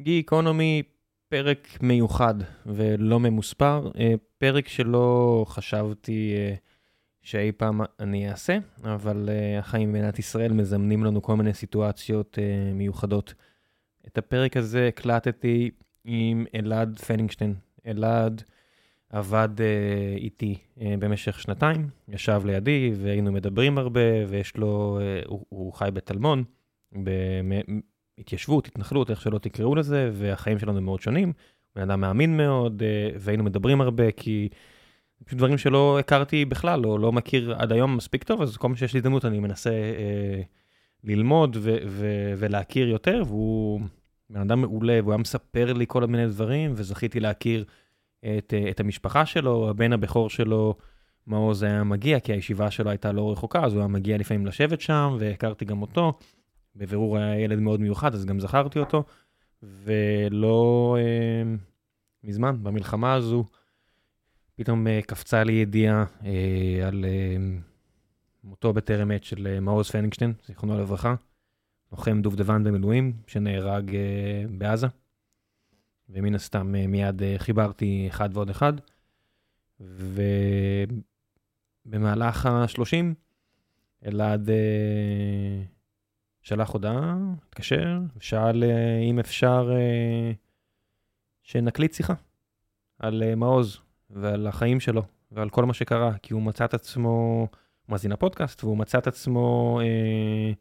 [0.00, 0.82] גיקונומי,
[1.28, 2.34] פרק מיוחד
[2.66, 6.54] ולא ממוספר, אה, פרק שלא חשבתי אה,
[7.22, 12.38] שאי פעם אני אעשה, אבל אה, החיים במדינת ישראל מזמנים לנו כל מיני סיטואציות
[12.74, 13.34] מיוחדות.
[14.06, 15.70] את הפרק הזה הקלטתי
[16.04, 17.54] עם אלעד פנינגשטיין.
[17.86, 18.42] אלעד
[19.10, 19.48] עבד
[20.16, 26.44] איתי במשך שנתיים, ישב לידי והיינו מדברים הרבה, ויש לו, הוא, הוא חי בטלמון.
[28.18, 31.32] התיישבות, התנחלות, איך שלא תקראו לזה, והחיים שלנו מאוד שונים.
[31.76, 34.48] בן אדם מאמין מאוד, אה, והיינו מדברים הרבה, כי
[35.24, 38.76] פשוט דברים שלא הכרתי בכלל, או לא מכיר עד היום מספיק טוב, אז כל מה
[38.76, 40.42] שיש לי הזדמנות אני מנסה אה,
[41.04, 43.80] ללמוד ו- ו- ולהכיר יותר, והוא
[44.30, 47.64] בן אדם מעולה, והוא היה מספר לי כל מיני דברים, וזכיתי להכיר
[48.20, 50.74] את, את המשפחה שלו, הבן הבכור שלו,
[51.26, 54.80] מעוז היה מגיע, כי הישיבה שלו הייתה לא רחוקה, אז הוא היה מגיע לפעמים לשבת
[54.80, 56.12] שם, והכרתי גם אותו.
[56.76, 59.04] בבירור היה ילד מאוד מיוחד, אז גם זכרתי אותו,
[59.62, 61.42] ולא אה,
[62.24, 63.44] מזמן, במלחמה הזו,
[64.54, 67.36] פתאום אה, קפצה לי ידיעה אה, על אה,
[68.44, 71.14] מותו בטרם עת של אה, מעוז פנינגשטיין, זיכרונו לברכה,
[71.92, 74.86] לוחם דובדבן במילואים, שנהרג אה, בעזה,
[76.08, 78.72] ומן הסתם אה, מיד אה, חיברתי אחד ועוד אחד,
[81.86, 83.14] ובמהלך השלושים,
[84.06, 84.50] אלעד...
[84.50, 85.73] אה,
[86.44, 87.16] שלח הודעה,
[87.48, 90.32] התקשר, שאל אה, אם אפשר אה,
[91.42, 92.14] שנקליט שיחה
[92.98, 93.78] על אה, מעוז
[94.10, 98.64] ועל החיים שלו ועל כל מה שקרה, כי הוא מצא את עצמו, הוא מאזין לפודקאסט,
[98.64, 100.52] והוא מצא את עצמו אה,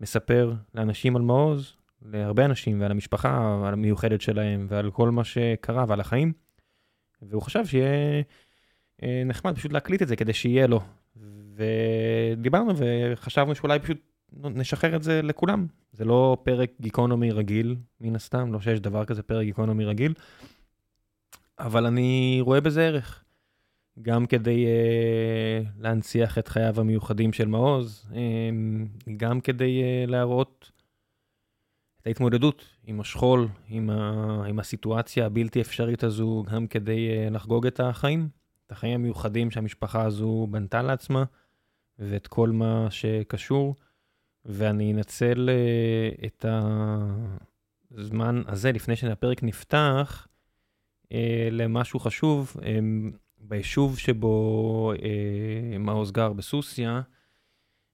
[0.00, 3.38] מספר לאנשים על מעוז, להרבה אנשים, ועל המשפחה
[3.72, 6.32] המיוחדת שלהם, ועל כל מה שקרה ועל החיים,
[7.22, 8.22] והוא חשב שיהיה
[9.02, 10.80] אה, נחמד פשוט להקליט את זה כדי שיהיה לו.
[12.36, 15.66] ודיברנו וחשבנו שאולי פשוט נשחרר את זה לכולם.
[15.92, 20.14] זה לא פרק גיקונומי רגיל, מן הסתם, לא שיש דבר כזה פרק גיקונומי רגיל,
[21.58, 23.24] אבל אני רואה בזה ערך.
[24.02, 30.70] גם כדי uh, להנציח את חייו המיוחדים של מעוז, um, גם כדי uh, להראות
[32.00, 37.66] את ההתמודדות עם השכול, עם, ה, עם הסיטואציה הבלתי אפשרית הזו, גם כדי uh, לחגוג
[37.66, 38.28] את החיים,
[38.66, 41.24] את החיים המיוחדים שהמשפחה הזו בנתה לעצמה,
[41.98, 43.74] ואת כל מה שקשור.
[44.48, 46.44] ואני אנצל uh, את
[47.90, 50.28] הזמן הזה, לפני שהפרק נפתח,
[51.04, 51.08] uh,
[51.50, 52.56] למשהו חשוב.
[52.58, 52.62] Um,
[53.40, 56.88] ביישוב שבו uh, מעוז גר, בסוסיא,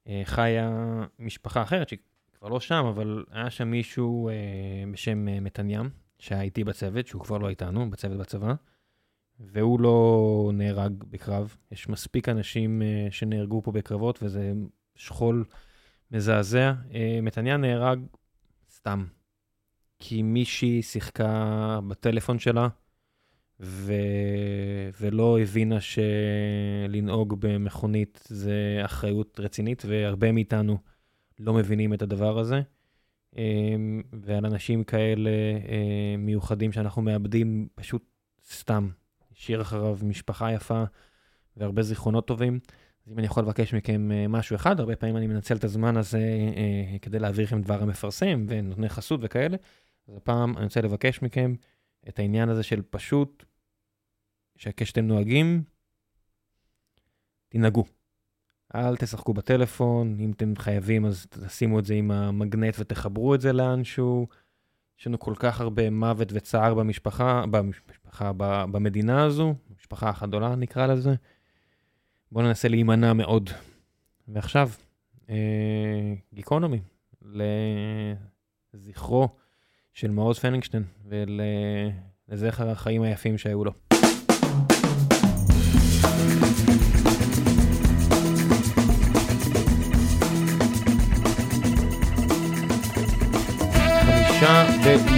[0.04, 0.70] uh, חיה
[1.18, 1.98] משפחה אחרת, שהיא
[2.38, 5.88] כבר לא שם, אבל היה שם מישהו uh, בשם uh, מתניאם,
[6.19, 8.54] שהיה איתי בצוות, שהוא כבר לא איתנו, בצוות בצבא,
[9.40, 11.56] והוא לא נהרג בקרב.
[11.72, 14.52] יש מספיק אנשים שנהרגו פה בקרבות, וזה
[14.94, 15.44] שכול
[16.12, 16.72] מזעזע.
[16.94, 18.00] אה, מתניה נהרג
[18.70, 19.04] סתם,
[19.98, 22.68] כי מישהי שיחקה בטלפון שלה,
[23.60, 23.92] ו...
[25.00, 30.78] ולא הבינה שלנהוג במכונית זה אחריות רצינית, והרבה מאיתנו
[31.38, 32.62] לא מבינים את הדבר הזה.
[33.36, 33.74] אה,
[34.12, 35.30] ועל אנשים כאלה
[35.68, 38.04] אה, מיוחדים שאנחנו מאבדים פשוט
[38.44, 38.88] סתם.
[39.32, 40.84] השאיר אחריו משפחה יפה
[41.56, 42.60] והרבה זיכרונות טובים.
[43.06, 45.96] אז אם אני יכול לבקש מכם אה, משהו אחד, הרבה פעמים אני מנצל את הזמן
[45.96, 46.18] הזה
[46.56, 49.56] אה, כדי להעביר לכם דבר המפרסם ונותני חסות וכאלה,
[50.08, 51.54] אז הפעם אני רוצה לבקש מכם
[52.08, 53.44] את העניין הזה של פשוט,
[54.56, 55.62] שכשאתם נוהגים,
[57.48, 57.84] תנהגו.
[58.74, 63.52] אל תשחקו בטלפון, אם אתם חייבים אז תשימו את זה עם המגנט ותחברו את זה
[63.52, 64.26] לאנשהו.
[64.98, 68.32] יש לנו כל כך הרבה מוות וצער במשפחה, במשפחה,
[68.72, 71.14] במדינה הזו, משפחה אחת גדולה נקרא לזה.
[72.32, 73.50] בואו ננסה להימנע מאוד.
[74.28, 74.70] ועכשיו,
[75.31, 75.34] אה,
[76.34, 76.81] גיקונומי,
[78.75, 79.28] לזכרו
[79.93, 80.82] של מעוז פנינגשטיין
[82.28, 83.72] ולזכר החיים היפים שהיו לו.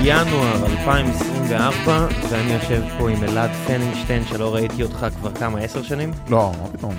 [0.05, 6.11] בינואר 2024, ואני יושב פה עם אלעד פנינגשטיין, שלא ראיתי אותך כבר כמה, עשר שנים?
[6.31, 6.95] לא, מה פתאום,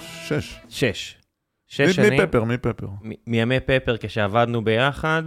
[0.00, 0.60] שש.
[0.68, 1.18] שש.
[1.66, 2.22] שש שנים.
[2.22, 2.86] מפפר, מפפר.
[3.26, 5.22] מימי פפר כשעבדנו ביחד,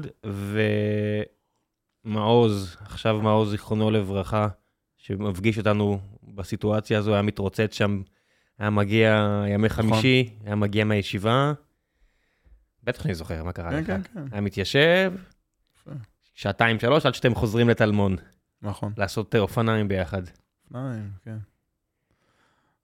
[2.05, 4.47] ומעוז, עכשיו מעוז זיכרונו לברכה,
[4.97, 8.01] שמפגיש אותנו בסיטואציה הזו, היה מתרוצץ שם,
[8.59, 9.85] היה מגיע ימי נכון.
[9.85, 11.53] חמישי, היה מגיע מהישיבה.
[12.83, 13.87] בטח אני זוכר מה קרה כן, לך.
[13.87, 14.23] כן, כן.
[14.31, 15.13] היה מתיישב,
[16.33, 18.15] שעתיים, שלוש, עד שאתם חוזרים לטלמון.
[18.61, 18.93] נכון.
[18.97, 20.21] לעשות אופניים ביחד.
[20.65, 21.37] אופניים, כן.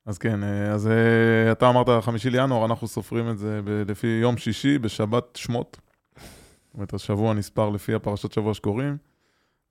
[0.06, 4.08] אז כן, אה, אז אה, אתה אמרת חמישי לינואר, אנחנו סופרים את זה ב- לפי
[4.08, 5.78] יום שישי בשבת שמות.
[6.16, 8.98] זאת אומרת, השבוע נספר לפי הפרשת שבוע שקוראים.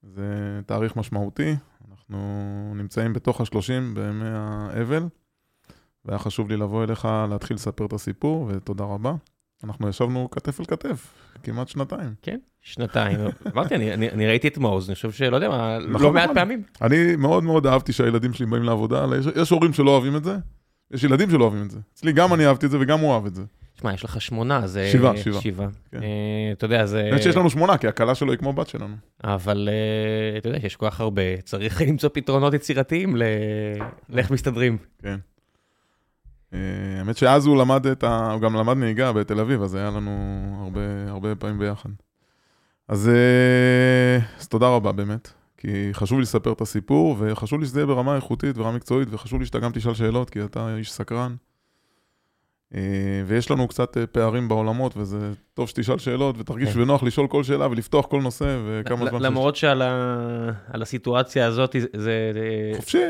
[0.02, 1.56] זה תאריך משמעותי,
[1.90, 2.18] אנחנו
[2.76, 5.02] נמצאים בתוך השלושים בימי האבל,
[6.04, 9.14] והיה חשוב לי לבוא אליך להתחיל לספר את הסיפור, ותודה רבה.
[9.64, 11.12] אנחנו ישבנו כתף אל כתף,
[11.42, 12.14] כמעט שנתיים.
[12.22, 13.18] כן, שנתיים.
[13.52, 16.24] אמרתי, אני, אני, אני ראיתי את מעוז, אני חושב שלא יודע מה, נכון, לא מעט
[16.24, 16.34] נכון.
[16.34, 16.62] פעמים.
[16.82, 20.36] אני מאוד מאוד אהבתי שהילדים שלי באים לעבודה, יש, יש הורים שלא אוהבים את זה,
[20.90, 21.78] יש ילדים שלא אוהבים את זה.
[21.94, 23.42] אצלי גם אני אהבתי את זה וגם הוא אהב את זה.
[23.76, 24.90] תשמע, יש לך שמונה, זה...
[24.92, 25.40] שבעה, שבעה.
[25.40, 25.68] שבעה.
[25.90, 26.02] כן.
[26.02, 27.04] אה, אתה יודע, זה...
[27.04, 28.94] האמת שיש לנו שמונה, כי הכלה שלו היא כמו בת שלנו.
[29.24, 33.16] אבל אה, אתה יודע, יש כל כך הרבה, צריך למצוא פתרונות יצירתיים.
[34.08, 34.78] לאיך מסתדרים.
[35.02, 35.16] כן.
[36.54, 36.58] אה,
[36.98, 38.32] האמת שאז הוא למד את ה...
[38.32, 40.10] הוא גם למד נהיגה בתל אביב, אז היה לנו
[40.64, 41.90] הרבה, הרבה פעמים ביחד.
[42.88, 47.80] אז, אה, אז תודה רבה באמת, כי חשוב לי לספר את הסיפור, וחשוב לי שזה
[47.80, 51.34] יהיה ברמה איכותית ורמה מקצועית, וחשוב לי שאתה גם תשאל שאלות, כי אתה איש סקרן.
[52.74, 52.80] אה,
[53.26, 56.80] ויש לנו קצת פערים בעולמות, וזה טוב שתשאל שאלות, ותרגיש כן.
[56.80, 59.22] בנוח לשאול כל שאלה ולפתוח כל נושא, וכמה זמן...
[59.22, 62.32] למרות שעל ה- הסיטואציה הזאת, זה-.
[62.34, 62.76] שיש.
[62.76, 63.04] חופשי,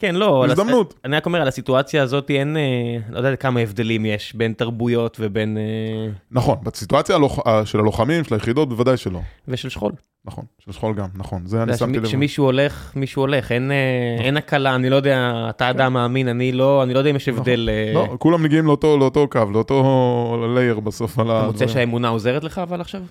[0.00, 0.94] כן, לא, על הזדמנות.
[1.04, 2.62] אני רק אומר, על הסיטואציה הזאת אין, אה,
[3.10, 5.58] לא יודע כמה הבדלים יש בין תרבויות ובין...
[5.58, 7.38] אה, נכון, בסיטואציה הלוח...
[7.64, 9.20] של הלוחמים, של היחידות, בוודאי שלא.
[9.48, 9.92] ושל שכול.
[10.24, 11.46] נכון, של שכול גם, נכון.
[11.46, 12.06] זה אני שמתי לב.
[12.06, 16.52] שמישהו הולך, מישהו הולך, אין, אה, אין הקלה, אני לא יודע, אתה אדם מאמין, אני
[16.52, 17.68] לא, אני לא יודע אם יש הבדל.
[17.72, 21.66] אה, לא, כולם מגיעים לאותו, לאותו קו, לאותו לייר בסוף על אתה מוצא.
[21.66, 23.02] שהאמונה עוזרת לך אבל עכשיו?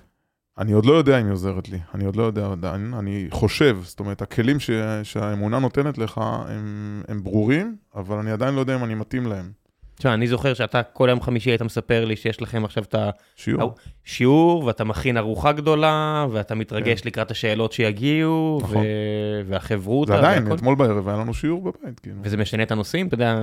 [0.60, 3.78] אני עוד לא יודע אם היא עוזרת לי, אני עוד לא יודע עדיין, אני חושב,
[3.82, 4.70] זאת אומרת, הכלים ש...
[5.02, 6.18] שהאמונה נותנת לך
[6.48, 9.50] הם, הם ברורים, אבל אני עדיין לא יודע אם אני מתאים להם.
[9.94, 12.94] תשמע, אני זוכר שאתה כל יום חמישי היית מספר לי שיש לכם עכשיו את
[13.36, 13.74] שיעור.
[14.06, 18.66] השיעור, ואתה מכין ארוחה גדולה, ואתה מתרגש לקראת השאלות שיגיעו, כן.
[18.66, 18.82] נכון.
[18.82, 19.40] ו...
[19.46, 20.54] והחברותה, זה עדיין, והכל.
[20.56, 22.16] אתמול בערב היה לנו שיעור בבית, כאילו.
[22.22, 23.40] וזה משנה את הנושאים, אתה יודע,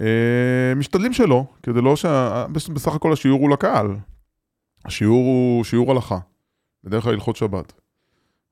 [0.00, 0.06] אה,
[0.76, 2.04] משתדלים שלא, כדי לא ש...
[2.52, 3.86] בס- בסך הכל השיעור הוא לקהל.
[4.84, 6.18] השיעור הוא שיעור הלכה,
[6.88, 7.72] בדרך כלל הלכות שבת.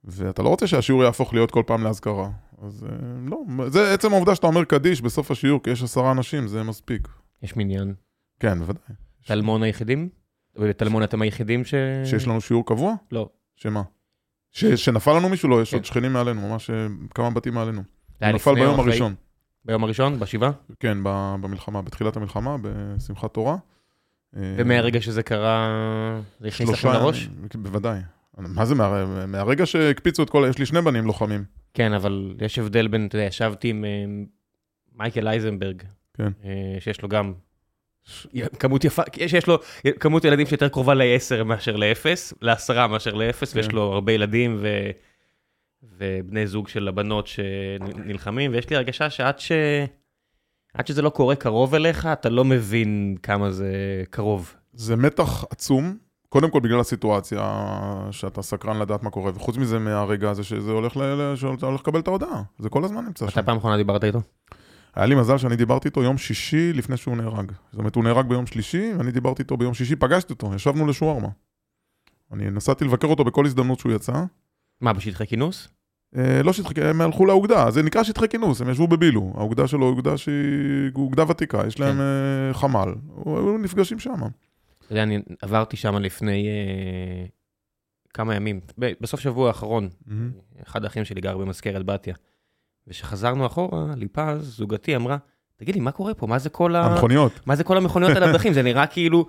[0.05, 2.31] ואתה לא רוצה שהשיעור יהפוך להיות כל פעם לאזכרה.
[2.63, 2.97] אז אה,
[3.27, 3.39] לא,
[3.69, 7.09] זה עצם העובדה שאתה אומר קדיש בסוף השיעור, כי יש עשרה אנשים, זה מספיק.
[7.43, 7.95] יש מניין.
[8.41, 8.97] כן, בוודאי.
[9.27, 10.09] טלמון היחידים?
[10.57, 11.75] בטלמון אתם היחידים ש...
[12.05, 12.95] שיש לנו שיעור קבוע?
[13.13, 13.29] לא.
[13.57, 13.83] שמה?
[14.53, 14.65] ש...
[14.65, 15.49] שנפל לנו מישהו?
[15.49, 15.77] לא, יש כן.
[15.77, 17.83] עוד שכנים מעלינו, ממש אה, כמה בתים מעלינו.
[18.23, 18.85] הוא נפל ביום אחרי?
[18.85, 19.15] הראשון.
[19.65, 20.19] ביום הראשון?
[20.19, 20.51] בשבעה?
[20.81, 23.57] כן, ב- במלחמה, בתחילת המלחמה, בשמחת תורה.
[24.37, 25.69] אה, ומהרגע שזה קרה,
[26.41, 27.29] זה הכניס לכם לראש?
[27.55, 28.01] בוודאי.
[28.37, 30.47] מה זה מה, מהרגע שהקפיצו את כל...
[30.51, 31.45] יש לי שני בנים לוחמים.
[31.75, 34.05] כן, אבל יש הבדל בין, אתה יודע, ישבתי עם אה,
[34.95, 35.83] מייקל אייזנברג,
[36.15, 36.29] כן.
[36.45, 37.33] אה, שיש לו גם
[38.59, 39.59] כמות יפה, שיש לו
[40.01, 42.07] כמות ילדים שיותר קרובה ל-10 מאשר ל-0,
[42.43, 43.75] לעשרה מאשר ל-0, ויש כן.
[43.75, 44.91] לו הרבה ילדים ו...
[45.99, 49.53] ובני זוג של הבנות שנלחמים, ויש לי הרגשה שעד ש...
[50.75, 54.55] עד שזה לא קורה קרוב אליך, אתה לא מבין כמה זה קרוב.
[54.73, 55.97] זה מתח עצום,
[56.29, 57.69] קודם כל בגלל הסיטואציה,
[58.11, 61.33] שאתה סקרן לדעת מה קורה, וחוץ מזה מהרגע הזה שזה הולך, ל...
[61.37, 62.43] שאתה הולך לקבל את ההודעה.
[62.59, 63.39] זה כל הזמן נמצא שם.
[63.39, 64.21] מתי פעם אחרונה דיברת איתו?
[64.95, 67.53] היה לי מזל שאני דיברתי איתו יום שישי לפני שהוא נהרג.
[67.73, 71.29] זאת אומרת, הוא נהרג ביום שלישי, ואני דיברתי איתו ביום שישי, פגשתי אותו, ישבנו לשווארמה.
[72.33, 74.25] אני נסעתי לבקר אותו בכל הזדמנות שהוא יצא.
[74.81, 75.69] מה, בשטחי כינוס?
[76.17, 79.33] אה, לא שטחי, הם הלכו לאוגדה, זה נקרא שטחי כינוס, הם ישבו בבילו.
[79.37, 82.01] האוגדה שלו היא אוגדה שהיא אוגדה ותיקה, יש להם כן.
[82.01, 82.95] אה, חמ"ל.
[83.27, 84.21] היו נפגשים שם.
[84.87, 87.27] אתה יודע, אני עברתי שם לפני אה,
[88.15, 89.89] כמה ימים, ב- בסוף שבוע האחרון,
[90.63, 92.15] אחד האחים שלי גר במזכרת בתיה.
[92.87, 95.17] וכשחזרנו אחורה, ליפז, זוגתי, אמרה,
[95.57, 96.27] תגיד לי, מה קורה פה?
[96.27, 96.85] מה זה כל, ה...
[96.87, 97.33] המכוניות.
[97.47, 98.53] מה זה כל המכוניות על הדרכים?
[98.53, 99.27] זה נראה כאילו...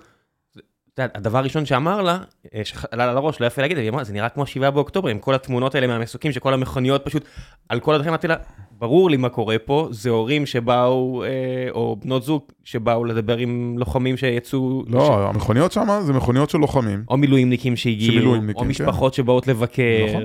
[0.98, 2.18] אתה יודע, הדבר הראשון שאמר לה,
[2.54, 5.18] אה, שעלה לה לראש, לא יפה להגיד, היא אמרה, זה נראה כמו 7 באוקטובר, עם
[5.18, 7.24] כל התמונות האלה מהמסוקים, שכל המכוניות פשוט
[7.68, 8.36] על כל הדרכים, אמרתי לה,
[8.78, 11.28] ברור לי מה קורה פה, זה הורים שבאו, אה,
[11.70, 16.58] או בנות זוג שבאו לדבר עם לוחמים שיצאו, ש- לא, המכוניות שם זה מכוניות של
[16.58, 17.04] לוחמים.
[17.08, 18.66] או מילואימניקים שהגיעו, או כן.
[18.68, 20.06] משפחות שבאות לבקר.
[20.08, 20.24] נכון.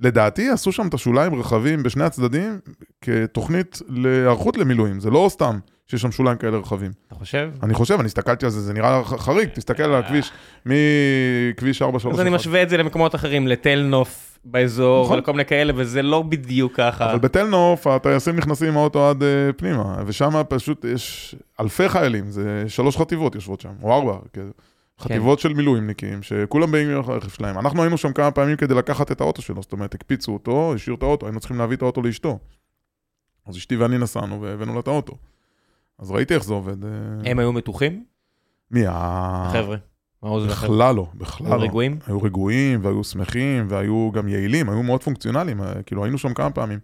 [0.00, 2.58] לדעתי עשו שם את השוליים רחבים בשני הצדדים
[3.00, 5.58] כתוכנית להיערכות למילואים, זה לא סתם
[5.88, 6.90] שיש שם שוליים כאלה רחבים.
[7.06, 7.50] אתה חושב?
[7.62, 10.30] אני חושב, אני הסתכלתי על זה, זה נראה חריג, תסתכל על הכביש
[10.66, 12.14] מכביש 431.
[12.14, 15.16] אז אני משווה את זה למקומות אחרים, לתל נוף באזור, נכון.
[15.16, 17.10] ולכל מיני כאלה, וזה לא בדיוק ככה.
[17.10, 19.24] אבל בתל נוף הטייסים נכנסים עם האוטו עד uh,
[19.56, 24.46] פנימה, ושם פשוט יש אלפי חיילים, זה שלוש חטיבות יושבות שם, או ארבע, כן.
[25.00, 27.58] חטיבות של מילואימניקים, שכולם באים עם הרכב שלהם.
[27.58, 30.98] אנחנו היינו שם כמה פעמים כדי לקחת את האוטו שלו, זאת אומרת, הקפיצו אותו, השאירו
[30.98, 32.38] את האוטו, היינו צריכים להביא את האוטו לאשתו.
[33.46, 35.14] אז אשתי ואני נסענו והבאנו לה את האוטו.
[35.98, 36.84] אז ראיתי איך זה עובד.
[36.84, 36.90] אה,
[37.24, 38.04] הם היו מתוחים,
[38.70, 38.86] מי?
[38.86, 39.76] ה- חבר'ה?
[40.22, 40.68] מעוז והחבר'ה.
[40.68, 41.62] בכלל לא, בכלל היו לא.
[41.64, 41.98] רגועים?
[42.06, 46.50] היו רגועים והיו שמחים והיו גם יעילים, היו מאוד פונקציונליים, אה, כאילו היינו שם כמה
[46.50, 46.78] פעמים.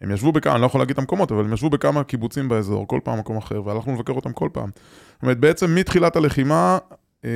[0.00, 2.88] הם ישבו בכמה, אני לא יכול להגיד את המקומות, אבל הם ישבו בכמה קיבוצים באזור,
[2.88, 4.70] כל פעם מקום אחר, והלכנו לבקר אותם כל פעם.
[5.14, 6.78] זאת אומרת, בעצם מתחילת הלחימה,
[7.24, 7.30] אה,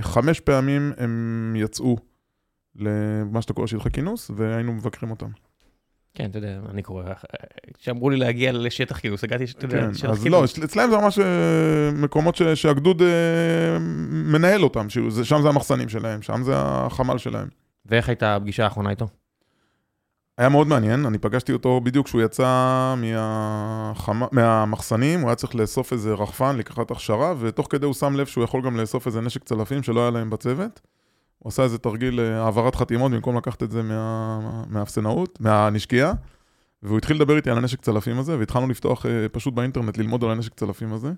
[0.00, 1.96] חמש פעמים הם יצאו
[2.76, 5.28] למה שאתה קורא שטחי כינוס, והיינו מבקרים אותם.
[6.14, 7.04] כן, אתה יודע, אני קורא,
[7.78, 10.58] כשאמרו לי להגיע לשטח כינוס, הגעתי, אתה יודע, כן, שטח אז כינוס.
[10.58, 11.24] לא, אצלם זה ממש אה,
[11.94, 13.78] מקומות ש- שהגדוד אה,
[14.10, 17.48] מנהל אותם, כאילו, שם זה המחסנים שלהם, שם זה החמ"ל שלהם.
[17.86, 19.06] ואיך הייתה הפגישה האחרונה איתו?
[20.38, 24.22] היה מאוד מעניין, אני פגשתי אותו בדיוק כשהוא יצא מהחמ...
[24.32, 28.44] מהמחסנים, הוא היה צריך לאסוף איזה רחפן לקראת הכשרה, ותוך כדי הוא שם לב שהוא
[28.44, 30.80] יכול גם לאסוף איזה נשק צלפים שלא היה להם בצוות.
[31.38, 34.64] הוא עשה איזה תרגיל אה, העברת חתימות במקום לקחת את זה מה...
[34.68, 36.12] מהאפסנאות, מהנשקייה,
[36.82, 40.30] והוא התחיל לדבר איתי על הנשק צלפים הזה, והתחלנו לפתוח אה, פשוט באינטרנט ללמוד על
[40.30, 41.12] הנשק צלפים הזה.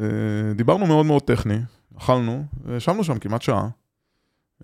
[0.00, 0.06] אה,
[0.54, 1.58] דיברנו מאוד מאוד טכני,
[1.98, 2.44] אכלנו,
[2.76, 3.68] ישבנו שם כמעט שעה.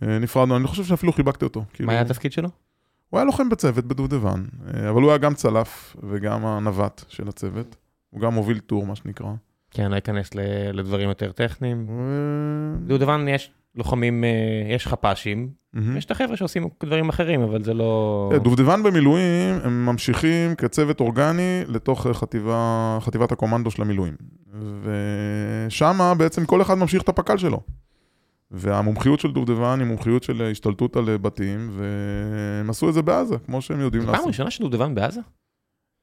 [0.02, 1.64] נפרדנו, אני חושב שאפילו חיבקתי אותו.
[1.72, 2.48] כאילו- מה היה התפקיד שלו?
[3.10, 4.44] הוא היה לוחם בצוות בדובדבן,
[4.90, 7.76] אבל הוא היה גם צלף וגם הנווט של הצוות.
[8.10, 9.32] הוא גם מוביל טור, מה שנקרא.
[9.70, 10.30] כן, לא אכנס
[10.72, 11.86] לדברים יותר טכניים.
[12.86, 15.96] דודבן יש לוחמים, אה, יש חפ"שים, מהמם.
[15.96, 18.28] יש את החבר'ה שעושים דברים אחרים, אבל זה לא...
[18.32, 24.14] כן, דובדבן במילואים, הם ממשיכים כצוות אורגני לתוך אה, חטיבה, חטיבת הקומנדו של המילואים.
[24.82, 27.60] ושם בעצם כל אחד ממשיך את הפק"ל שלו.
[28.50, 33.02] והמומחיות של דובדבן היא מומחיות של אה, השתלטות על אה, בתים, והם עשו את זה
[33.02, 34.28] בעזה, כמו שהם יודעים זו פעם לעשות.
[34.28, 35.20] ראשונה שדודבן בעזה?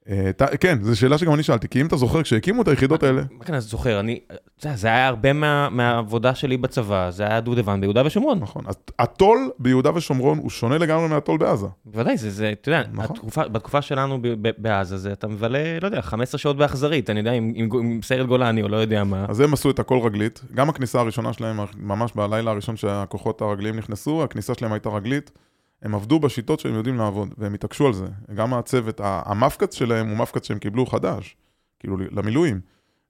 [0.10, 3.22] אה, כן, זו שאלה שגם אני שאלתי, כי אם אתה זוכר, כשהקימו את היחידות האלה,
[3.32, 4.20] מה כן, אז זוכר, אני,
[4.62, 8.40] זה היה הרבה מה- מהעבודה שלי בצבא, זה היה דודבן ביהודה ושומרון.
[8.40, 11.68] נכון, אז הטול ביהודה ושומרון הוא שונה לגמרי מהטול בעזה.
[11.86, 13.18] בוודאי, זה, אתה יודע, נכון.
[13.52, 14.20] בתקופה שלנו
[14.58, 18.68] בעזה, זה אתה מבלה, לא יודע, 15 שעות באכזרית, אני יודע, עם סיירת גולני או
[18.68, 19.26] לא יודע מה.
[19.30, 23.76] אז הם עשו את הכל רגלית, גם הכניסה הראשונה שלהם, ממש בלילה הראשון שהכוחות הרגליים
[23.76, 25.32] נכנסו, הכניסה שלהם הייתה רגלית.
[25.82, 28.06] הם עבדו בשיטות שהם יודעים לעבוד, והם התעקשו על זה.
[28.36, 31.36] גם הצוות, המפקץ שלהם הוא מפקץ שהם קיבלו חדש,
[31.80, 32.60] כאילו למילואים.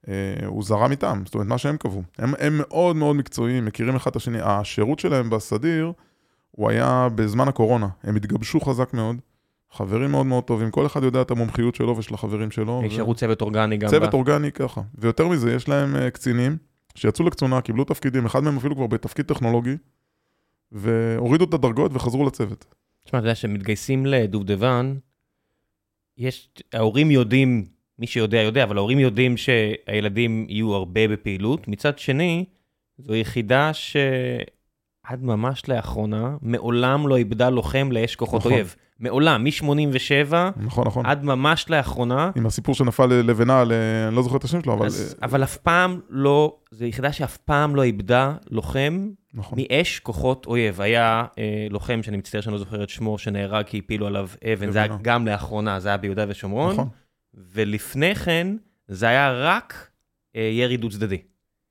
[0.07, 0.13] אה,
[0.45, 2.03] הוא זרם איתם, זאת אומרת, מה שהם קבעו.
[2.17, 4.37] הם, הם מאוד מאוד מקצועיים, מכירים אחד את השני.
[4.41, 5.91] השירות שלהם בסדיר,
[6.51, 7.87] הוא היה בזמן הקורונה.
[8.03, 9.15] הם התגבשו חזק מאוד,
[9.71, 12.81] חברים מאוד מאוד טובים, כל אחד יודע את המומחיות שלו ושל החברים שלו.
[12.85, 13.89] יש ו- צוות אורגני גם.
[13.89, 14.81] צוות ב- אורגני ככה.
[14.95, 16.57] ויותר מזה, יש להם אה, קצינים
[16.95, 19.77] שיצאו לקצונה, קיבלו תפקידים, אחד מהם אפילו כבר בתפקיד טכנולוגי,
[20.71, 22.65] והורידו את הדרגות וחזרו לצוות.
[23.03, 24.95] תשמע, אתה יודע, כשמתגייסים לדובדבן,
[26.17, 27.65] יש, ההורים יודעים,
[27.99, 31.67] מי שיודע יודע, אבל ההורים יודעים שהילדים יהיו הרבה בפעילות.
[31.67, 32.45] מצד שני,
[32.97, 38.51] זו יחידה שעד ממש לאחרונה, מעולם לא איבדה לוחם לאש כוחות נכון.
[38.51, 38.75] אויב.
[38.99, 41.05] מעולם, מ-87 נכון, נכון.
[41.05, 43.71] עד ממש לאחרונה, עם הסיפור שנפל לבנה, ל-
[44.07, 44.85] אני לא זוכר את השם שלו, אבל...
[44.85, 49.59] אז, אה, אבל אף פעם לא, זו יחידה שאף פעם לא איבדה לוחם נכון.
[49.61, 50.81] מאש כוחות אויב.
[50.81, 54.71] היה אה, לוחם, שאני מצטער שאני לא זוכר את שמו, שנהרג כי הפילו עליו אבן,
[54.71, 54.97] זה היה.
[55.01, 56.89] גם לאחרונה, זה היה ביהודה ושומרון, נכון.
[57.33, 58.47] ולפני כן,
[58.87, 59.89] זה היה רק
[60.35, 61.17] אה, ירי דו צדדי.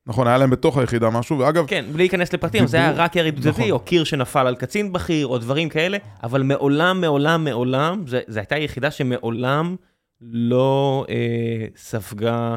[0.07, 3.31] נכון, היה להם בתוך היחידה משהו, ואגב, כן, בלי להיכנס לפרטים, זה היה רק ירי
[3.31, 3.71] דו צדדי, נכון.
[3.71, 8.59] או קיר שנפל על קצין בכיר, או דברים כאלה, אבל מעולם, מעולם, מעולם, זו הייתה
[8.59, 9.77] יחידה שמעולם
[10.21, 12.57] לא אה, ספגה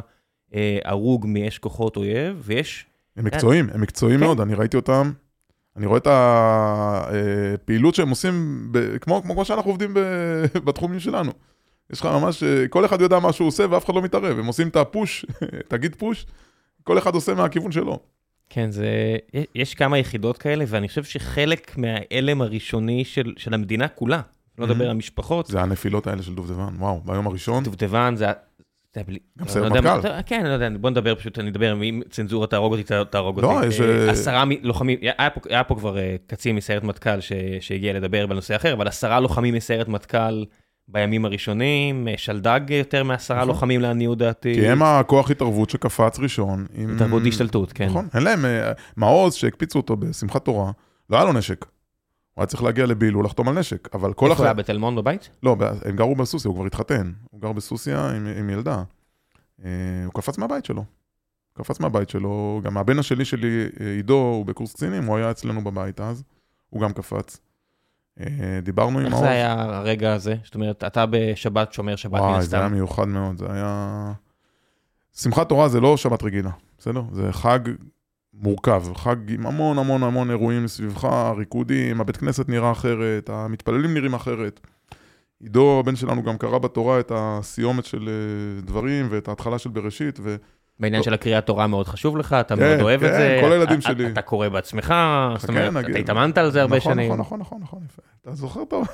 [0.54, 2.86] אה, הרוג מאש כוחות אויב, ויש...
[3.18, 4.26] הם מקצועיים, הם מקצועיים כן.
[4.26, 5.12] מאוד, אני ראיתי אותם,
[5.78, 10.00] אני רואה את הפעילות שהם עושים, ב- כמו כמו שאנחנו עובדים ב-
[10.66, 11.32] בתחומים שלנו.
[11.94, 14.46] יש לך ממש, אה, כל אחד יודע מה שהוא עושה ואף אחד לא מתערב, הם
[14.46, 15.26] עושים את הפוש,
[15.70, 16.26] תגיד פוש,
[16.84, 18.00] כל אחד עושה מהכיוון שלו.
[18.50, 18.88] כן, זה...
[19.56, 24.22] יש- כמה יחידות כאלה, ואני חושב שחלק מההלם הראשוני של, של המדינה כולה,
[24.58, 24.90] לא לדבר.
[24.90, 28.26] על משפחות, זה הנפילות האלה של דובדבן, וואו, ביום הראשון, דובדבן זה...
[28.98, 29.04] גם
[29.40, 30.08] לא סיירת מה- מטכ"ל.
[30.26, 33.68] כן, לא יודע, בוא נדבר פשוט, אני אדבר, אם צנזורה תהרוג אותי, תהרוג לא, אותי.
[33.68, 35.00] יש, אה, אה, עשרה לוחמים,
[35.48, 37.20] היה פה- כבר אה, קצין מסיירת מטכ"ל
[37.60, 40.46] שהגיע לדבר בנושא אחר, אבל עשרה לוחמים מסיירת מטכ"ל
[40.88, 43.48] בימים הראשונים, אה, שלדג יותר מעשרה נכון.
[43.48, 44.54] לוחמים לעניות דעתי.
[44.54, 46.66] כי הם הכוח התערבות שקפץ ראשון.
[46.98, 47.86] תרבות השתלטות, כן.
[47.86, 48.46] נכון, אין להם,
[48.98, 50.72] מעוז שהקפיצו אותו בשמחת תורה,
[51.10, 51.66] לא היה לו נשק.
[52.34, 54.44] הוא היה צריך להגיע לבילול, לחתום על נשק, אבל כל איפה הוא אחר...
[54.44, 55.30] היה בתל מונד בבית?
[55.44, 57.12] לא, הם גרו בסוסיה, הוא כבר התחתן.
[57.32, 58.84] הוא גר בסוסיה עם, עם ילדה.
[59.66, 59.70] אה,
[60.06, 60.84] הוא קפץ מהבית שלו.
[61.54, 65.64] קפץ מהבית שלו, גם הבן השלי שלי, אה, עידו, הוא בקורס קצינים, הוא היה אצלנו
[65.64, 66.24] בבית אז,
[66.70, 67.40] הוא גם קפץ.
[68.20, 70.36] אה, דיברנו עם איך זה היה הרגע הזה?
[70.44, 72.76] זאת אומרת, אתה בשבת שומר שבת מן וואי, זה היה הסתם.
[72.76, 74.14] מיוחד מאוד, זה היה...
[75.16, 77.02] שמחת תורה זה לא שבת רגילה, בסדר?
[77.12, 77.60] זה חג
[78.34, 84.14] מורכב, חג עם המון המון המון אירועים מסביבך, ריקודים, הבית כנסת נראה אחרת, המתפללים נראים
[84.14, 84.60] אחרת.
[85.44, 90.20] עידו, הבן שלנו, גם קרא בתורה את הסיומת של אה, דברים ואת ההתחלה של בראשית,
[90.24, 90.36] ו...
[90.80, 91.04] בעניין לא.
[91.04, 93.40] של הקריאת תורה מאוד חשוב לך, אתה כן, מאוד אוהב את כן, זה.
[93.42, 94.08] כל הילדים שלי.
[94.08, 94.94] אתה קורא בעצמך,
[95.38, 95.90] זאת אומרת, נגיד.
[95.90, 97.06] אתה התאמנת על זה הרבה נכון, שנים.
[97.06, 98.02] נכון, נכון, נכון, נכון, יפה.
[98.22, 98.88] אתה זוכר טוב.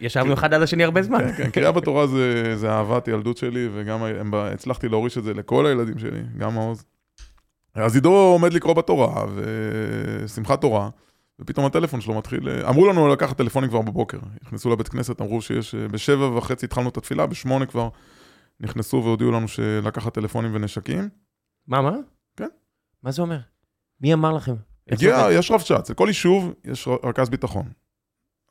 [0.00, 1.18] ישבנו אחד על השני הרבה זמן.
[1.18, 5.24] כן, כן, קריאה בתורה זה, זה אהבת ילדות שלי, וגם הם, ב- הצלחתי להוריש את
[5.24, 6.84] זה לכל הילדים שלי, גם מעוז.
[7.84, 10.88] אז עידו עומד לקרוא בתורה, ושמחת תורה,
[11.40, 12.48] ופתאום הטלפון שלו מתחיל...
[12.68, 14.18] אמרו לנו לקחת טלפונים כבר בבוקר.
[14.42, 15.74] נכנסו לבית כנסת, אמרו שיש...
[15.74, 17.88] אה, בשבע וחצי התחלנו את התפילה, בשמונה כבר
[18.60, 21.08] נכנסו והודיעו לנו שלקחת טלפונים ונשקים.
[21.66, 21.96] מה, מה?
[22.36, 22.48] כן.
[23.02, 23.38] מה זה אומר?
[24.00, 24.54] מי אמר לכם?
[24.90, 25.26] הגיע?
[25.32, 27.68] יש רבש"ץ, לכל יישוב יש רכז ביטחון.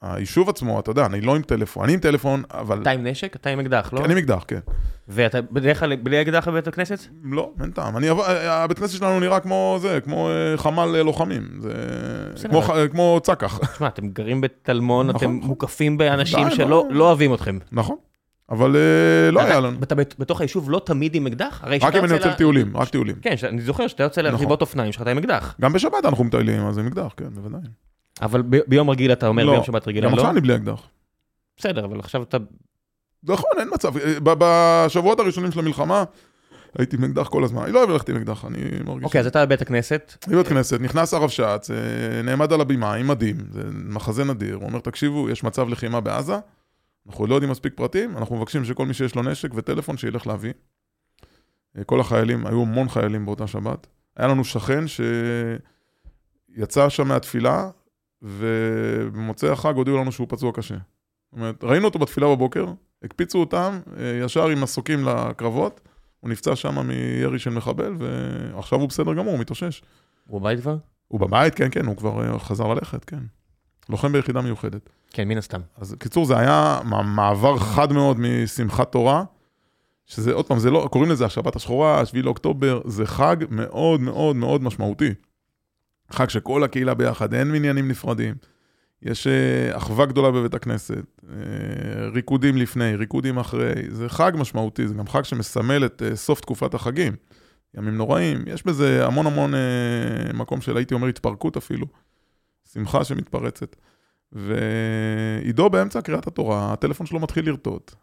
[0.01, 2.81] היישוב עצמו, אתה יודע, אני לא עם טלפון, אני עם טלפון, אבל...
[2.81, 3.35] אתה עם נשק?
[3.35, 4.05] אתה עם אקדח, לא?
[4.05, 4.59] אני עם אקדח, כן.
[5.07, 6.99] ואתה בדרך כלל בלי אקדח בבית הכנסת?
[7.23, 7.97] לא, אין טעם.
[7.97, 11.43] אני, אבוא- הבית כנסת שלנו נראה כמו זה, כמו אה, חמ"ל אה, לוחמים.
[12.35, 12.61] זה כמו,
[12.91, 13.59] כמו צקח.
[13.73, 15.47] תשמע, אתם גרים בטלמון, נכון, אתם נכון.
[15.49, 17.07] מוקפים באנשים שלא לא.
[17.07, 17.57] אוהבים אתכם.
[17.71, 17.95] נכון.
[18.49, 19.77] אבל אה, לא היה לנו.
[19.83, 21.63] אתה בת- בתוך היישוב לא תמיד עם אקדח?
[21.83, 23.15] רק אם אני יוצא לטיולים, רק טיולים.
[23.21, 25.55] כן, אני זוכר שאתה יוצא לרכיבות אופניים שלך, אתה עם אקדח.
[25.61, 27.61] גם בשבת אנחנו מטיילים, אז עם אקדח, כן, בוודאי.
[28.21, 29.51] אבל ביום רגיל אתה אומר, לא.
[29.51, 30.17] ביום שבת רגילה גם לא?
[30.17, 30.87] עכשיו אני בלי אקדח.
[31.57, 32.37] בסדר, אבל עכשיו אתה...
[33.23, 33.97] נכון, אין מצב.
[33.97, 36.03] אה, בשבועות הראשונים של המלחמה,
[36.77, 37.63] הייתי עם אקדח כל הזמן.
[37.63, 39.03] אני לא אוהב ללכת עם אקדח, אני מרגיש...
[39.03, 43.37] אוקיי, אז אתה בבית הכנסת, בבית כנסת, נכנס הרבש"ץ, אה, נעמד על הבימה עם מדים,
[43.51, 46.35] זה מחזה נדיר, הוא אומר, תקשיבו, יש מצב לחימה בעזה,
[47.07, 50.53] אנחנו לא יודעים מספיק פרטים, אנחנו מבקשים שכל מי שיש לו נשק וטלפון, שילך להביא.
[51.77, 53.87] אה, כל החיילים, היו המון חיילים באותה שבת.
[54.17, 54.83] היה לנו שכן
[56.57, 57.69] שיצא שם מהתפילה,
[58.21, 60.75] ובמוצאי החג הודיעו לנו שהוא פצוע קשה.
[60.75, 62.65] זאת אומרת, ראינו אותו בתפילה בבוקר,
[63.03, 65.81] הקפיצו אותם, אה, ישר עם מסוקים לקרבות,
[66.19, 69.81] הוא נפצע שם מירי של מחבל, ועכשיו הוא בסדר גמור, הוא מתאושש.
[70.27, 70.77] הוא בבית כבר?
[71.07, 73.19] הוא בבית, כן, כן, הוא כבר אה, חזר ללכת, כן.
[73.89, 74.89] לוחם ביחידה מיוחדת.
[75.09, 75.61] כן, מן הסתם.
[75.77, 79.23] אז קיצור, זה היה מעבר חד מאוד משמחת תורה,
[80.05, 84.35] שזה, עוד פעם, זה לא, קוראים לזה השבת השחורה, 7 לאוקטובר, זה חג מאוד מאוד
[84.35, 85.13] מאוד משמעותי.
[86.11, 88.35] חג שכל הקהילה ביחד, אין מניינים נפרדים.
[89.01, 94.93] יש אה, אחווה גדולה בבית הכנסת, אה, ריקודים לפני, ריקודים אחרי, זה חג משמעותי, זה
[94.93, 97.15] גם חג שמסמל את אה, סוף תקופת החגים.
[97.77, 99.53] ימים נוראים, יש בזה המון המון
[100.33, 101.87] מקום של הייתי אומר התפרקות אפילו,
[102.73, 103.75] שמחה שמתפרצת.
[104.31, 107.95] ועידו באמצע קריאת התורה, הטלפון שלו מתחיל לרטוט.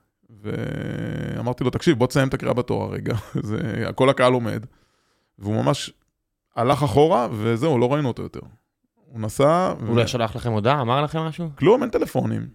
[0.43, 3.15] ואמרתי לו, תקשיב, בוא תסיים את הקריאה בתורה רגע,
[3.49, 4.67] זה, כל הקהל עומד.
[5.39, 5.93] והוא ממש
[6.57, 8.41] הלך אחורה, וזהו, לא ראינו אותו יותר.
[9.07, 10.81] הוא נסע, הוא לא שלח לכם הודעה?
[10.81, 11.49] אמר לכם משהו?
[11.59, 12.47] כלום, אין טלפונים.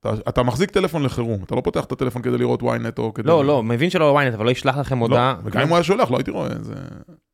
[0.00, 3.28] אתה, אתה מחזיק טלפון לחירום, אתה לא פותח את הטלפון כדי לראות ynet או כדי...
[3.28, 5.34] לא, לא, מבין שלא בוויינט, אבל לא ישלח לכם הודעה.
[5.38, 6.74] לא, וגם אם הוא היה שולח, לא הייתי רואה את זה.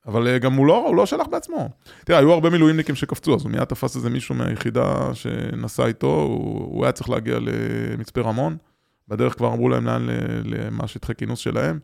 [0.07, 1.69] אבל אה, גם הוא לא, הוא לא שלח בעצמו.
[2.05, 6.65] תראה, היו הרבה מילואימניקים שקפצו, אז הוא מיד תפס איזה מישהו מהיחידה שנסע איתו, הוא,
[6.65, 8.57] הוא היה צריך להגיע למצפה רמון.
[9.09, 10.07] בדרך כבר אמרו להם לאן,
[10.45, 11.79] למה שטחי כינוס שלהם.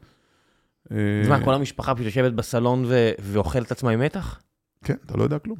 [0.90, 2.84] אז מה, כל המשפחה פשוט יושבת בסלון
[3.18, 4.40] ואוכלת עצמה עם מתח?
[4.84, 5.58] כן, אתה לא יודע כלום.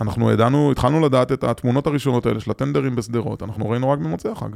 [0.00, 4.30] אנחנו ידענו, התחלנו לדעת את התמונות הראשונות האלה של הטנדרים בשדרות, אנחנו ראינו רק במוצאי
[4.30, 4.48] החג.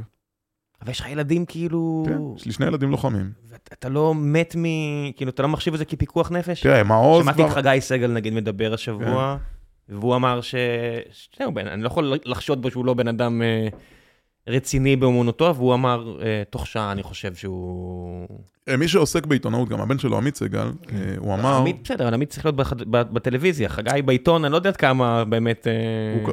[0.81, 2.05] אבל יש לך ילדים כאילו...
[2.07, 3.31] כן, יש לי שני ילדים לוחמים.
[3.49, 4.63] ואתה לא מת מ...
[5.15, 6.61] כאילו, אתה לא מחשיב את זה כפיקוח נפש?
[6.63, 7.49] תראה, מעוז שמעתי את.
[7.49, 9.37] חגי סגל נגיד מדבר השבוע,
[9.89, 10.55] והוא אמר ש...
[11.39, 13.67] זהו, אני לא יכול לחשוד בו שהוא לא בן אדם אה,
[14.47, 18.27] רציני באמונותו, והוא אמר, אה, תוך שעה אני חושב שהוא...
[18.69, 20.59] אה, מי שעוסק בעיתונאות, גם הבן שלו, עמית סגל,
[20.91, 21.53] אה, הוא אמר...
[21.53, 22.55] עמית, בסדר, אבל עמית צריך להיות
[22.89, 25.67] בטלוויזיה, חגי בעיתון, אני לא יודע עד כמה באמת...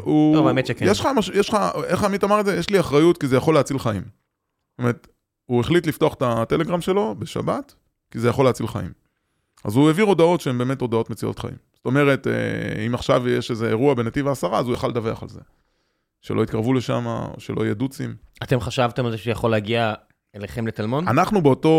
[0.02, 0.34] הוא-.
[0.36, 0.86] טוב, האמת שכן.
[1.34, 2.56] יש לך, איך עמית אמר את זה?
[2.56, 4.02] יש לי אחריות כי זה יכול להציל חיים.
[4.02, 5.08] זאת אומרת,
[5.46, 7.74] הוא החליט לפתוח את הטלגרם שלו בשבת,
[8.10, 8.92] כי זה יכול להציל חיים.
[9.64, 11.56] אז הוא העביר הודעות שהן באמת הודעות מצילות חיים.
[11.74, 12.26] זאת אומרת,
[12.86, 15.40] אם עכשיו יש איזה אירוע בנתיב העשרה, אז הוא יכל לדווח על זה.
[16.24, 18.14] שלא יתקרבו לשם, או שלא יהיה דוצים.
[18.42, 19.94] אתם חשבתם על זה שיכול להגיע
[20.36, 21.08] אליכם לטלמון?
[21.08, 21.70] אנחנו באותו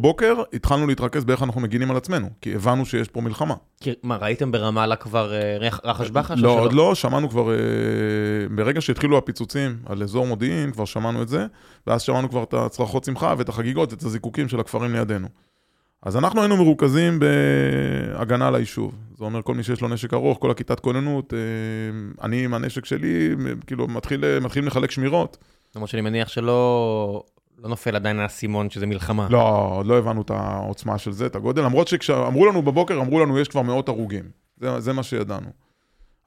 [0.00, 3.54] בוקר התחלנו להתרכז באיך אנחנו מגינים על עצמנו, כי הבנו שיש פה מלחמה.
[3.80, 6.38] כי- מה, ראיתם ברמאללה כבר אה, רח- רחש בחש?
[6.38, 6.60] או לא?
[6.60, 7.56] עוד לא, שמענו כבר, אה,
[8.56, 11.46] ברגע שהתחילו הפיצוצים על אזור מודיעין, כבר שמענו את זה,
[11.86, 15.28] ואז שמענו כבר את הצרחות שמחה ואת החגיגות, את הזיקוקים של הכפרים לידינו.
[16.02, 18.94] אז אנחנו היינו מרוכזים בהגנה על היישוב.
[19.18, 21.38] זה אומר כל מי שיש לו נשק ארוך, כל הכיתת כוננות, אה,
[22.24, 23.34] אני עם הנשק שלי,
[23.66, 25.38] כאילו, מתחיל, מתחיל לחלק שמירות.
[25.76, 27.22] למרות שאני מניח שלא
[27.58, 29.26] לא נופל עדיין האסימון שזה מלחמה.
[29.30, 33.20] לא, עוד לא הבנו את העוצמה של זה, את הגודל, למרות שכשאמרו לנו בבוקר, אמרו
[33.20, 34.24] לנו יש כבר מאות הרוגים.
[34.56, 35.50] זה, זה מה שידענו.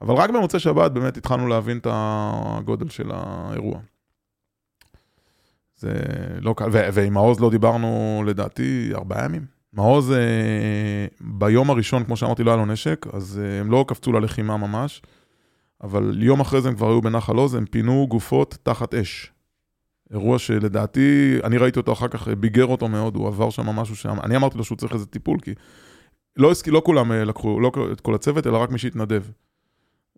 [0.00, 3.78] אבל רק במוצאי שבת באמת התחלנו להבין את הגודל של האירוע.
[5.76, 5.92] זה
[6.40, 9.55] לא קל, ועם מעוז לא דיברנו לדעתי ארבעה ימים.
[9.76, 10.16] מעוז, אה,
[11.20, 15.02] ביום הראשון, כמו שאמרתי, לא היה לו נשק, אז אה, הם לא קפצו ללחימה ממש,
[15.82, 19.32] אבל יום אחרי זה הם כבר היו בנחל עוז, הם פינו גופות תחת אש.
[20.10, 24.16] אירוע שלדעתי, אני ראיתי אותו אחר כך, ביגר אותו מאוד, הוא עבר שם משהו שם,
[24.24, 25.54] אני אמרתי לו שהוא צריך איזה טיפול, כי
[26.36, 29.24] לא, הסכ- לא כולם אה, לקחו, לא את כל הצוות, אלא רק מי שהתנדב.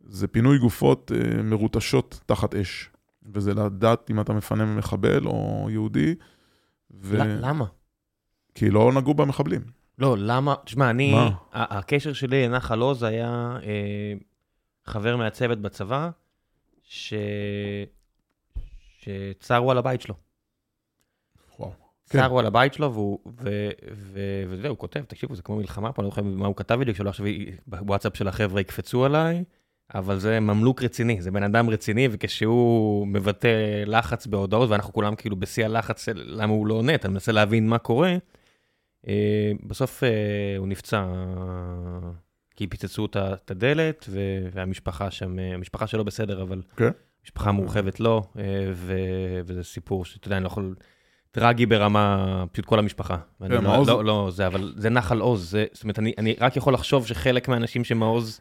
[0.05, 2.91] זה פינוי גופות אה, מרוטשות תחת אש,
[3.35, 6.15] וזה לדעת אם אתה מפנה מחבל או יהודי,
[7.01, 7.17] ו...
[7.19, 7.65] למה?
[8.59, 9.61] כי לא נגעו במחבלים.
[9.99, 10.55] לא, למה?
[10.65, 11.13] תשמע, אני...
[11.13, 11.31] מה?
[11.53, 14.13] הקשר שלי לנחל עוז היה אה,
[14.87, 16.11] חבר מהצוות בצבא,
[16.83, 17.15] ש...
[19.01, 20.15] שצרו על הבית שלו.
[21.59, 21.73] וואו.
[22.11, 22.19] כן.
[22.23, 26.03] צרו על הבית שלו, והוא, ו, ו, וזהו, הוא כותב, תקשיבו, זה כמו מלחמה פה,
[26.03, 27.27] אני לא זוכר מה הוא כתב בדיוק, שלא עכשיו
[27.67, 29.45] בוואטסאפ של החבר'ה יקפצו עליי,
[29.95, 35.37] אבל זה ממלוק רציני, זה בן אדם רציני, וכשהוא מבטא לחץ בהודעות, ואנחנו כולם כאילו
[35.37, 38.17] בשיא הלחץ, למה הוא לא עונה, אתה מנסה להבין מה קורה,
[39.67, 40.09] בסוף אה,
[40.59, 41.05] הוא נפצע,
[42.57, 46.91] כי פיצצו את הדלת, ו- והמשפחה שם, אה, המשפחה שלו בסדר, אבל כן.
[47.25, 48.43] משפחה מורחבת לא, אה,
[49.45, 50.75] וזה סיפור שאתה יודע, אני לא יכול...
[51.31, 53.17] טרגי ברמה, פשוט כל המשפחה.
[53.43, 56.35] כן, לא, מעוז- לא, לא, זה, אבל זה נחל עוז, זה, זאת אומרת, אני, אני
[56.41, 58.41] רק יכול לחשוב שחלק מהאנשים שמעוז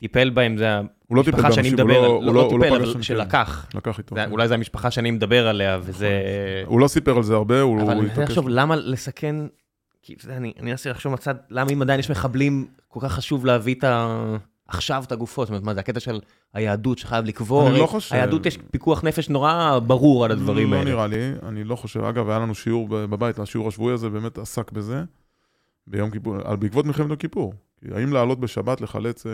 [0.00, 2.58] טיפל בהם, זה הוא לא טיפל באנשים, הוא מדבר, לא- הוא לא, לא- לא הוא
[2.58, 3.66] לא טיפל, פגש אבל שלקח.
[3.74, 4.14] לקח איתו.
[4.14, 4.24] זה.
[4.26, 6.22] אולי זה המשפחה שאני מדבר עליה, וזה...
[6.66, 8.28] הוא לא סיפר על זה הרבה, הוא אבל הוא אני התעקש.
[8.28, 9.36] לחשוב, למה לסכן,
[10.02, 13.84] כי אני מנסה לחשוב מצד, למה אם עדיין יש מחבלים, כל כך חשוב להביא את
[13.84, 14.36] ה...
[14.68, 16.20] עכשיו את הגופות, זאת אומרת, מה זה הקטע של
[16.54, 17.68] היהדות שחייב לקבור?
[17.68, 18.14] אני לא חושב.
[18.14, 20.90] היהדות יש פיקוח נפש נורא ברור על הדברים לא האלה.
[20.90, 22.00] נראה לי, אני לא חושב.
[22.04, 25.02] אגב, היה לנו שיעור בבית, השיעור השבועי הזה באמת עסק בזה,
[25.86, 27.54] ביום כיפור, בעקבות מלחמת יום כיפור.
[27.94, 29.32] האם לעלות בשבת לחלץ אה,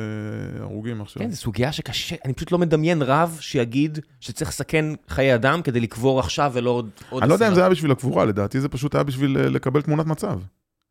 [0.60, 1.22] הרוגים עכשיו?
[1.22, 5.80] כן, זו סוגיה שקשה, אני פשוט לא מדמיין רב שיגיד שצריך לסכן חיי אדם כדי
[5.80, 7.54] לקבור עכשיו ולא עוד עוד אני לא יודע אם.
[7.54, 10.40] זה היה בשביל הקבורה, לדעתי זה פשוט היה בשביל אה, לקבל תמונת מצב.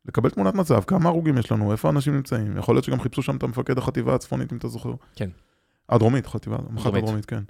[0.08, 2.56] לקבל תמונת מצב, כמה הרוגים יש לנו, איפה אנשים נמצאים.
[2.56, 4.92] יכול להיות שגם חיפשו שם את המפקד החטיבה הצפונית, אם אתה זוכר.
[5.16, 5.30] כן.
[5.88, 7.02] הדרומית, חטיבה, מח"ט דרומית.
[7.02, 7.42] הדרומית, כן.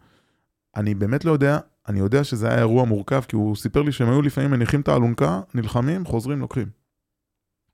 [0.76, 4.08] אני באמת לא יודע, אני יודע שזה היה אירוע מורכב, כי הוא סיפר לי שהם
[4.08, 6.66] היו לפעמים מניחים את האלונקה, נלחמים, חוזרים, לוקחים.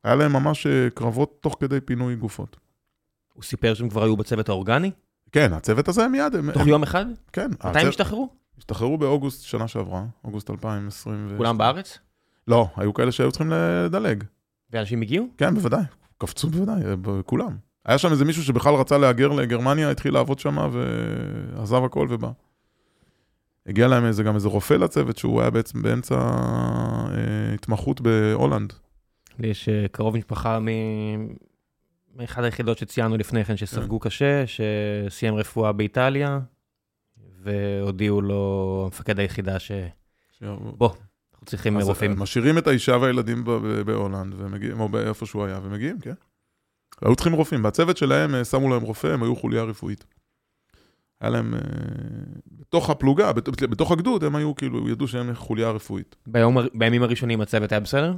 [0.04, 2.56] היה להם ממש אה, קרבות תוך כדי פינוי גופות.
[3.32, 4.90] הוא סיפר שהם כבר היו בצוות האורגני?
[5.32, 7.06] כן, הצוות הזה מיד, הם, תוך הם, יום אחד?
[7.32, 8.28] כן, מתי הם הצוות- השתחררו?
[8.58, 11.28] השתחררו באוגוסט שנה שעברה, אוגוסט 2020.
[11.36, 11.98] כולם בארץ?
[12.48, 14.24] לא, היו כאלה שהיו צריכים לדלג.
[14.70, 15.26] ואנשים הגיעו?
[15.38, 15.82] כן, בוודאי,
[16.18, 16.94] קפצו בוודאי, אה,
[17.26, 17.56] כולם.
[17.86, 22.30] היה שם איזה מישהו שבכלל רצה להגר לגרמניה, התחיל לעבוד שם ועזב הכל ובא.
[23.66, 28.72] הגיע להם איזה, גם איזה רופא לצוות, שהוא היה בעצם באמצע אה, התמחות בהולנד.
[29.38, 31.34] לי יש אה, קרוב משפחה מ-
[32.16, 34.08] מאחד היחידות שציינו לפני כן, שספגו כן.
[34.08, 36.40] קשה, שסיים רפואה באיטליה,
[37.42, 40.88] והודיעו לו, מפקד היחידה, שבוא,
[41.32, 42.18] אנחנו צריכים רופאים.
[42.18, 43.44] משאירים את האישה והילדים
[43.86, 46.14] בהולנד, ומגיעים, או באיפה שהוא היה, ומגיעים, כן.
[47.02, 47.62] היו צריכים רופאים.
[47.62, 50.04] בצוות שלהם אה, שמו להם רופא, הם היו חוליה רפואית.
[51.20, 51.60] היה להם, אה,
[52.52, 56.16] בתוך הפלוגה, בת- בתוך הגדוד, הם היו כאילו, ידעו שהם חוליה רפואית.
[56.26, 58.14] ביום בימים הראשונים הצוות היה בסדר?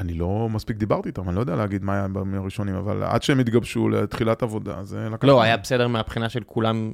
[0.00, 3.22] אני לא מספיק דיברתי איתם, אני לא יודע להגיד מה היה בימים הראשונים, אבל עד
[3.22, 5.24] שהם התגבשו לתחילת עבודה, זה לקח...
[5.24, 6.92] לא, היה בסדר מהבחינה של כולם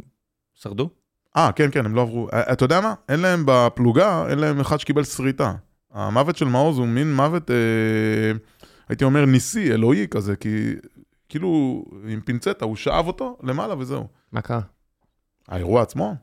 [0.55, 0.91] שרדו?
[1.37, 2.29] אה, כן, כן, הם לא עברו...
[2.33, 2.95] אה, אתה יודע מה?
[3.09, 5.55] אין להם בפלוגה, אין להם אחד שקיבל שריטה.
[5.93, 7.57] המוות של מעוז הוא מין מוות, אה,
[8.89, 10.75] הייתי אומר, ניסי, אלוהי כזה, כי
[11.29, 14.07] כאילו עם פינצטה, הוא שאב אותו למעלה וזהו.
[14.33, 14.61] מה קרה?
[15.49, 16.15] האירוע עצמו?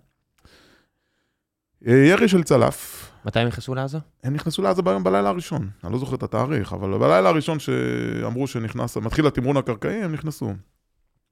[1.87, 3.97] אה, ירי של צלף, מתי הם נכנסו לעזה?
[4.23, 8.47] הם נכנסו לעזה ביום בלילה הראשון, אני לא זוכר את התאריך, אבל בלילה הראשון שאמרו
[8.47, 10.53] שנכנס, מתחיל התמרון הקרקעי, הם נכנסו.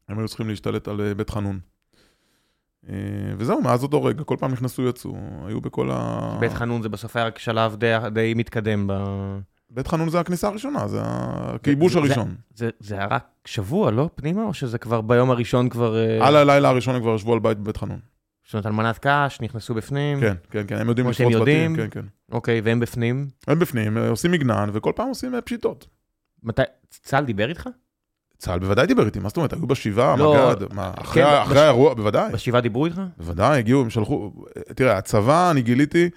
[0.10, 1.60] הם היו צריכים להשתלט על אה, בית חנון.
[2.90, 2.94] אה,
[3.38, 5.16] וזהו, מאז אותו רגע, כל פעם נכנסו, יצאו,
[5.48, 6.38] היו בכל ה...
[6.40, 8.94] בית חנון זה בסוף היה רק שלב די- די מתקדם ב...
[9.70, 12.36] בית חנון זה הכניסה הראשונה, זה הכיבוש זה- הראשון.
[12.56, 14.10] זה, זה היה רק שבוע, לא?
[14.16, 14.44] פנימה?
[14.44, 15.98] או שזה כבר ביום הראשון כבר...
[15.98, 18.00] אה, על הלילה הראשון הם כבר ישבו על בית בבית חנון.
[18.52, 20.20] זאת אומרת, אלמנת קש, נכנסו בפנים.
[20.20, 21.76] כן, כן, כן, הם יודעים לפרוץ בתים, יודעים.
[21.76, 22.06] כן, כן.
[22.32, 23.28] אוקיי, והם בפנים.
[23.48, 25.88] הם בפנים, אה, עושים מגנן, וכל פעם עושים אה, פשיטות.
[26.44, 26.62] מתי...
[26.90, 27.70] צה"ל דיבר איתך?
[28.38, 29.54] צה"ל בוודאי דיבר איתי, מה זאת אומרת?
[29.54, 32.32] היו בשבעה, לא, מג"ד, מה, אחרי כן, אחרי בש- האירוע, בוודאי.
[32.34, 33.02] בשבעה דיברו איתך?
[33.18, 34.32] בוודאי, הגיעו, הם שלחו...
[34.76, 36.10] תראה, הצבא, אני גיליתי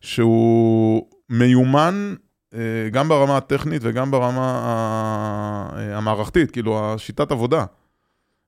[0.00, 2.14] שהוא מיומן
[2.54, 2.58] אה,
[2.92, 4.50] גם ברמה הטכנית וגם ברמה
[5.76, 7.64] המערכתית, כאילו, השיטת עבודה.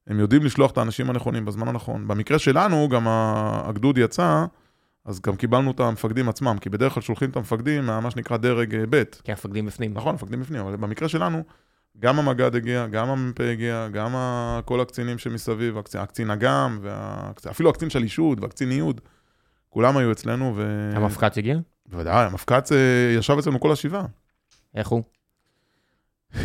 [0.06, 2.08] הם יודעים לשלוח את האנשים הנכונים בזמן הנכון.
[2.08, 4.44] במקרה שלנו, גם הגדוד יצא,
[5.04, 8.74] אז גם קיבלנו את המפקדים עצמם, כי בדרך כלל שולחים את המפקדים מה שנקרא דרג
[8.74, 9.04] אה, ב'.
[9.24, 9.94] כי המפקדים בפנים.
[9.94, 11.42] נכון, מפקדים בפנים, אבל במקרה שלנו,
[11.98, 14.14] גם המג"ד הגיע, גם המ"פ הגיע, גם
[14.64, 19.00] כל הקצינים שמסביב, הקצין, הקצין אג"ם, והקצין, אפילו הקצין שלישות והקצין ניוד,
[19.68, 20.90] כולם היו אצלנו, ו...
[20.94, 21.58] המפק"ץ הגיע?
[21.86, 24.06] בוודאי, המפק"ץ אה, ישב אצלנו כל השבעה.
[24.74, 25.02] איך הוא?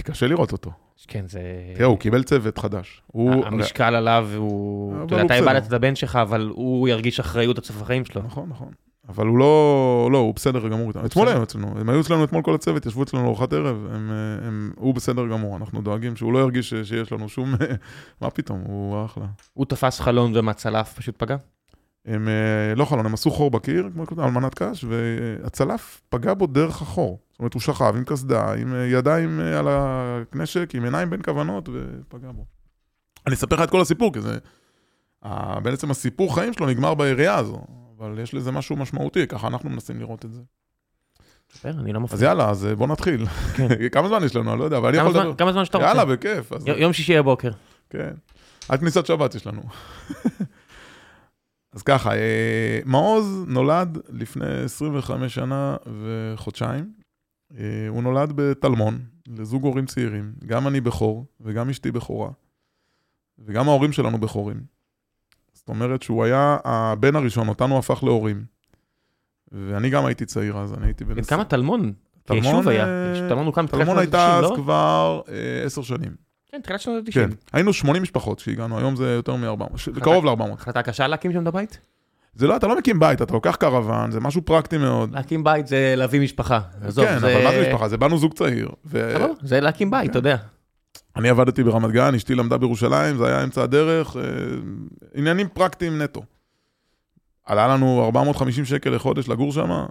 [0.04, 0.72] קשה לראות אותו.
[1.08, 1.42] כן, זה...
[1.76, 3.02] תראה, הוא קיבל צוות חדש.
[3.08, 3.46] הוא...
[3.46, 4.94] המשקל עליו הוא...
[5.06, 5.36] אתה יודע, אתה.
[5.36, 8.22] איבדת את הבן שלך, אבל הוא ירגיש אחריות עד סוף החיים שלו.
[8.22, 8.72] נכון, נכון.
[9.10, 11.06] אבל הוא לא, לא, הוא בסדר גמור איתם.
[11.06, 11.28] אתמול.
[11.28, 14.12] היו אצלנו, הם היו אצלנו אתמול כל הצוות, ישבו אצלנו לארוחת ערב, הם,
[14.48, 17.54] הם, הוא בסדר גמור, אנחנו דואגים שהוא לא ירגיש שיש לנו שום,
[18.22, 19.26] מה פתאום, הוא אחלה.
[19.54, 21.36] הוא תפס חלון ומהצלף פשוט פגע?
[22.10, 26.48] הם אה, לא חלון, הם עשו חור בקיר, כמו כתוב, אלמנת קש, והצלף פגע בו
[26.48, 27.20] דרך החור.
[27.32, 31.22] זאת אומרת, הוא שכב עם קסדה, עם אה, ידיים אה, על הנשק, עם עיניים בין
[31.22, 32.46] כוונות, ופגע בו.
[33.28, 34.38] אני אספר לך את כל הסיפור, כי זה...
[35.64, 37.62] בעצם הסיפור חיים שלו נגמר בירייה הזו,
[37.98, 40.42] אבל יש לזה משהו משמעותי, ככה אנחנו מנסים לראות את זה.
[41.54, 42.28] בסדר, אני לא אז מפריע.
[42.28, 43.26] יאללה, אז בוא נתחיל.
[43.26, 43.68] כן.
[43.94, 44.52] כמה זמן יש לנו?
[44.52, 45.36] אני לא יודע, אבל אני יכול לדבר.
[45.36, 45.88] כמה זמן שאתה רוצה.
[45.90, 46.54] יאללה, בכיף.
[46.54, 47.52] אז- יום שישי בבוקר.
[47.90, 48.14] כן.
[48.70, 49.62] עד כניסת שבת יש לנו.
[51.74, 56.94] אז ככה, אה, מעוז נולד לפני 25 שנה וחודשיים.
[57.58, 60.34] אה, הוא נולד בטלמון, לזוג הורים צעירים.
[60.46, 62.30] גם אני בכור, וגם אשתי בכורה.
[63.40, 64.62] וגם ההורים שלנו בכורים.
[65.54, 68.46] זאת אומרת שהוא היה הבן הראשון, אותנו הפך להורים.
[69.52, 71.24] ואני גם הייתי צעיר אז, אני הייתי בן...
[71.24, 71.94] כמה טלמון?
[72.24, 72.88] טלמון, היה.
[72.88, 74.56] אה, טלמון הוקם בתחילת טלמון שנות הייתה אז ה-90, לא?
[74.56, 76.29] כבר אה, עשר שנים.
[76.52, 77.14] כן, תחילת שנות ה-90.
[77.14, 77.30] כן.
[77.54, 80.54] היינו 80 משפחות שהגענו, היום זה יותר מ-400, קרוב ל-400.
[80.54, 81.80] החלטה קשה להקים שם את הבית?
[82.36, 85.12] זה לא, אתה לא מקים בית, אתה לוקח קרוון, זה משהו פרקטי מאוד.
[85.12, 86.60] להקים בית זה להביא משפחה.
[86.82, 87.88] עזוב, כן, אבל מה זה משפחה?
[87.88, 88.70] זה באנו זוג צעיר.
[88.86, 90.10] ו- זה להקים בית, כן.
[90.10, 90.38] אתה יודע.
[91.16, 94.22] אני עבדתי ברמת גן, אשתי למדה בירושלים, זה היה אמצע הדרך, אה,
[95.16, 96.24] עניינים פרקטיים נטו.
[97.46, 99.88] עלה לנו 450 שקל לחודש לגור שם, אה,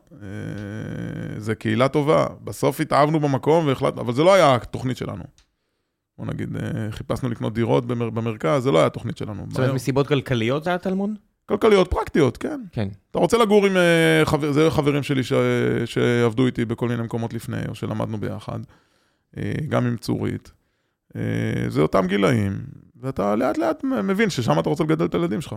[1.37, 2.27] זה קהילה טובה.
[2.45, 5.25] בסוף התאהבנו במקום והחלטנו, אבל זה לא היה התוכנית שלנו.
[6.19, 9.47] בוא נגיד, אה, חיפשנו לקנות דירות במר, במרכז, זה לא היה התוכנית שלנו.
[9.49, 11.15] זאת אומרת, מסיבות כלכליות זה היה טלמון?
[11.47, 12.61] כלכליות, פרקטיות, כן.
[12.73, 12.89] כן.
[13.11, 15.33] אתה רוצה לגור עם אה, חבר, זה חברים שלי ש,
[15.85, 18.59] שעבדו איתי בכל מיני מקומות לפני, או שלמדנו ביחד,
[19.37, 20.53] אה, גם עם צורית.
[21.69, 22.53] זה אותם גילאים,
[23.01, 25.55] ואתה לאט לאט מבין ששם אתה רוצה לגדל את הילדים שלך.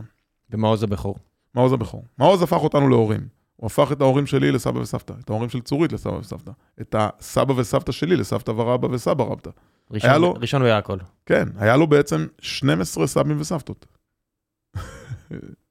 [0.50, 1.16] במעוז הבכור.
[1.56, 2.06] מעוז הבכור.
[2.18, 3.28] מעוז הפך אותנו להורים.
[3.56, 7.54] הוא הפך את ההורים שלי לסבא וסבתא, את ההורים של צורית לסבא וסבתא, את הסבא
[7.54, 9.50] וסבתא שלי לסבתא ורבא וסבא רבתא.
[9.92, 10.98] ראשון- היה לו- ראשון והיה הכל.
[11.26, 13.86] כן, היה לו בעצם 12 סבים וסבתות.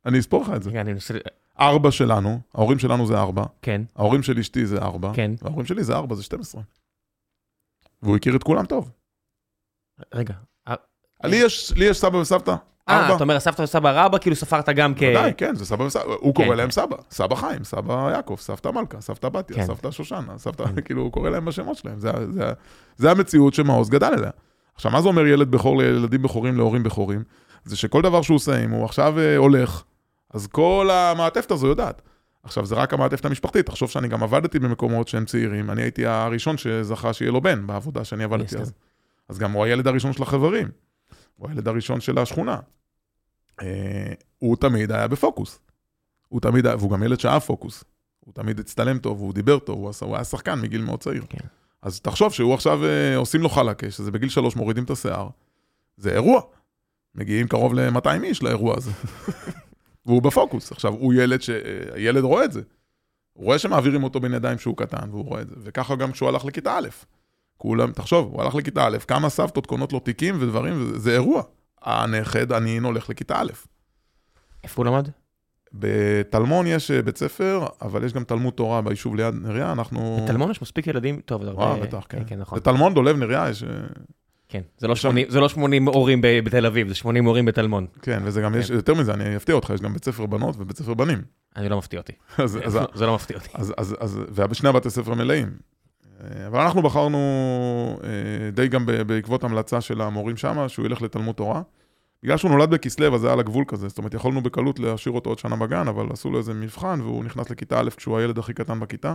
[0.06, 0.70] אני אספור לך את זה.
[0.70, 1.14] רגע, אני מנסה...
[1.61, 5.30] ארבע שלנו, ההורים שלנו זה ארבע, כן, ההורים של אשתי זה ארבע, כן.
[5.42, 6.62] וההורים שלי זה ארבע, זה 12.
[8.02, 8.90] והוא הכיר את כולם טוב.
[10.14, 10.35] רגע.
[11.24, 12.54] לי יש, לי יש סבא וסבתא,
[12.90, 13.14] אה.
[13.14, 15.03] אתה אומר הסבתא וסבא רבא, כאילו ספרת גם כ...
[15.03, 16.44] ודאי, כן, זה סבא וסבתא, הוא כן.
[16.44, 19.66] קורא להם סבא, סבא חיים, סבא יעקב, סבתא מלכה, סבתא בתיה, כן.
[19.66, 20.81] סבתא שושנה, סבתא, כן.
[20.81, 21.98] כאילו, הוא קורא להם בשמות שלהם,
[22.96, 24.31] זה, המציאות שמעוז גדל אליה.
[24.74, 27.22] עכשיו, מה זה אומר ילד בכור לילדים בכורים להורים בכורים?
[27.64, 29.83] זה שכל דבר שהוא עושה, אם הוא עכשיו אה, הולך,
[30.35, 32.03] אז כל המעטפת הזו יודעת.
[32.42, 36.57] עכשיו, זה רק המעטפת המשפחתית, תחשוב שאני גם עבדתי במקומות שהם צעירים, אני הייתי הראשון
[36.57, 38.57] שזכה שיהיה לו בן בעבודה שאני עבדתי.
[38.57, 38.72] אז.
[39.29, 40.68] אז גם הוא הילד הראשון של החברים,
[41.37, 42.59] הוא הילד הראשון של השכונה.
[43.62, 45.59] אה, הוא תמיד היה בפוקוס.
[46.29, 47.85] הוא תמיד והוא גם ילד שאהב פוקוס.
[48.20, 51.25] הוא תמיד הצטלם טוב, הוא דיבר טוב, הוא, עשה, הוא היה שחקן מגיל מאוד צעיר.
[51.29, 51.46] כן.
[51.83, 55.29] אז תחשוב שהוא עכשיו, אה, עושים לו חלקה, שזה בגיל שלוש מורידים את השיער.
[55.96, 56.40] זה אירוע.
[57.14, 58.90] מגיעים קרוב ל-200 איש לאירוע הזה.
[60.07, 60.73] והוא בפוקוס.
[60.73, 61.51] עכשיו, הוא ילד ש...
[61.51, 62.61] אה, הילד רואה את זה.
[63.33, 65.55] הוא רואה שמעבירים אותו בין ידיים כשהוא קטן, והוא רואה את זה.
[65.59, 66.88] וככה גם כשהוא הלך לכיתה א'.
[67.57, 71.42] כולם, תחשוב, הוא הלך לכיתה א', כמה סבתות קונות לו תיקים ודברים, וזה, זה אירוע.
[71.83, 73.51] הנכד, הנין, הולך לכיתה א'.
[74.64, 75.09] איפה הוא למד?
[75.73, 80.21] בטלמון יש אה, בית ספר, אבל יש גם תלמוד תורה ביישוב ליד נריה, אנחנו...
[80.25, 81.77] בטלמון יש מספיק ילדים, טוב, זה הרבה...
[81.83, 82.23] בטח, כן.
[82.27, 82.59] כן, נכון.
[82.59, 83.62] בטלמון, דולב, נריה, יש...
[83.62, 83.69] אה,
[84.49, 87.87] כן, זה לא שם- 80 זה לא 80 הורים בתל אביב, זה 80 הורים בטלמון.
[88.03, 90.77] כן, וזה גם יש, יותר מזה, אני אפתיע אותך, יש גם בית ספר בנות ובית
[90.77, 91.23] ספר בנים.
[91.57, 92.12] אני לא מפתיע אותי.
[92.38, 93.49] אז, אז, זה לא מפתיע אותי.
[93.55, 95.49] אז, אז, אז, ושני הבתי ספר מלאים.
[96.20, 97.18] אה, אבל אנחנו בחרנו
[98.04, 101.62] אה, די גם בעקבות המלצה של המורים שם, שהוא ילך לתלמוד תורה.
[102.22, 103.88] בגלל שהוא נולד בכסלו, אז זה היה על הגבול כזה.
[103.88, 107.24] זאת אומרת, יכולנו בקלות להשאיר אותו עוד שנה בגן, אבל עשו לו איזה מבחן, והוא
[107.24, 109.14] נכנס לכיתה א' כשהוא הילד הכי קטן בכיתה.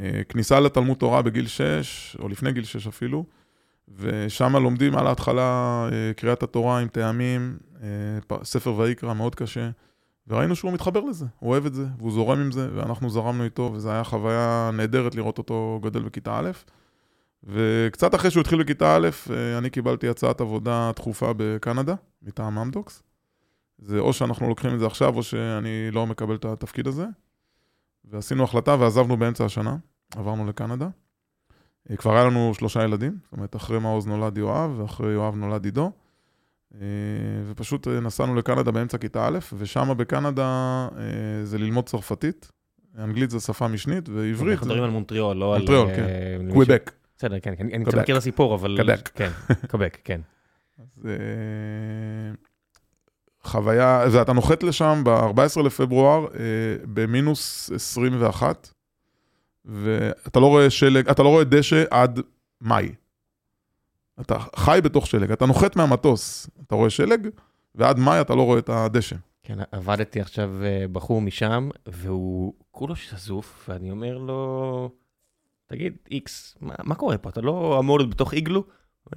[0.00, 3.24] אה, כניסה לתלמוד תורה בגיל 6, או לפני גיל 6 אפילו,
[3.96, 7.58] ושם לומדים על ההתחלה קריאת התורה עם טעמים,
[8.42, 9.70] ספר ויקרא מאוד קשה.
[10.26, 13.70] וראינו שהוא מתחבר לזה, הוא אוהב את זה, והוא זורם עם זה, ואנחנו זרמנו איתו,
[13.74, 16.50] וזו הייתה חוויה נהדרת לראות אותו גדל בכיתה א'.
[17.44, 23.02] וקצת אחרי שהוא התחיל בכיתה א', אה, אני קיבלתי הצעת עבודה דחופה בקנדה, מטעם אמדוקס.
[23.78, 27.06] זה או שאנחנו לוקחים את זה עכשיו, או שאני לא מקבל את התפקיד הזה.
[28.04, 29.76] ועשינו החלטה ועזבנו באמצע השנה,
[30.16, 30.88] עברנו לקנדה.
[31.90, 35.64] אה, כבר היה לנו שלושה ילדים, זאת אומרת, אחרי מעוז נולד יואב, ואחרי יואב נולד
[35.64, 35.92] עידו.
[36.74, 36.86] אה,
[37.48, 42.52] ופשוט אה, נסענו לקנדה באמצע כיתה א', ושם בקנדה אה, זה ללמוד צרפתית.
[42.98, 45.58] אנגלית זה שפה משנית, ועברית אנחנו מדברים על מונטריאול, לא על...
[45.58, 46.06] מונטריאול, כן.
[46.52, 46.92] קוויבק.
[47.16, 47.94] בסדר, כן, כן, אני קצת.
[47.98, 48.78] מכיר את הסיפור, אבל...
[48.82, 49.08] קבק.
[49.08, 49.30] כן,
[49.70, 50.20] קבק, כן.
[50.78, 51.08] אז,
[53.42, 56.26] חוויה, ואתה נוחת לשם ב-14 לפברואר
[56.94, 58.68] במינוס 21,
[59.64, 62.20] ואתה לא רואה שלג, אתה לא רואה דשא עד
[62.60, 62.92] מאי.
[64.20, 67.28] אתה חי בתוך שלג, אתה נוחת מהמטוס, אתה רואה שלג,
[67.74, 69.16] ועד מאי אתה לא רואה את הדשא.
[69.42, 74.90] כן, עבדתי עכשיו אה, בחור משם, והוא כולו שזוף, ואני אומר לו,
[75.66, 77.28] תגיד, איקס, מה, מה קורה פה?
[77.28, 78.64] אתה לא אמור להיות בתוך איגלו?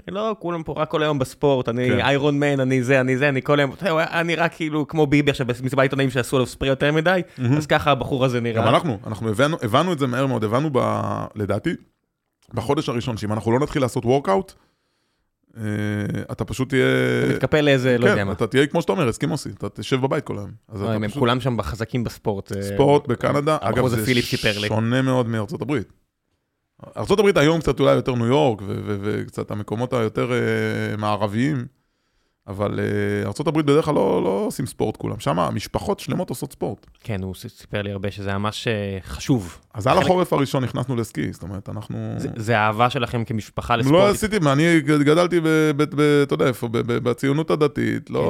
[0.08, 2.00] לא, כולם פה רק כל היום בספורט, אני כן.
[2.00, 4.88] איירון מן, אני זה, אני זה, אני כל היום, אתה יודע, הוא היה נראה כאילו
[4.88, 7.22] כמו ביבי עכשיו במסיבת עיתונאים שעשו עליו ספרי יותר מדי,
[7.58, 8.70] אז ככה הבחור הזה גם נראה.
[8.70, 10.80] אנחנו, אנחנו הבנו, הבנו את זה מהר מאוד, הבנו ב...
[11.36, 11.76] לדעתי,
[12.54, 14.54] בחודש הראשון, שאם אנחנו לא נתחיל לעשות וורקאוט,
[16.32, 16.86] אתה פשוט תהיה...
[17.26, 18.34] אתה מתקפל לאיזה, לא יודע כן, מה.
[18.34, 20.52] אתה תהיה כמו שאתה אומר, אסקימוסי, אתה תשב בבית כל היום.
[20.70, 22.52] אז לא, אתה הם פשוט- כולם שם חזקים בספורט.
[22.52, 24.14] אה, ספורט בקנדה, הבחור אגב, זה.
[24.68, 25.92] שונה מאוד מארצות הברית.
[26.98, 30.38] ארצות הברית היום קצת אולי יותר ניו יורק, ו- ו- וקצת המקומות היותר אה,
[30.98, 31.66] מערביים,
[32.48, 32.86] אבל אה,
[33.28, 35.20] ארצות הברית בדרך כלל לא, לא עושים ספורט כולם.
[35.20, 36.86] שם המשפחות שלמות עושות ספורט.
[37.04, 38.74] כן, הוא סיפר לי הרבה שזה ממש אה,
[39.06, 39.60] חשוב.
[39.74, 41.98] אז על החורף הראשון נכנסנו לסקי, זאת אומרת, אנחנו...
[42.18, 44.04] זה- זה האהבה שלכם כמשפחה לא לספורט.
[44.16, 45.40] עשיתי, מה, אני גדלתי,
[46.24, 48.26] אתה יודע איפה, ב- ב- בציונות הדתית, לא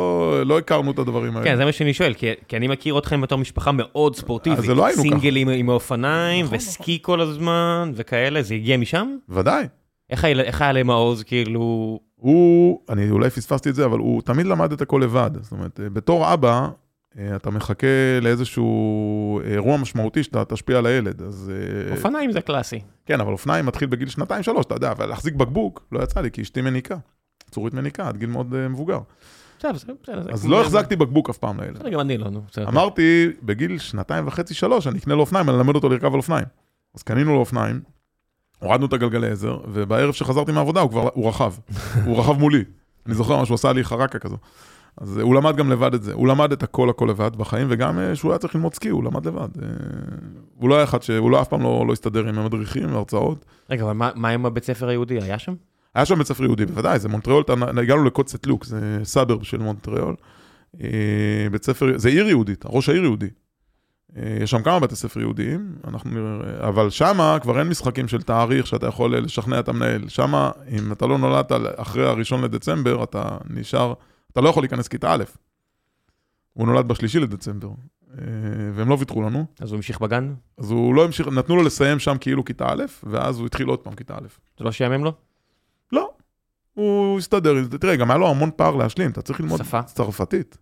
[0.46, 1.46] לא הכרנו את הדברים האלה.
[1.50, 4.60] כן, זה מה שאני שואל, כי, כי אני מכיר אתכם בתור משפחה מאוד ספורטיבית.
[4.60, 5.10] אז זה לא היינו ככה.
[5.10, 9.08] סינגלים עם האופניים, נכון, וסקי כל הזמן, וכאלה, זה הגיע משם?
[9.30, 9.66] ודאי.
[10.10, 12.00] איך, היה- איך היה למעוז, כאילו...
[12.26, 15.32] הוא, אני אולי פספסתי את זה, אבל הוא תמיד למד את הכל לבד.
[15.42, 16.68] זאת אומרת, אה, בתור אבא,
[17.20, 17.88] אה, אתה מחכה
[18.22, 21.22] לאיזשהו אירוע משמעותי שאתה תשפיע על הילד.
[21.22, 21.52] אז...
[21.56, 22.80] אה, אופניים זה קלאסי.
[23.06, 26.42] כן, אבל אופניים מתחיל בגיל שנתיים-שלוש, אתה יודע, אבל להחזיק בקבוק לא יצא לי, כי
[26.42, 26.98] אשתי מניקה.
[27.52, 29.00] צורית מניקה, עד גיל מאוד אה, מבוגר.
[30.34, 31.90] אז לא החזקתי בקבוק אף פעם לילד.
[31.92, 32.42] גם אני לא, נו.
[32.68, 36.46] אמרתי, בגיל שנתיים וחצי, שלוש, אני אקנה לו אופניים, אני אלמד אותו לרכב על אופניים.
[36.96, 37.82] אז קנינו לו אופניים,
[38.60, 41.54] הורדנו את הגלגלי עזר, ובערב שחזרתי מהעבודה הוא כבר, הוא רכב.
[42.06, 42.64] הוא רכב מולי.
[43.06, 44.38] אני זוכר מה שהוא עשה לי חרקה כזו.
[44.98, 46.14] אז אה, הוא למד גם לבד את זה.
[46.14, 49.04] הוא למד את הכל הכל לבד בחיים, וגם אה, שהוא היה צריך ללמוד סקי, הוא
[49.04, 49.48] למד לבד.
[49.64, 49.68] אה,
[50.56, 51.10] הוא לא היה אחד ש...
[51.10, 53.46] הוא לא אף פעם לא, לא הסתדר עם המדריכים והרצאות.
[53.70, 55.20] רגע, אבל מה- מה עם הבית ספר היהודי?
[55.22, 55.54] היה שם?
[55.96, 57.44] היה שם בית ספר יהודי, בוודאי, זה מונטריאול,
[57.78, 60.16] הגענו לקוצט לוק, זה סאברב של מונטריאול.
[61.52, 63.30] בית ספר, זה עיר יהודית, ראש העיר יהודי.
[64.18, 68.22] אה, יש שם כמה בתי ספר יהודיים, אנחנו, נראה- אבל שמה כבר אין משחקים של
[68.22, 70.08] תאריך שאתה יכול לשכנע את המנהל.
[70.08, 73.94] שמה, אם אתה לא נולדת אחרי הראשון לדצמבר, אתה נשאר,
[74.32, 75.24] אתה לא יכול להיכנס כיתה א'.
[76.54, 77.70] הוא נולד בשלישי לדצמבר,
[78.18, 78.24] אה,
[78.74, 80.34] והם לא ויתרו לנו, אז הוא המשיך בגן?
[80.58, 83.80] אז הוא לא המשיך, נתנו לו לסיים שם כאילו כיתה א', ואז הוא התחיל עוד
[83.80, 84.28] פעם כיתה א'.
[84.58, 85.14] זה לא שיאמם לו?
[85.92, 86.10] לא.
[86.74, 87.54] הוא הסתדר.
[87.80, 89.84] תראה, גם היה לו המון פער להשלים, אתה צריך ללמוד שפה?
[89.84, 90.58] צרפתית.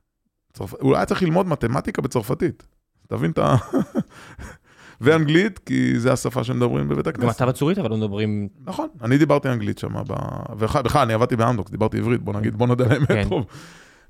[0.53, 0.73] צרפ...
[0.79, 2.63] הוא היה צריך ללמוד מתמטיקה בצרפתית.
[3.08, 3.56] תבין את ה...
[5.04, 7.36] ואנגלית, כי זה השפה שמדברים בבית גם הכנסת.
[7.36, 8.50] אתה בצורית, אבל לא מדברים...
[8.66, 10.13] נכון, אני דיברתי אנגלית שם, ב...
[10.58, 13.30] ובכלל, אני עבדתי באמדוקס, דיברתי עברית, בוא נגיד, בוא נודה לאמת כן.
[13.30, 13.46] טוב.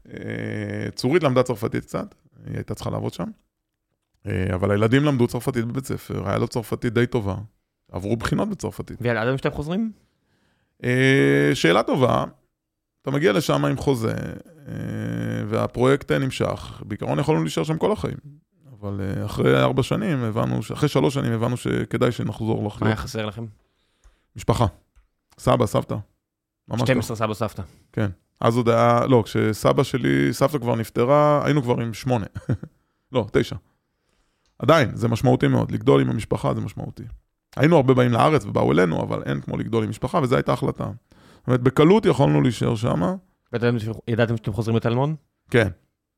[0.10, 3.28] אה, צורית למדה צרפתית קצת, היא הייתה צריכה לעבוד שם.
[4.28, 7.36] אה, אבל הילדים למדו צרפתית בבית ספר, היה לו צרפתית די טובה.
[7.92, 8.98] עברו בחינות בצרפתית.
[9.02, 9.92] ועד היום שאתם חוזרים?
[10.84, 12.26] אה, שאלה טובה,
[13.02, 14.16] אתה מגיע לשם עם חוזה,
[15.48, 16.82] והפרויקט נמשך.
[16.86, 18.18] בעיקרון יכולנו להישאר שם כל החיים.
[18.84, 22.98] אבל אה, אחרי ארבע שנים הבנו, אחרי שלוש שנים הבנו שכדאי שנחזור מה היה לחיות.
[22.98, 23.46] חסר לכם?
[24.36, 24.66] משפחה.
[25.40, 25.96] סבא, סבתא.
[26.68, 26.86] ממש ככה.
[26.86, 27.62] 12 סבא סבתא.
[28.40, 32.26] אז עוד היה, לא, כשסבא שלי, סבתא כבר נפטרה, היינו כבר עם שמונה.
[33.12, 33.56] לא, תשע.
[34.60, 35.72] עדיין, זה משמעותי מאוד.
[35.72, 37.04] לגדול עם המשפחה זה משמעותי.
[37.56, 40.84] היינו הרבה באים לארץ ובאו אלינו, אבל אין כמו לגדול עם משפחה, וזו הייתה החלטה.
[40.84, 43.16] זאת אומרת, בקלות יכולנו להישאר שמה.
[43.54, 45.16] וידעתם ש- ידעתם שאתם חוזרים לטלמון?
[45.50, 45.68] כן.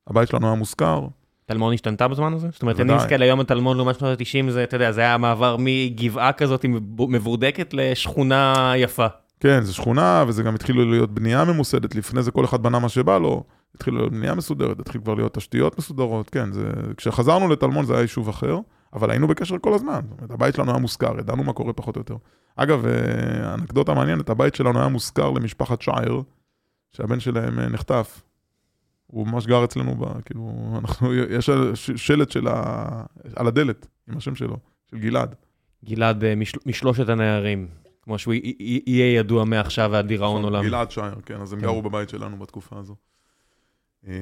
[0.06, 1.06] הבית שלנו היה מושכר.
[1.46, 2.48] טלמון השתנתה בזמן הזה?
[2.52, 2.94] זאת אומרת, אני.
[2.94, 6.64] מסתכל היום על טלמון לעומת שנות ה-90, זה, אתה יודע, זה היה מעבר מגבעה כזאת
[6.68, 9.06] מבו- מבורדקת לשכונה יפה.
[9.40, 11.94] כן, זו שכונה, וזה גם התחילו להיות בנייה ממוסדת.
[11.94, 13.44] לפני זה כל אחד בנה מה שבא לו.
[13.74, 16.30] התחילו להיות בנייה מסודרת, התחיל כבר להיות תשתיות מסודרות.
[16.30, 16.70] כן, זה...
[16.96, 18.58] כשחזרנו לטלמון זה היה יישוב אחר,
[18.92, 20.00] אבל היינו בקשר כל הזמן.
[20.10, 22.16] זאת אומרת, הבית שלנו היה מושכר, ידענו מה קורה פחות או יותר.
[22.56, 26.20] אגב, אה, אנקדוטה מעניינת, הבית שלנו היה מושכר למשפחת שער,
[26.92, 28.22] שהבן שלהם אה, נחטף.
[29.06, 31.50] הוא ממש גר אצלנו, ב, כאילו, אנחנו, יש
[31.96, 33.02] שלט של ה,
[33.36, 34.56] על הדלת, עם השם שלו,
[34.90, 35.34] של גלעד.
[35.84, 37.68] גלעד אה, משל- משלושת הנערים,
[38.02, 38.34] כמו שהוא
[38.86, 40.64] יהיה ידוע מעכשיו ועד דיראון עולם.
[40.64, 41.66] גלעד שייר, כן, אז הם כן.
[41.66, 42.94] גרו בבית שלנו בתקופה הזו.
[44.06, 44.12] אה,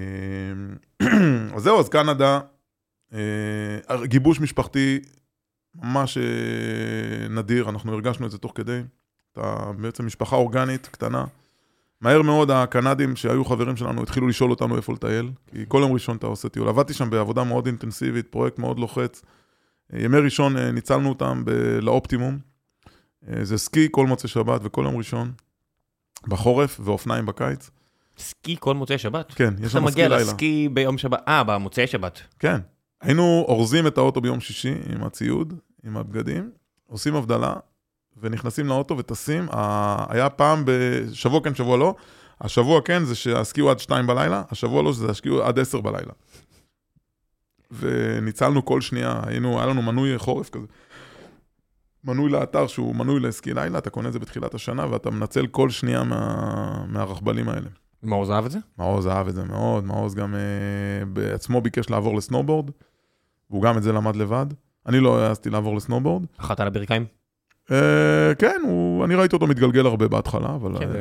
[1.57, 2.41] אז זהו, אז קנדה,
[3.13, 5.01] אה, גיבוש משפחתי
[5.75, 6.19] ממש
[7.31, 8.81] נדיר, אנחנו הרגשנו את זה תוך כדי.
[9.33, 11.25] אתה בעצם משפחה אורגנית, קטנה.
[12.01, 16.17] מהר מאוד הקנדים שהיו חברים שלנו התחילו לשאול אותנו איפה לטייל, כי כל יום ראשון
[16.17, 16.69] אתה עושה טיול.
[16.69, 19.23] עבדתי שם בעבודה מאוד אינטנסיבית, פרויקט מאוד לוחץ.
[19.93, 21.51] ימי ראשון אה, ניצלנו אותם ב-
[21.83, 22.39] לאופטימום.
[23.29, 25.33] אה, זה סקי כל מוצאי שבת וכל יום ראשון,
[26.29, 27.71] בחורף ואופניים בקיץ.
[28.19, 29.33] סקי כל מוצאי שבת.
[29.35, 30.23] כן, יש אתה שם סקי מגיע לילה.
[30.23, 32.21] לסקי ביום שבת, אה, במוצאי שבת.
[32.39, 32.61] כן.
[33.01, 36.51] היינו אורזים את האוטו ביום שישי עם הציוד, עם הבגדים,
[36.87, 37.55] עושים הבדלה,
[38.23, 39.47] ונכנסים לאוטו וטסים.
[40.09, 41.95] היה פעם בשבוע כן, שבוע לא.
[42.41, 45.81] השבוע כן זה שהסקי הוא עד שתיים בלילה, השבוע לא שזה הסקי הוא עד עשר
[45.81, 46.13] בלילה.
[47.71, 50.67] וניצלנו כל שנייה, היינו, היה לנו מנוי חורף כזה.
[52.05, 55.71] מנוי לאתר שהוא מנוי לעסקי לילה, אתה קונה את זה בתחילת השנה ואתה מנצל כל
[55.71, 57.69] שנייה מה, מהרכבלים האלה.
[58.03, 58.59] מעוז אהב את זה?
[58.79, 62.71] מעוז אהב את זה מאוד, מעוז גם אה, בעצמו ביקש לעבור לסנובורד,
[63.51, 64.47] והוא גם את זה למד לבד.
[64.87, 66.25] אני לא העזתי לעבור לסנובורד.
[66.37, 67.05] אחת על הברכיים?
[67.71, 68.63] אה, כן,
[69.05, 71.01] אני ראיתי אותו מתגלגל הרבה בהתחלה, אבל כן, אה,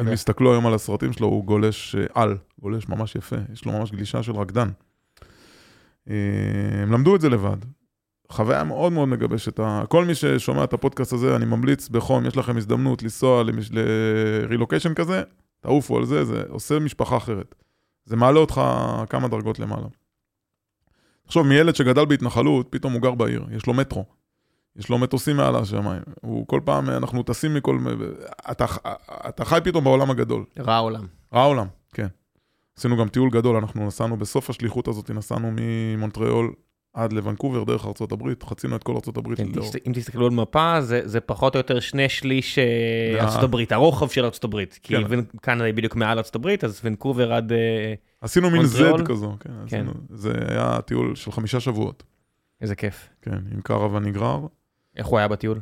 [0.00, 0.12] אם.
[0.12, 3.92] יסתכלו היום על הסרטים שלו, הוא גולש אה, על, גולש ממש יפה, יש לו ממש
[3.92, 4.68] גלישה של רקדן.
[6.06, 7.56] הם למדו את זה לבד.
[8.28, 9.60] חוויה מאוד מאוד מגבשת.
[9.88, 15.22] כל מי ששומע את הפודקאסט הזה, אני ממליץ בחום, יש לכם הזדמנות לנסוע לרילוקיישן כזה,
[15.60, 17.54] תעופו על זה, זה עושה משפחה אחרת.
[18.04, 18.60] זה מעלה אותך
[19.08, 19.86] כמה דרגות למעלה.
[21.26, 24.04] תחשוב, מילד שגדל בהתנחלות, פתאום הוא גר בעיר, יש לו מטרו.
[24.76, 26.02] יש לו מטוסים מעל השמיים.
[26.20, 27.78] הוא כל פעם, אנחנו טסים מכל...
[28.50, 28.64] אתה,
[29.28, 30.44] אתה חי פתאום בעולם הגדול.
[30.58, 31.06] רע העולם.
[31.34, 32.06] רע העולם, כן.
[32.78, 36.52] עשינו גם טיול גדול, אנחנו נסענו בסוף השליחות הזאת, נסענו ממונטריאול
[36.94, 39.38] עד לוונקובר, דרך ארצות הברית, חצינו את כל ארצות הברית.
[39.38, 42.64] כן, תסת- אם תסתכלו על מפה, זה זה פחות או יותר שני שליש אה,
[43.16, 44.78] מה- ארצות הברית, הרוחב של ארצות הברית.
[44.82, 45.02] כי כן.
[45.08, 47.52] ון- קנדה היא בדיוק מעל ארצות הברית, אז ונקובר עד...
[47.52, 48.64] אה, עשינו מין?
[48.64, 49.64] זד כזו, כן, כן.
[49.66, 52.02] עשינו, זה היה טיול של חמישה שבועות,
[52.60, 53.08] איזה כיף.
[53.22, 54.40] כן, עם קרוון נגרר.
[54.96, 55.60] איך הוא היה בטיול?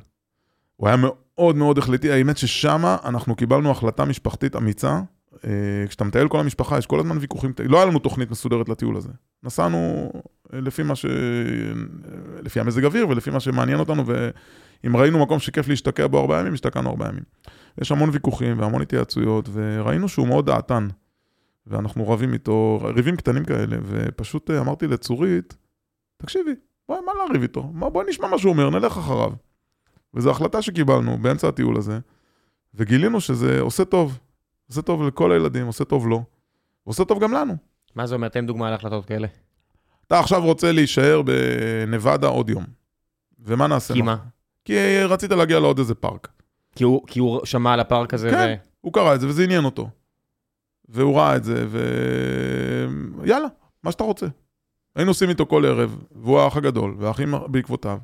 [0.76, 5.00] הוא היה מאוד מאוד החלטי, האמת ששמה אנחנו קיבלנו החלטה משפחתית אמיצה.
[5.44, 8.96] אה, כשאתה מטייל כל המשפחה, יש כל הזמן ויכוחים, לא היה לנו תוכנית מסודרת לטיול
[8.96, 9.10] הזה.
[9.42, 10.12] נסענו
[10.54, 11.04] אה, לפי מה ש...
[11.04, 11.10] אה,
[12.42, 16.52] לפי המזג אוויר ולפי מה שמעניין אותנו, ואם ראינו מקום שכיף להשתקע בו ארבעה ימים,
[16.54, 17.22] השתקענו ארבעה ימים.
[17.80, 20.88] יש המון ויכוחים והמון התייעצויות, וראינו שהוא מאוד דעתן.
[21.66, 25.56] ואנחנו רבים איתו, ריבים קטנים כאלה, ופשוט אמרתי לצורית,
[26.16, 26.54] תקשיבי,
[26.90, 27.62] בואי, מה לריב איתו?
[27.72, 29.30] מה, בואי נשמע מה שהוא אומר, נלך אחריו.
[30.14, 31.98] וזו החלטה שקיבלנו באמצע הטיול הזה,
[32.74, 34.18] וגילינו שזה עושה טוב.
[34.68, 36.22] עושה טוב לכל הילדים, עושה טוב לו,
[36.86, 37.56] ועושה טוב גם לנו.
[37.94, 38.28] מה זה אומר?
[38.28, 39.26] תן דוגמה להחלטות כאלה.
[40.06, 42.64] אתה עכשיו רוצה להישאר בנבדה עוד יום.
[43.38, 43.94] ומה נעשה?
[43.94, 44.02] כי?
[44.02, 44.16] מה?
[44.64, 46.28] כי רצית להגיע לעוד איזה פארק.
[46.74, 48.54] כי הוא- כי הוא שמע על הפארק הזה, כן.
[48.60, 49.88] ו- הוא קרא את זה וזה עניין אותו.
[50.88, 51.66] והוא ראה את זה,
[53.18, 53.48] ויאללה,
[53.82, 54.26] מה שאתה רוצה.
[54.96, 57.98] היינו עושים איתו כל ערב, והוא האח הגדול, והאחים בעקבותיו,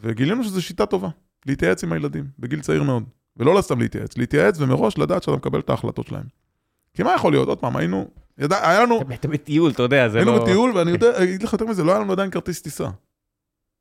[0.00, 1.08] וגילינו שזו שיטה טובה,
[1.46, 3.04] להתייעץ עם הילדים, בגיל צעיר מאוד.
[3.36, 6.24] ולא סתם להתייעץ, להתייעץ ומראש לדעת שאתה מקבל את ההחלטות שלהם.
[6.94, 7.48] כי מה יכול להיות?
[7.48, 10.42] עוד פעם, היינו, ידע, היה לנו, אתה- בטיול, אתה יודע, זה היינו לא...
[10.42, 12.84] בטיול, ואני יודע, אגיד לך יותר מזה, לא היה לנו עדיין כרטיס טיסה.
[12.84, 12.92] זאת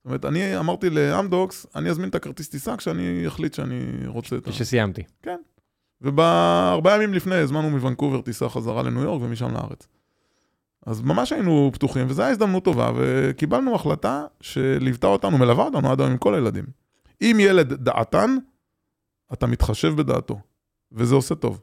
[0.06, 4.52] אומרת, אני אמרתי לאמדוקס, אני אזמין את הכרטיס טיסה כשאני אחליט שאני רוצה את ה...
[4.52, 5.04] כשסיימתי.
[6.02, 9.88] ובארבעה ימים לפני הזמנו מוונקובר טיסה חזרה לניו יורק ומשם לארץ.
[10.86, 16.02] אז ממש היינו פתוחים, וזו הייתה הזדמנות טובה, וקיבלנו החלטה שליוותה אותנו, מלווה אותנו עד
[16.02, 16.66] היום עם כל הילדים.
[17.22, 18.38] אם ילד דעתן,
[19.34, 20.40] אתה מתחשב בדעתו,
[20.92, 21.62] וזה עושה טוב.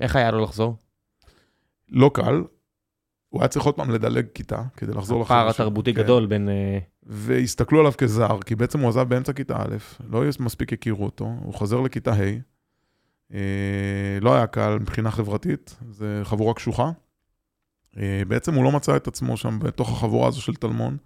[0.00, 0.76] איך היה לו לחזור?
[1.88, 2.42] לא קל,
[3.28, 6.02] הוא היה צריך עוד פעם לדלג כיתה כדי לחזור הפער לחבר'ה התרבותי כן.
[6.02, 6.48] גדול בין...
[6.48, 9.76] אה, והסתכלו עליו כזר, כי בעצם הוא עזב באמצע כיתה א',
[10.10, 12.22] לא מספיק הכירו אותו, הוא חוזר לכיתה ה',
[13.34, 16.90] אה, לא היה קל מבחינה חברתית, זה חבורה קשוחה.
[17.98, 20.96] אה, בעצם הוא לא מצא את עצמו שם בתוך החבורה הזו של טלמון,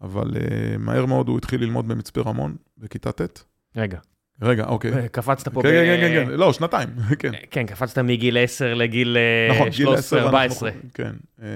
[0.00, 3.44] אבל אה, מהר מאוד הוא התחיל ללמוד במצפה רמון, בכיתה ט'.
[3.76, 3.98] רגע,
[4.42, 4.92] רגע, אוקיי.
[4.92, 5.72] כן, קפצת פה כן, ב...
[5.72, 7.30] כן, כן, כן, לא, שנתיים, כן.
[7.50, 10.32] כן, קפצת מגיל 10 לגיל אה, נכון, גיל 10, 13-14.
[10.34, 11.12] אנחנו- כן,
[11.42, 11.48] אה,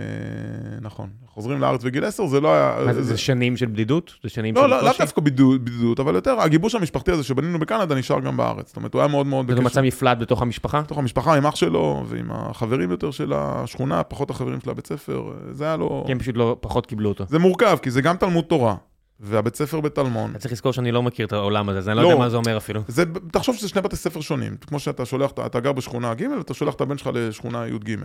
[0.81, 1.09] נכון.
[1.27, 2.77] חוזרים לארץ בגיל 10, זה לא היה...
[2.87, 4.14] מה זה, זה שנים של בדידות?
[4.22, 4.99] זה שנים לא, של לא, לאו קושי?
[5.03, 8.66] דווקא בדידות, אבל יותר הגיבוש המשפחתי הזה שבנינו בקנדה נשאר גם בארץ.
[8.68, 10.81] זאת אומרת, הוא היה מאוד מאוד וזה מצא מפלט בתוך המשפחה?
[10.81, 15.22] בתוך המשפחה, עם אח שלו, ועם החברים יותר של השכונה, פחות החברים של הבית ספר,
[15.51, 16.03] זה היה לו...
[16.07, 17.24] כי הם פשוט לא, פחות קיבלו אותו.
[17.29, 18.74] זה מורכב, כי זה גם תלמוד תורה,
[19.20, 20.30] והבית ספר בטלמון.
[20.30, 22.08] אתה צריך לזכור שאני לא מכיר את העולם הזה, אז אני לא לא.
[22.08, 22.82] יודע מה זה אומר אפילו.
[22.88, 26.54] זה, תחשוב שזה שני בתי ספר שונים, כמו שאתה שולח, אתה גר בשכונה ג' ואתה
[26.54, 27.96] שולח את הבן שלך לשכונה י"ג.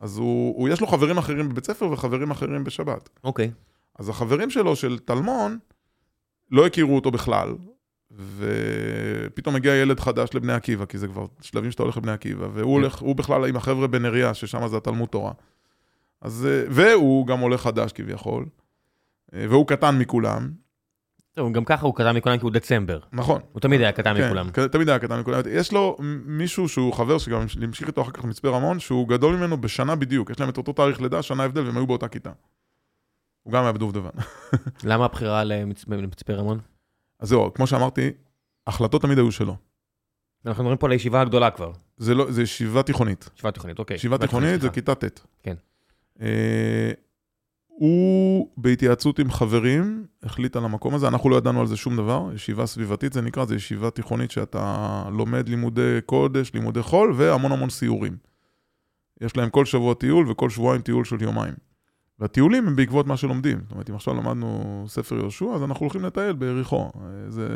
[0.00, 3.08] אז הוא, הוא, יש לו חברים אחרים בבית ספר וחברים אחרים בשבת.
[3.24, 3.50] אוקיי.
[3.98, 5.58] אז החברים שלו, של טלמון,
[6.50, 7.54] לא הכירו אותו בכלל,
[8.36, 12.54] ופתאום הגיע ילד חדש לבני עקיבא, כי זה כבר שלבים שאתה הולך לבני עקיבא, והוא
[12.54, 12.62] כן.
[12.62, 15.32] הולך, הוא בכלל עם החבר'ה בנריה, ששם זה התלמוד תורה.
[16.20, 18.46] אז, אה, והוא גם עולה חדש כביכול,
[19.32, 20.50] והוא קטן מכולם,
[21.38, 22.98] טוב, גם ככה הוא קטן מכולם כי הוא דצמבר.
[23.12, 23.40] נכון.
[23.52, 24.50] הוא תמיד היה קטן כן, מכולם.
[24.72, 25.40] תמיד היה קטן מכולם.
[25.50, 29.56] יש לו מישהו שהוא חבר שגם המשיך איתו אחר כך מצפה רמון, שהוא גדול ממנו
[29.56, 32.30] בשנה בדיוק, יש להם את אותו תאריך לידה, שנה הבדל, והם היו באותה כיתה.
[33.42, 34.10] הוא גם היה בדובדבן.
[34.90, 36.60] למה הבחירה למצפה למצפה רמון?
[37.20, 38.10] אז זהו, כמו שאמרתי,
[38.66, 39.56] החלטות תמיד היו שלו.
[40.46, 41.72] אנחנו מדברים פה על הישיבה הגדולה כבר.
[41.96, 43.30] זה לא, זה ישיבה תיכונית.
[43.34, 43.94] ישיבה תיכונית, אוקיי.
[43.94, 44.70] ישיבה תיכונית זה.
[44.70, 45.20] כיתה ט'.
[45.42, 45.54] כן.
[47.78, 52.30] הוא בהתייעצות עם חברים החליט על המקום הזה, אנחנו לא ידענו על זה שום דבר,
[52.34, 57.70] ישיבה סביבתית זה נקרא, זה ישיבה תיכונית שאתה לומד לימודי קודש, לימודי חול והמון המון
[57.70, 58.16] סיורים.
[59.20, 61.54] יש להם כל שבוע טיול וכל שבועיים טיול של יומיים.
[62.18, 63.58] והטיולים הם בעקבות מה שלומדים.
[63.62, 66.90] זאת אומרת, אם עכשיו למדנו ספר יהושע, אז אנחנו הולכים לטייל ביריחו.
[67.28, 67.48] זה...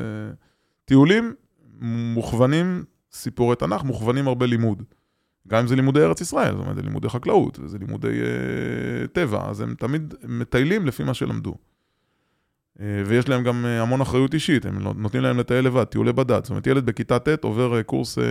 [0.85, 1.35] טיולים
[1.81, 4.83] מוכוונים סיפורי תנ"ך, מוכוונים הרבה לימוד.
[5.49, 9.49] גם אם זה לימודי ארץ ישראל, זאת אומרת, זה לימודי חקלאות, זה לימודי uh, טבע,
[9.51, 11.55] אז הם תמיד מטיילים לפי מה שלמדו.
[12.79, 16.45] Uh, ויש להם גם uh, המון אחריות אישית, הם נותנים להם לטייל לבד, טיולי בדד.
[16.45, 18.23] זאת אומרת, ילד בכיתה ט' עובר uh, קורס uh,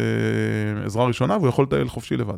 [0.86, 2.38] עזרה ראשונה והוא יכול לטייל חופשי לבד.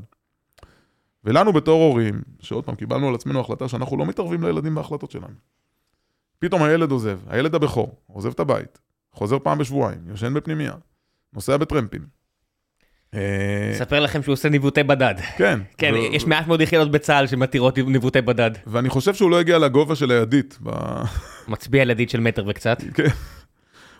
[1.23, 5.33] ולנו בתור הורים, שעוד פעם, קיבלנו על עצמנו החלטה שאנחנו לא מתערבים לילדים בהחלטות שלהם.
[6.39, 8.79] פתאום הילד עוזב, הילד הבכור, עוזב את הבית,
[9.11, 10.73] חוזר פעם בשבועיים, יושן בפנימייה,
[11.33, 12.22] נוסע בטרמפים.
[13.71, 15.15] אספר לכם שהוא עושה ניווטי בדד.
[15.37, 15.59] כן.
[15.77, 18.51] כן, יש מעט מאוד יחידות בצה"ל שמתירות ניווטי בדד.
[18.67, 20.59] ואני חושב שהוא לא הגיע לגובה של הידית.
[21.47, 22.77] מצביע על ידית של מטר וקצת.
[22.95, 23.03] כן.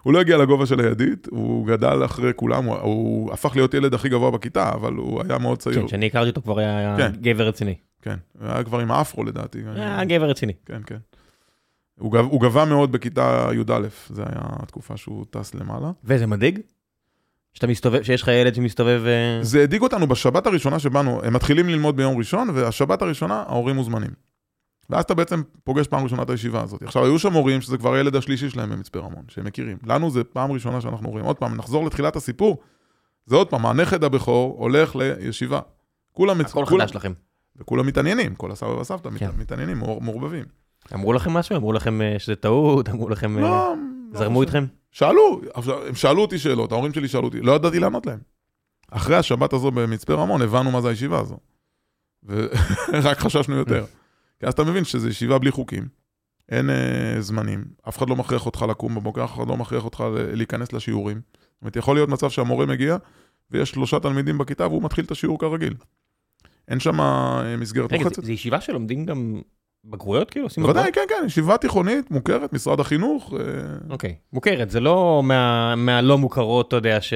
[0.04, 3.94] הוא לא הגיע לגובה של הידית, הוא גדל אחרי כולם, הוא, הוא הפך להיות ילד
[3.94, 5.82] הכי גבוה בכיתה, אבל הוא היה מאוד צעיר.
[5.82, 7.12] כן, כשאני הכרתי אותו כבר היה כן.
[7.22, 7.76] גבר רציני.
[8.02, 9.60] כן, היה כבר עם האפרו לדעתי.
[9.76, 10.54] היה גבר רציני.
[10.66, 10.98] כן, כן.
[12.00, 15.92] הוא, גב, הוא גבה מאוד בכיתה י"א, זו הייתה התקופה שהוא טס למעלה.
[16.04, 16.60] וזה מדאיג?
[17.54, 19.02] שאתה מסתובב, שיש לך ילד שמסתובב...
[19.06, 23.76] אה, זה הדאיג אותנו בשבת הראשונה שבאנו, הם מתחילים ללמוד ביום ראשון, והשבת הראשונה ההורים
[23.76, 24.12] מוזמנים.
[24.90, 26.84] ואז אתה בעצם פוגש פעם ראשונה את הישיבה הזאת.
[26.84, 29.78] עכשיו, היו שם הורים שזה כבר הילד השלישי שלהם במצפה רמון, שהם מכירים.
[29.86, 31.26] לנו זה פעם ראשונה שאנחנו רואים.
[31.26, 32.58] עוד פעם, נחזור לתחילת הסיפור,
[33.26, 35.60] זה עוד פעם, הנכד הבכור הולך לישיבה.
[36.12, 36.42] כולם...
[36.42, 37.14] הכל כולם, חדש לכם.
[37.56, 39.30] וכולם מתעניינים, כל הסבא והסבתא כן.
[39.38, 40.46] מתעניינים, מעורבבים.
[40.94, 41.56] אמרו לכם משהו?
[41.56, 42.90] אמרו לכם אה, שזה טעות?
[42.90, 43.40] אמרו לכם...
[43.40, 43.74] לא, אה,
[44.14, 44.66] לא זרמו לא איתכם?
[44.94, 45.42] שאלו,
[45.88, 48.20] הם שאלו אותי שאלות, ההורים שלי שאלו אותי, לא ידעתי לענות להם.
[48.92, 51.38] אחרי השבת הזו במצפה רמון הבנו מה זה הישיבה הזו.
[52.24, 53.86] ורק חששנו יותר.
[54.40, 55.88] כי אז אתה מבין שזו ישיבה בלי חוקים,
[56.50, 60.04] אין אה, זמנים, אף אחד לא מכריח אותך לקום בבוקר, אף אחד לא מכריח אותך
[60.34, 61.22] להיכנס לשיעורים.
[61.34, 62.98] זאת אומרת, יכול להיות מצב שהמורה מגיע,
[63.52, 65.74] ויש שלושה תלמידים בכיתה והוא מתחיל את השיעור כרגיל.
[66.68, 68.18] אין שם אה, מסגרת מוחצת.
[68.18, 69.42] רגע, זו ישיבה שלומדים גם
[69.86, 70.48] בגרויות כאילו?
[70.58, 73.34] בוודאי, כן, כן, ישיבה תיכונית מוכרת, משרד החינוך.
[73.34, 73.40] אה,
[73.90, 75.22] אוקיי, מוכרת, זה לא
[75.78, 77.14] מהלא מוכרות, אתה יודע, ש...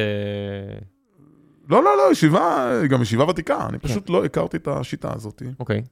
[1.70, 3.88] לא, לא, לא, ישיבה, גם ישיבה ותיקה, אני כן.
[3.88, 5.42] פשוט לא הכרתי את השיטה הזאת.
[5.60, 5.84] אוקיי.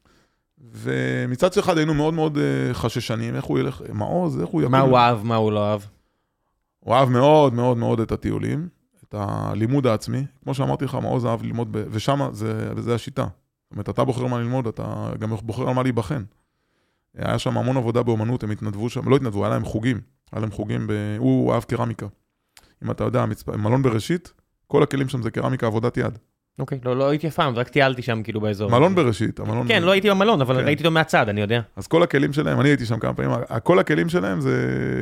[0.71, 4.71] ומצד אחד היינו מאוד מאוד אה, חששנים, איך הוא ילך, מעוז, איך הוא יקום.
[4.71, 5.81] מה הוא אהב, מה הוא לא אהב?
[6.79, 8.67] הוא אהב מאוד מאוד מאוד את הטיולים,
[9.03, 10.25] את הלימוד העצמי.
[10.43, 11.83] כמו שאמרתי לך, מעוז אהב ללמוד, ב...
[11.91, 13.23] ושם זה, זה השיטה.
[13.23, 16.23] זאת אומרת, אתה בוחר מה ללמוד, אתה גם בוחר על מה להיבחן.
[17.17, 20.01] היה שם המון עבודה באומנות, הם התנדבו שם, לא התנדבו, היה להם חוגים.
[20.31, 20.91] היה להם חוגים, ב...
[21.17, 22.05] הוא אהב קרמיקה.
[22.83, 23.49] אם אתה יודע, מצפ...
[23.49, 24.33] מלון בראשית,
[24.67, 26.17] כל הכלים שם זה קרמיקה, עבודת יד.
[26.59, 28.71] אוקיי, לא, לא הייתי אף פעם, רק טיילתי שם כאילו באזור.
[28.71, 29.67] מלון בראשית, המלון...
[29.67, 30.65] כן, לא הייתי במלון, אבל כן.
[30.65, 31.61] ראיתי אותו מהצד, אני יודע.
[31.75, 33.31] אז כל הכלים שלהם, אני הייתי שם כמה פעמים,
[33.63, 34.53] כל הכלים שלהם זה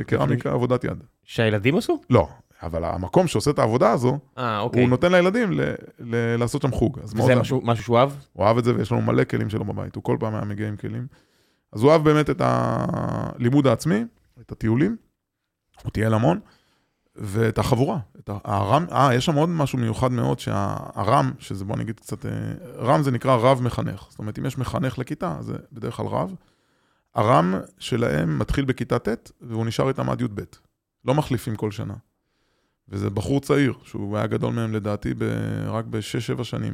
[0.08, 1.04] קרמיקה, עבודת יד.
[1.24, 2.02] שהילדים עשו?
[2.10, 2.28] לא,
[2.64, 4.82] אבל המקום שעושה את העבודה הזו, 아, אוקיי.
[4.82, 5.62] הוא נותן לילדים ל-
[6.00, 7.00] ל- לעשות שם חוג.
[7.04, 8.12] זה משהו, משהו שהוא אהב?
[8.34, 10.68] הוא אהב את זה, ויש לנו מלא כלים שלו בבית, הוא כל פעם היה מגיע
[10.68, 11.08] עם כלים.
[11.74, 14.06] אז הוא אהב באמת את הלימוד העצמי,
[14.42, 14.98] את הטיולים,
[15.84, 16.40] הוא טייל המון.
[17.16, 22.00] ואת החבורה, את הרם, אה, יש שם עוד משהו מיוחד מאוד, שהרם, שזה בוא נגיד
[22.00, 22.32] קצת, אה,
[22.78, 24.06] רם זה נקרא רב מחנך.
[24.10, 26.36] זאת אומרת, אם יש מחנך לכיתה, זה בדרך כלל רב.
[27.16, 30.42] הרם שלהם מתחיל בכיתה ט' והוא נשאר איתם עד י"ב.
[31.06, 31.94] לא מחליפים כל שנה.
[32.90, 35.24] וזה בחור צעיר, שהוא היה גדול מהם לדעתי ב,
[35.68, 36.74] רק ב-6-7 שנים.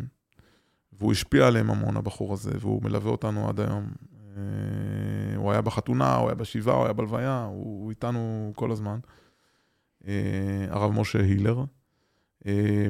[0.94, 3.92] והוא השפיע עליהם המון, הבחור הזה, והוא מלווה אותנו עד היום.
[4.40, 9.00] אה, הוא היה בחתונה, הוא היה בשבעה, הוא היה בלוויה, הוא, הוא איתנו כל הזמן.
[10.08, 11.64] אה, הרב משה הילר.
[12.48, 12.88] אה,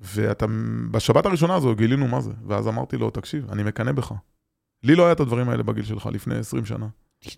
[0.00, 0.46] ואתה,
[0.90, 4.12] בשבת הראשונה הזו גילינו מה זה, ואז אמרתי לו, תקשיב, אני מקנא בך.
[4.82, 6.86] לי לא היה את הדברים האלה בגיל שלך לפני 20 שנה.
[7.24, 7.28] 99.9%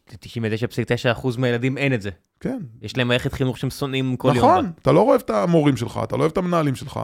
[1.39, 2.11] מהילדים אין את זה.
[2.41, 2.59] כן.
[2.83, 4.51] יש להם מערכת חינוך שהם שונאים כל נכון, יום.
[4.51, 7.01] נכון, אתה לא אוהב את המורים שלך, אתה לא אוהב את המנהלים שלך.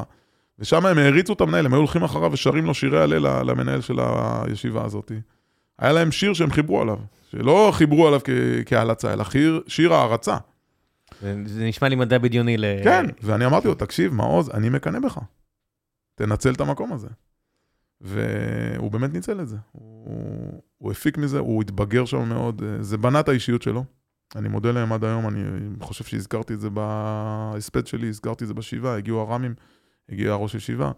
[0.58, 3.96] ושם הם העריצו את המנהל, הם היו הולכים אחריו ושרים לו שירי הלל למנהל של
[4.00, 5.12] הישיבה הזאת.
[5.78, 6.98] היה להם שיר שהם חיברו עליו,
[7.30, 8.20] שלא חיברו עליו
[8.66, 9.24] כהלצה, אלא
[9.66, 10.36] שיר הערצה.
[11.20, 12.64] זה נשמע לי מדע בדיוני ל...
[12.84, 15.18] כן, ואני אמרתי לו, תקשיב, מעוז, אני מקנא בך.
[16.14, 17.08] תנצל את המקום הזה.
[18.00, 19.56] והוא באמת ניצל את זה.
[19.72, 23.84] הוא, הוא הפיק מזה, הוא התבגר שם מאוד, זה בנה את האישיות שלו.
[24.36, 25.42] אני מודה להם עד היום, אני
[25.80, 29.54] חושב שהזכרתי את זה בהספד שלי, הזכרתי את זה בשבעה, הגיעו הרמים,
[30.08, 30.92] הגיע הראש ישיבה.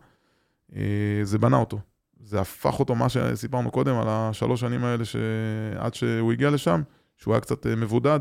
[0.76, 1.78] אה, זה בנה אותו.
[2.26, 6.82] זה הפך אותו, מה שסיפרנו קודם, על השלוש שנים האלה שעד שהוא הגיע לשם,
[7.16, 8.20] שהוא היה קצת אה, מבודד,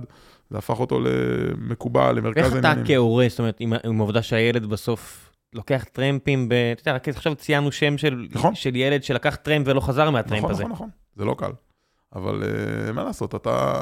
[0.49, 2.65] זה הפך אותו למקובל, למרכז העניינים.
[2.65, 6.53] איך אתה כהורה, זאת אומרת, עם, עם העובדה שהילד בסוף לוקח טרמפים, ב...
[6.53, 8.55] אתה יודע, רק עכשיו ציינו שם של, נכון.
[8.55, 10.63] של ילד שלקח טרמפ ולא חזר מהטרמפ נכון, הזה.
[10.63, 11.51] נכון, נכון, נכון, זה לא קל.
[12.15, 13.73] אבל uh, מה לעשות, אתה...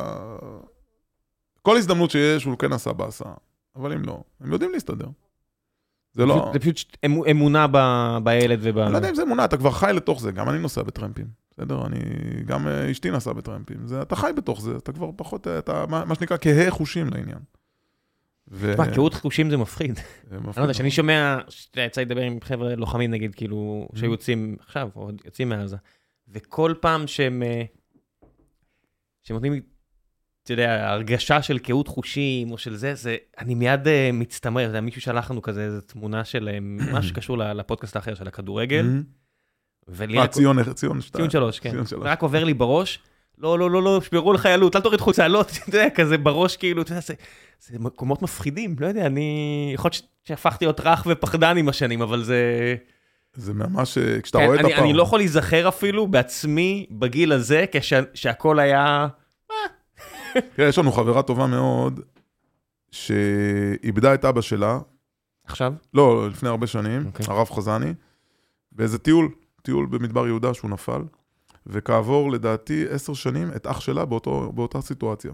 [1.62, 3.34] כל הזדמנות שיש, הוא כן עשה בהסעה,
[3.76, 5.08] אבל אם לא, הם יודעים להסתדר.
[6.14, 6.50] זה לא...
[6.54, 6.98] זה פשוט
[7.32, 7.78] אמונה ב...
[8.24, 8.78] בילד וב...
[8.78, 11.28] אני לא יודע אם זה אמונה, אתה כבר חי לתוך זה, גם אני נוסע בטרמפים.
[11.52, 11.86] בסדר?
[11.86, 12.00] אני,
[12.46, 13.88] גם אה, אשתי נסעה בטרמפים.
[13.88, 17.40] זה, אתה חי בתוך זה, אתה כבר פחות, אתה, מה, מה שנקרא, כהה חושים לעניין.
[18.52, 20.00] ו- מה, קהות חושים זה מפחיד.
[20.32, 21.38] אני לא יודע, כשאני שומע,
[21.76, 25.78] יצא לי לדבר עם חבר'ה לוחמים נגיד, כאילו, שהיו יוצאים עכשיו, או יוצאים מעזה,
[26.28, 27.64] וכל פעם שהם, אה,
[29.24, 29.62] שהם נותנים לי,
[30.44, 34.82] אתה יודע, הרגשה של קהות חושים, או של זה, זה, אני מיד אה, מצטמרר, יודע,
[34.82, 38.86] מישהו שלח לנו כזה איזו תמונה של אה, מה שקשור לפודקאסט האחר, של הכדורגל.
[39.88, 41.20] ולי מה, רק- ציון, ציון שתיים.
[41.22, 41.72] ציון שלוש, כן.
[41.72, 42.04] ציון שלוש.
[42.06, 43.00] רק עובר לי בראש,
[43.38, 46.58] לא, לא, לא, לא, שמרו על חיילות, אל תוריד חולצה, לא, אתה יודע, כזה בראש,
[46.58, 47.14] כאילו, אתה יודע, זה,
[47.60, 52.24] זה מקומות מפחידים, לא יודע, אני, יכול להיות שהפכתי להיות רך ופחדן עם השנים, אבל
[52.24, 52.76] זה...
[53.36, 54.84] זה ממש, אה, כשאתה כן, רואה את אני, הפער.
[54.84, 57.66] אני לא יכול להיזכר אפילו בעצמי, בגיל הזה,
[58.14, 59.08] כשהכול היה...
[60.56, 62.00] תראה, יש לנו חברה טובה מאוד,
[62.92, 64.80] שאיבדה את אבא שלה,
[65.46, 65.74] עכשיו?
[65.94, 67.26] לא, לפני הרבה שנים, אוקיי.
[67.30, 67.94] הרב חזני,
[68.72, 69.30] באיזה טיול,
[69.62, 71.02] טיול במדבר יהודה שהוא נפל,
[71.68, 75.32] וכעבור לדעתי עשר שנים את אח שלה באותו, באותה סיטואציה.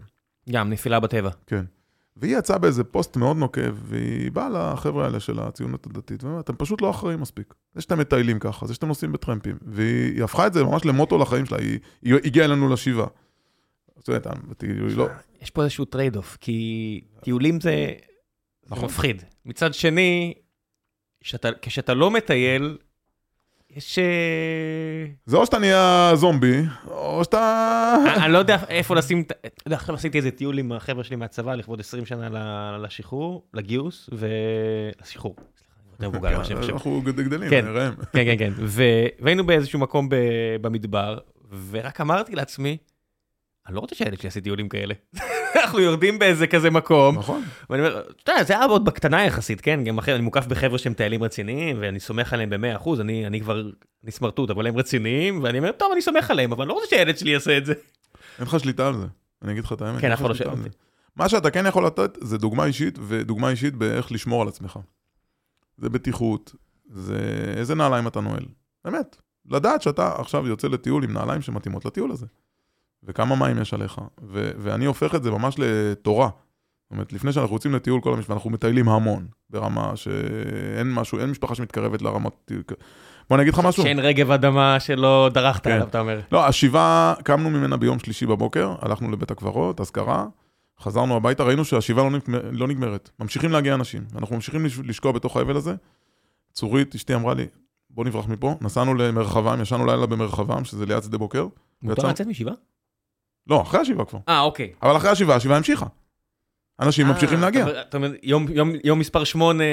[0.49, 1.29] גם, נפילה בטבע.
[1.47, 1.65] כן.
[2.17, 6.55] והיא יצאה באיזה פוסט מאוד נוקב, והיא באה לחבר'ה האלה של הציונות הדתית, ואומרת, אתם
[6.55, 7.53] פשוט לא אחראים מספיק.
[7.75, 9.57] זה שאתם מטיילים ככה, זה שאתם נוסעים בטרמפים.
[9.61, 13.07] והיא הפכה את זה ממש למוטו לחיים שלה, היא, היא הגיעה אלינו לשבעה.
[14.07, 14.27] אומרת,
[14.61, 15.07] היא לא...
[15.41, 17.87] יש פה איזשהו trade off, כי טיולים זה,
[18.69, 18.85] נכון.
[18.85, 19.23] מפחיד.
[19.45, 20.33] מצד שני,
[21.21, 22.77] שאתה, כשאתה לא מטייל,
[23.69, 23.99] יש...
[23.99, 27.95] אה, זה או שאתה נהיה זומבי, או שאתה...
[28.25, 29.23] אני לא יודע איפה לשים,
[29.65, 32.29] עכשיו עשיתי איזה טיול עם החבר'ה שלי מהצבא לכבוד 20 שנה
[32.77, 35.35] לשחרור, לגיוס, ולשחרור.
[35.99, 36.73] ממה שאני חושב.
[36.73, 37.65] אנחנו גד- גדלים, כן.
[38.11, 38.53] כן, כן, כן.
[38.57, 38.83] ו-
[39.19, 40.09] והיינו באיזשהו מקום
[40.61, 41.17] במדבר,
[41.69, 42.77] ורק אמרתי לעצמי,
[43.69, 44.93] אני לא רוצה שהילד שלי יעשה טיולים כאלה.
[45.55, 47.43] אנחנו יורדים באיזה כזה מקום, נכון.
[47.69, 49.83] ואני אומר, אתה יודע, זה היה עוד בקטנה יחסית, כן?
[49.83, 53.61] גם אחרי, אני מוקף בחבר'ה שהם טיילים רציניים, ואני סומך עליהם ב-100%, אני, אני כבר,
[54.03, 56.87] אני סמרטוט, אבל הם רציניים, ואני אומר, טוב, אני סומך עליהם, אבל אני לא רוצה
[56.89, 57.73] שהילד שלי יעשה את זה.
[58.39, 59.05] אין לך שליטה על זה.
[59.41, 60.01] אני אגיד לך את האמת.
[60.01, 60.49] כן, אף אחד לא שואל.
[60.49, 60.69] אותי.
[61.15, 64.79] מה שאתה כן יכול לתת זה דוגמה אישית, ודוגמה אישית באיך לשמור על עצמך.
[65.77, 66.55] זה בטיחות,
[66.89, 67.19] זה
[67.57, 68.45] איזה נעליים אתה נועל.
[68.85, 69.15] באמת.
[69.45, 72.25] לדעת שאתה עכשיו יוצא לטיול עם נעליים שמתאימות לטיול הזה.
[73.03, 74.01] וכמה מים יש עליך.
[74.23, 76.29] ו- ואני הופך את זה ממש לתורה.
[76.83, 81.29] זאת אומרת, לפני שאנחנו יוצאים לטיול כל המשפחה, אנחנו מטיילים המון, ברמה שאין משהו, אין
[81.29, 82.63] משפחה שמתקרבת לרמת טיול.
[83.29, 83.83] בוא אני אגיד לך משהו.
[83.83, 85.71] שאין רגב אדמה שלא דרכת כן.
[85.71, 86.19] עליו, אתה אומר.
[86.31, 90.25] לא, השבעה, קמנו ממנה ביום שלישי בבוקר, הלכנו לבית הקברות, אזכרה,
[90.81, 93.09] חזרנו הביתה, ראינו שהשבעה לא, נגמר, לא נגמרת.
[93.19, 95.75] ממשיכים להגיע אנשים, אנחנו ממשיכים לש- לשקוע בתוך האבל הזה.
[96.53, 97.45] צורית, אשתי אמרה לי,
[97.89, 101.47] בוא נברח מפה, נסענו למרחבם, ישנו לילה במרחבם, שזה ליד שדה בוקר.
[101.81, 102.53] מותר לצאת משבעה?
[103.47, 104.19] לא, אחרי השבעה כבר.
[104.29, 104.71] אה, אוקיי.
[104.83, 105.85] אבל אחרי השבעה, השבעה המשיכה.
[106.81, 107.81] אנשים ממשיכים אה, להגיע.
[107.81, 109.63] אתה- אומר, יום- יום- יום מספר שמונה...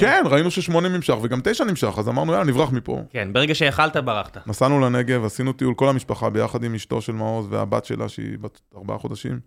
[0.00, 3.00] כן, ראינו ששמונה נמשך וגם תשע נמשך, אז אמרנו, יאללה, נברח מפה.
[3.10, 4.48] כן, ברגע שיכלת, ברחת.
[4.48, 8.60] נסענו לנגב, עשינו טיול, כל המשפחה, ביחד עם אשתו של מעוז והבת שלה, שהיא בת
[8.76, 9.40] ארבעה חודשים.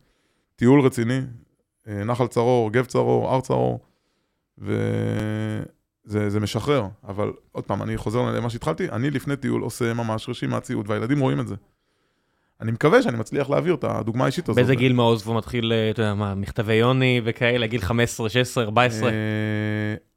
[0.55, 1.19] טיול רציני,
[1.87, 3.79] אה, נחל צרור, גב צרור, הר צרור,
[4.57, 6.87] וזה זה משחרר.
[7.07, 11.19] אבל עוד פעם, אני חוזר למה שהתחלתי, אני לפני טיול עושה ממש רשימת ציוד, והילדים
[11.19, 11.55] רואים את זה.
[12.61, 14.55] אני מקווה שאני מצליח להעביר את הדוגמה האישית הזאת.
[14.55, 18.63] באיזה גיל מעוז כבר מתחיל, אה, אתה יודע מה, מכתבי יוני וכאלה, גיל 15, 16,
[18.63, 19.09] 14?
[19.09, 19.13] אה,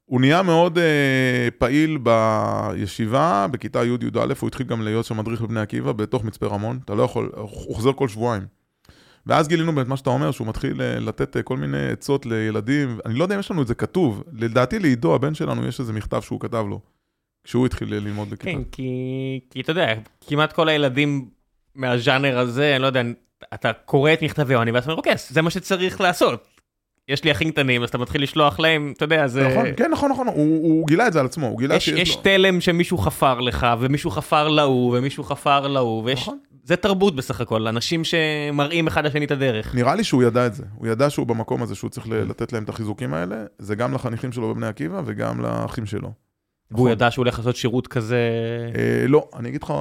[0.04, 5.60] הוא נהיה מאוד אה, פעיל בישיבה, בכיתה י'-י"א, הוא התחיל גם להיות שם מדריך בבני
[5.60, 8.42] עקיבא, בתוך מצפה רמון, אתה לא יכול, הוא חוזר כל שבועיים.
[9.26, 12.98] ואז גילינו באמת מה שאתה אומר, שהוא מתחיל אה, לתת אה, כל מיני עצות לילדים,
[13.06, 15.92] אני לא יודע אם יש לנו את זה כתוב, לדעתי לעידו, הבן שלנו, יש איזה
[15.92, 16.80] מכתב שהוא כתב לו,
[17.44, 18.44] כשהוא התחיל ללמוד בכיתה.
[18.44, 18.90] כן, כי,
[19.50, 21.28] כי אתה יודע, כמעט כל הילדים
[21.74, 23.02] מהז'אנר הזה, אני לא יודע,
[23.54, 26.46] אתה קורא את מכתבי יוני ואתה אומר, אוקיי, זה מה שצריך לעשות.
[27.08, 29.48] יש לי אחים קטנים, אז אתה מתחיל לשלוח להם, אתה יודע, זה...
[29.48, 32.16] נכון, כן, נכון, נכון, הוא, הוא גילה את זה על עצמו, הוא גילה יש, יש
[32.16, 36.20] תלם שמישהו חפר לך, ומישהו חפר להוא, ומישהו חפר להוא, ויש...
[36.20, 36.38] נכון.
[36.64, 39.74] זה תרבות בסך הכל, אנשים שמראים אחד לשני את הדרך.
[39.74, 42.64] נראה לי שהוא ידע את זה, הוא ידע שהוא במקום הזה, שהוא צריך לתת להם
[42.64, 46.12] את החיזוקים האלה, זה גם לחניכים שלו בבני עקיבא וגם לאחים שלו.
[46.70, 46.92] והוא נכון.
[46.92, 48.18] ידע שהוא הולך לעשות שירות כזה...
[48.76, 49.74] אה, לא, אני אגיד לך,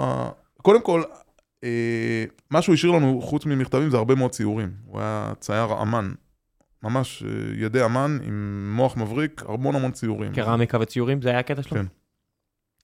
[0.61, 1.03] קודם כל,
[2.49, 4.71] מה שהוא השאיר לנו חוץ ממכתבים זה הרבה מאוד ציורים.
[4.85, 6.11] הוא היה צייר אמן,
[6.83, 7.29] ממש אה,
[7.65, 10.33] ידי אמן עם מוח מבריק, המון המון ציורים.
[10.33, 11.77] קרמיקה וציורים, זה היה הקטע שלו?
[11.77, 11.85] כן.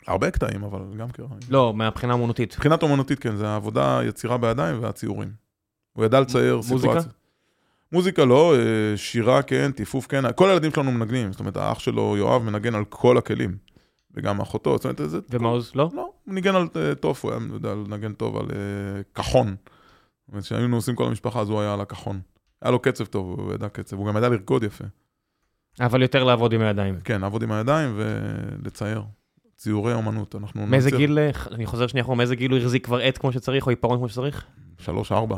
[0.08, 1.46] הרבה קטעים, אבל גם קרמיקה.
[1.50, 2.54] לא, מהבחינה האמנותית.
[2.54, 5.32] מבחינת אומנותית, כן, זה העבודה, יצירה בידיים והציורים.
[5.94, 6.78] הוא ידע לצייר מוזיקה?
[6.78, 7.12] סיטואציה.
[7.92, 12.18] מוזיקה לא, אה, שירה כן, טיפוף כן, כל הילדים שלנו מנגנים, זאת אומרת, האח שלו,
[12.18, 13.58] יואב, מנגן על כל הכלים.
[14.14, 15.20] וגם אחותו, זאת אומרת, זה...
[15.30, 15.90] ומעוז לא?
[15.94, 19.56] לא, הוא ניגן על אה, טוב, הוא היה יודע לנגן טוב על אה, כחון.
[20.42, 22.20] כשהיינו עושים כל המשפחה, אז הוא היה על הכחון.
[22.62, 24.84] היה לו קצב טוב, הוא ידע קצב, הוא גם ידע לרקוד יפה.
[25.82, 27.00] אבל יותר לעבוד עם הידיים.
[27.04, 29.04] כן, לעבוד עם הידיים ולצייר.
[29.56, 30.66] ציורי אומנות, אנחנו...
[30.68, 33.32] מאיזה נצייר- גיל, אה, אני חוזר שנייה אחורה, מאיזה גיל הוא החזיק כבר עט כמו
[33.32, 34.46] שצריך, או עיפרון כמו שצריך?
[34.78, 35.38] שלוש, ארבע.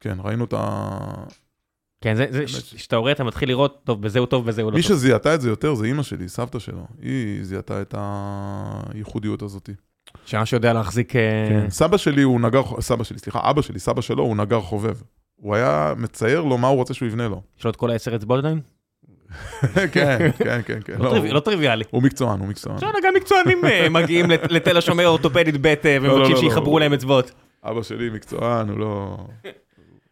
[0.00, 0.88] כן, ראינו את ה...
[2.00, 4.72] כן, זה, זה, ש- שאתה רואה, אתה מתחיל לראות, טוב, בזה הוא טוב, בזה הוא
[4.72, 4.90] לא מי טוב.
[4.96, 6.86] שזיהתה את זה יותר זה אימא שלי, סבתא שלו.
[7.02, 9.70] היא זיהתה את הייחודיות הזאת.
[10.26, 11.16] שממש יודע להחזיק...
[11.16, 11.70] אה, כן.
[11.70, 14.94] סבא שלי הוא נגר, סבא שלי, סליחה, אבא שלי, סבא שלו הוא נגר חובב.
[15.36, 17.42] הוא היה מצייר לו מה הוא רוצה שהוא יבנה לו.
[17.58, 18.60] יש לו את כל העשר אצבעות עדיין?
[19.92, 20.92] כן, כן, כן, כן.
[20.98, 21.84] לא, טריוויאלי, לא טריוויאלי.
[21.90, 22.76] הוא מקצוען, הוא מקצוען.
[22.76, 26.78] בסדר, גם מקצוענים אה, מגיעים לת- לתל השומר אורתופדית ב' אה, לא, ומבקשים לא, שיחברו
[26.78, 26.84] לא.
[26.84, 27.30] להם אצבעות.
[27.64, 29.16] אבא שלי מקצוען, הוא לא...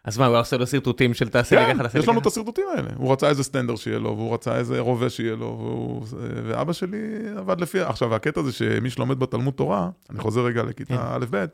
[0.04, 2.08] אז מה, הוא היה עושה לו שרטוטים של תעשה לי כן, ככה, תעשה לי יש
[2.08, 2.28] לנו את ככה?
[2.28, 2.88] הסרטוטים האלה.
[2.96, 6.06] הוא רצה איזה סטנדר שיהיה לו, והוא רצה איזה רובה שיהיה לו, והוא...
[6.44, 6.98] ואבא שלי
[7.36, 7.80] עבד לפי...
[7.80, 10.68] עכשיו, הקטע זה שמי שלומד בתלמוד תורה, אני חוזר רגע כן.
[10.68, 11.44] לכיתה א'-ב',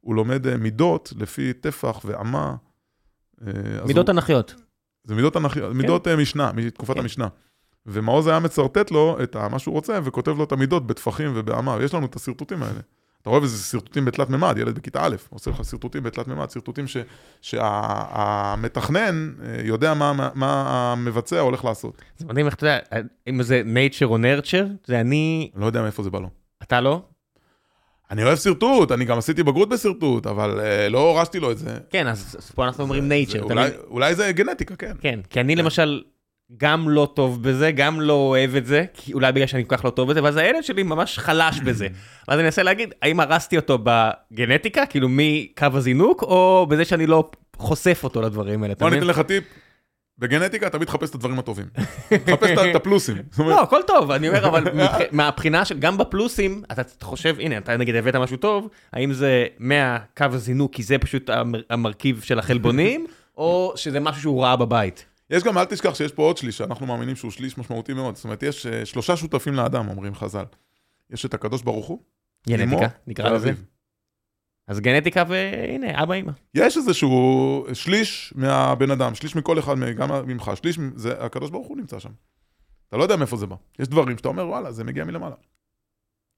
[0.00, 2.54] הוא לומד אה, מידות לפי טפח ואמה.
[3.46, 3.52] אה,
[3.86, 4.54] מידות תנ"כיות.
[5.04, 5.56] זה מידות, הנח...
[5.56, 7.00] מידות אה, משנה, מתקופת כן.
[7.00, 7.28] המשנה.
[7.86, 11.94] ומעוז היה מצרטט לו את מה שהוא רוצה, וכותב לו את המידות בטפחים ובאמה, ויש
[11.94, 12.80] לנו את השרטוטים האלה.
[13.22, 16.84] אתה רואה וזה שרטוטים בתלת מימד, ילד בכיתה א', עושה לך שרטוטים בתלת מימד, שרטוטים
[17.40, 19.32] שהמתכנן
[19.64, 22.02] יודע מה, מה, המבצע הולך לעשות.
[22.16, 22.78] זה מדהים איך אתה יודע,
[23.28, 26.30] אם זה nature או nurture, זה אני, אני לא יודע מאיפה זה בא לו.
[26.62, 27.02] אתה לא?
[28.10, 31.78] אני אוהב שרטוט, אני גם עשיתי בגרות בשרטוט, אבל אה, לא הורשתי לו את זה.
[31.90, 33.36] כן, אז פה אנחנו אומרים זה nature.
[33.36, 33.80] אתה אולי, מבין?
[33.90, 34.96] אולי זה גנטיקה, כן.
[35.00, 36.02] כן, כי אני למשל
[36.56, 39.84] גם לא טוב בזה, גם לא אוהב את זה, כי אולי בגלל שאני כל כך
[39.84, 41.86] לא טוב בזה, ואז הילד שלי ממש חלש בזה.
[42.28, 47.30] ואז אני אנסה להגיד, האם הרסתי אותו בגנטיקה, כאילו מקו הזינוק, או בזה שאני לא
[47.56, 48.88] חושף אותו לדברים האלה, בוא?
[48.88, 49.44] אתן לך טיפ.
[50.18, 51.66] בגנטיקה תמיד תחפש את הדברים הטובים.
[52.24, 53.16] תחפש את- הפלוסים.
[53.38, 54.64] לא, הכל טוב, אני אומר, אבל
[55.12, 60.24] מהבחינה של, גם בפלוסים, אתה חושב, הנה, אתה נגיד הבאת משהו טוב, האם זה מהקו
[60.32, 63.06] הזינוק, כי זה פשוט המר- המרכיב של החלבונים,
[63.38, 65.04] או שזה משהו שהוא ראה בבית.
[65.30, 68.16] יש גם, אל תשכח שיש פה עוד שליש, שאנחנו מאמינים שהוא שליש משמעותי מאוד.
[68.16, 70.44] זאת אומרת, יש אה, שלושה שותפים לאדם, אומרים חז"ל.
[71.10, 72.02] יש את הקדוש ברוך הוא,
[72.48, 73.52] גנטיקה, אמו נקרא לזה.
[74.66, 76.32] אז גנטיקה והנה, אבא אמא.
[76.54, 81.76] יש איזשהו שליש מהבן אדם, שליש מכל אחד, גם ממך, שליש, זה הקדוש ברוך הוא
[81.76, 82.10] נמצא שם.
[82.88, 83.56] אתה לא יודע מאיפה זה בא.
[83.78, 85.34] יש דברים שאתה אומר, וואלה, זה מגיע מלמעלה.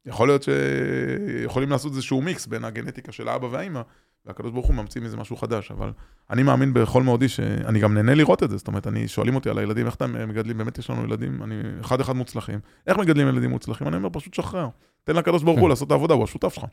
[0.07, 3.83] יכול להיות שיכולים לעשות איזשהו מיקס בין הגנטיקה של האבא והאימא,
[4.27, 5.93] והקדוש ברוך הוא ממציא מזה משהו חדש, אבל
[6.31, 9.51] אני מאמין בכל מאודי שאני גם נהנה לראות את זה, זאת אומרת, אני, שואלים אותי
[9.51, 12.61] על הילדים, איך אתם מגדלים, באמת יש לנו ילדים, אני אחד אחד מוצלחים.
[12.87, 13.89] איך מגדלים ילדים מוצלחים?
[13.89, 14.69] אני אומר, פשוט שחרר.
[15.05, 16.65] תן לקדוש ברוך הוא לעשות את העבודה, הוא השותף שלך.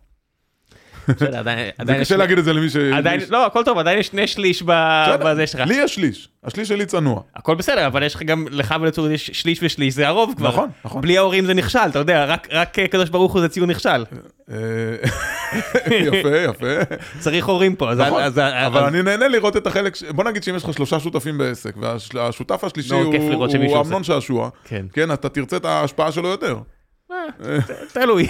[1.17, 1.95] זה.
[1.99, 2.75] קשה להגיד את זה למי ש...
[2.75, 5.61] עדיין, לא, הכל טוב, עדיין יש שני שליש בזה שלך.
[5.67, 7.21] לי יש שליש, השליש שלי צנוע.
[7.35, 10.47] הכל בסדר, אבל יש לך גם, לך ולצור יש שליש ושליש, זה הרוב כבר.
[10.47, 11.01] נכון, נכון.
[11.01, 14.05] בלי ההורים זה נכשל, אתה יודע, רק- אה, קדוש ברוך הוא זה ציון נכשל.
[14.51, 14.55] אה,
[16.07, 16.65] יפה, יפה.
[17.19, 17.93] צריך הורים פה.
[17.93, 18.21] נכון,
[18.65, 21.75] אבל אני נהנה לראות את החלק, בוא נגיד שאם יש לך שלושה שותפים בעסק,
[22.13, 23.81] והשותף השלישי כיף הוא.
[23.81, 24.85] אמנון שעשוע, כן.
[24.93, 26.57] כן, אתה תרצה את ההשפעה שלו יותר.
[27.11, 27.25] אה,
[27.93, 28.27] תלוי.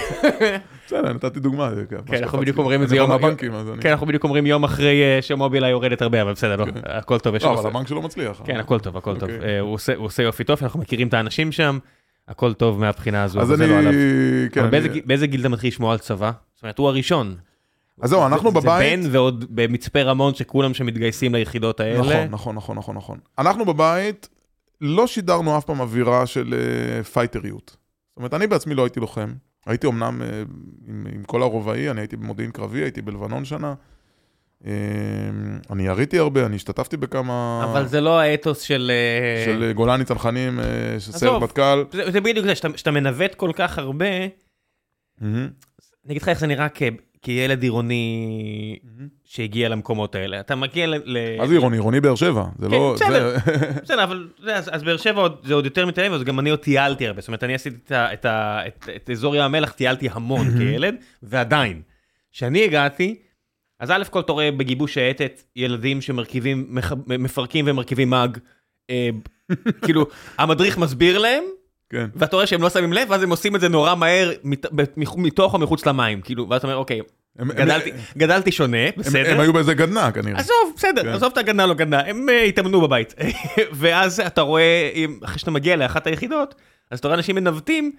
[0.87, 1.69] בסדר, נתתי דוגמה.
[1.89, 2.63] כן, אנחנו שקפץ בדיוק לי.
[2.63, 3.09] אומרים את זה אני יום...
[3.09, 3.81] בא מהבנקים, אז אני...
[3.81, 7.35] כן, אנחנו בדיוק אומרים יום אחרי אה, שמובילאיי יורדת הרבה, אבל בסדר, לא, הכל טוב,
[7.41, 8.41] לא, אבל הבנק שלו מצליח.
[8.45, 9.29] כן, הכל טוב, הכל טוב.
[9.29, 9.49] אוקיי.
[9.49, 11.79] אה, הוא עושה- יופי טוב, אנחנו מכירים את האנשים שם,
[12.27, 13.67] הכל טוב מהבחינה הזו, אז אני...
[13.85, 13.91] לא.
[14.51, 14.69] כן,
[15.05, 16.31] באיזה גיל- אתה מתחיל לשמוע על צבא?
[16.55, 17.35] זאת אומרת, הוא הראשון.
[18.01, 19.01] אז זהו, אנחנו בבית...
[19.03, 21.99] זה בן ועוד במצפה רמון שכולם שמתגייסים ליחידות האלה.
[21.99, 23.17] נכון, נכון, נכון, נכון, נכון.
[23.39, 24.29] אנחנו בבית
[24.81, 26.53] לא שידרנו אף פעם אווירה של
[26.97, 27.75] אה, פייטריות.
[28.17, 29.33] זאת אומרת, אני בעצמי לא הייתי לוחם.
[29.65, 30.43] הייתי אמנם אה,
[30.87, 33.73] עם, עם כל הרובעי, אני הייתי במודיעין קרבי, הייתי בלבנון שנה.
[34.65, 34.71] אה,
[35.69, 37.61] אני יריתי הרבה, אני השתתפתי בכמה...
[37.71, 38.91] אבל זה לא האתוס של...
[38.93, 40.59] אה, של גולני צנחנים,
[40.99, 41.41] של סיירת.
[41.41, 41.83] מטכ"ל.
[41.91, 44.05] זה זה בדיוק זה, שאתה- שאתה מנווט כל כך הרבה,
[45.21, 45.35] מהמם,
[46.05, 46.69] אני אגיד לך איך זה נראה
[47.21, 48.77] כילד עירוני.
[49.25, 50.39] שהגיע למקומות האלה.
[50.39, 51.17] אתה מגיע ל...
[51.37, 51.77] מה זה עירוני?
[51.77, 52.43] עירוני באר שבע.
[52.59, 52.95] זה לא...
[52.99, 53.37] כן, בסדר.
[53.45, 54.27] זה- בסדר, אבל
[54.71, 57.21] אז באר שבע זה עוד יותר מתל אביב, אז גם אני עוד טיילתי הרבה.
[57.21, 57.77] זאת אומרת, אני עשיתי
[58.95, 61.81] את אזור ים המלח, טיילתי המון כילד, ועדיין.
[62.31, 63.15] כשאני הגעתי,
[63.79, 68.37] אז א' כל אתה רואה בגיבוש שייטת ילדים שמרכיבים, מפרקים ומרכיבים מאג.
[68.89, 69.09] אה,
[69.85, 70.05] כאילו,
[70.37, 71.43] המדריך מסביר להם,
[71.89, 72.05] כן.
[72.15, 74.31] ואתה רואה שהם לא שמים לב, ואז הם עושים את זה נורא מהר,
[75.17, 76.21] מתוך או מחוץ למים.
[76.21, 77.05] כאילו, ואז אתה אומר, אוקיי, הם-
[77.51, 79.31] הם- גדלתי- גדלתי שונה, הם- בסדר.
[79.31, 80.39] הם היו באיזה גדנע כנראה.
[80.39, 81.07] עזוב, בסדר, כן.
[81.09, 83.13] עזוב את הגנה לא גנה, הם אה, התאמנו בבית.
[83.79, 84.89] ואז אתה רואה,
[85.25, 86.55] אחרי שאתה מגיע לאחת היחידות,
[86.91, 87.91] אז אתה רואה אנשים מנווטים,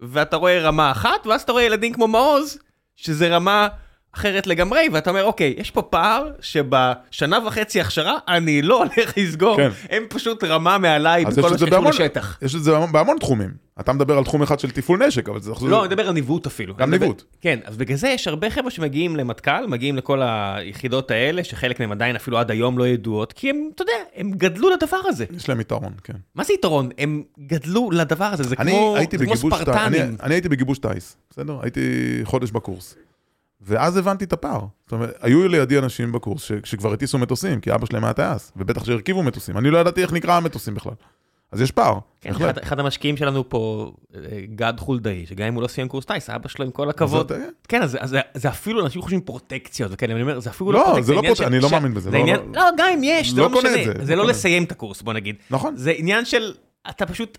[0.00, 2.58] ואתה רואה רמה אחת, ואז אתה רואה ילדים כמו מעוז,
[2.96, 3.68] שזה רמה
[4.12, 9.56] אחרת לגמרי, ואתה אומר, אוקיי, יש פה פער שבשנה וחצי הכשרה אני לא הולך לסגור,
[9.56, 9.68] כן.
[9.90, 12.38] הם פשוט רמה מעליי בכל מה שקשור לשטח.
[12.42, 13.50] יש את זה בהמון- בהמון תחומים.
[13.80, 15.52] אתה מדבר על תחום אחד של תפעול נשק, אבל זה...
[15.62, 16.74] לא, אני מדבר על ניווט אפילו.
[16.74, 17.22] גם אני מדבר- ניווט.
[17.40, 21.92] כן, אז בגלל זה יש הרבה חבר'ה שמגיעים למטכ"ל, מגיעים לכל היחידות האלה, שחלק מהם
[21.92, 25.24] עדיין אפילו עד היום לא ידועות, כי הם, אתה יודע, הם גדלו לדבר הזה.
[25.36, 26.14] יש להם יתרון, כן.
[26.34, 26.88] מה זה יתרון?
[26.98, 30.16] הם גדלו לדבר הזה, זה אני כמו, כמו ט- אני- ספרטנים.
[30.22, 31.58] אני הייתי בגיבוש טיס, בסדר?
[31.62, 31.80] הייתי
[32.24, 32.94] חודש בקורס.
[33.62, 34.60] ואז הבנתי את הפער.
[34.84, 38.52] זאת אומרת, היו לידי אנשים בקורס ש- שכבר הטיסו מטוסים, כי אבא שלהם היה טייס,
[38.56, 39.58] ובטח שהרכיבו מטוסים.
[39.58, 40.92] אני לא ידעתי איך נקרא המטוסים בכלל.
[41.52, 42.30] אז יש פער, כן.
[42.30, 44.20] אחד, אחד המשקיעים שלנו פה, אה,
[44.54, 47.32] גד חולדאי, שגם אם הוא לא סיים קורס טיס, אבא שלו עם כל הכבוד.
[47.32, 50.78] אתה- כן, אז, אז, זה אפילו אנשים חושבים פרוטקציות וכאלה, ואני אומר, זה אפילו לא,
[50.78, 52.64] לא, פרוטקציה, זה לא עניין פרוטק- אני לא מאמין בזה, זה לא- עניין, לא- לא,
[52.76, 54.28] גם אם יש, זה לא לא משנה, זה, זה לא לא.
[54.30, 55.36] לסיים את הקורס, בוא נגיד.
[55.50, 55.76] נכון.
[55.76, 56.52] זה עניין של,
[56.90, 57.38] אתה פשוט,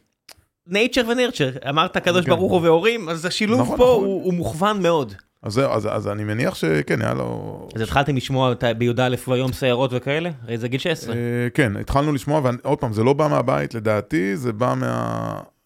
[0.70, 2.32] nature ונרצ'ר, אמרת הקדוש כן.
[2.32, 4.06] ברוך הוא והורים, אז השילוב נכון, פה נכון.
[4.06, 5.14] הוא, הוא מוכוון מאוד.
[5.44, 7.68] אז זהו, אז, אז אני מניח שכן, היה לו...
[7.76, 10.30] אז התחלתם לשמוע בי"א והיום סיירות וכאלה?
[10.44, 11.16] הרי זה גיל 16.
[11.16, 11.20] אה,
[11.54, 14.74] כן, התחלנו לשמוע, ועוד פעם, זה לא בא מהבית, לדעתי, זה בא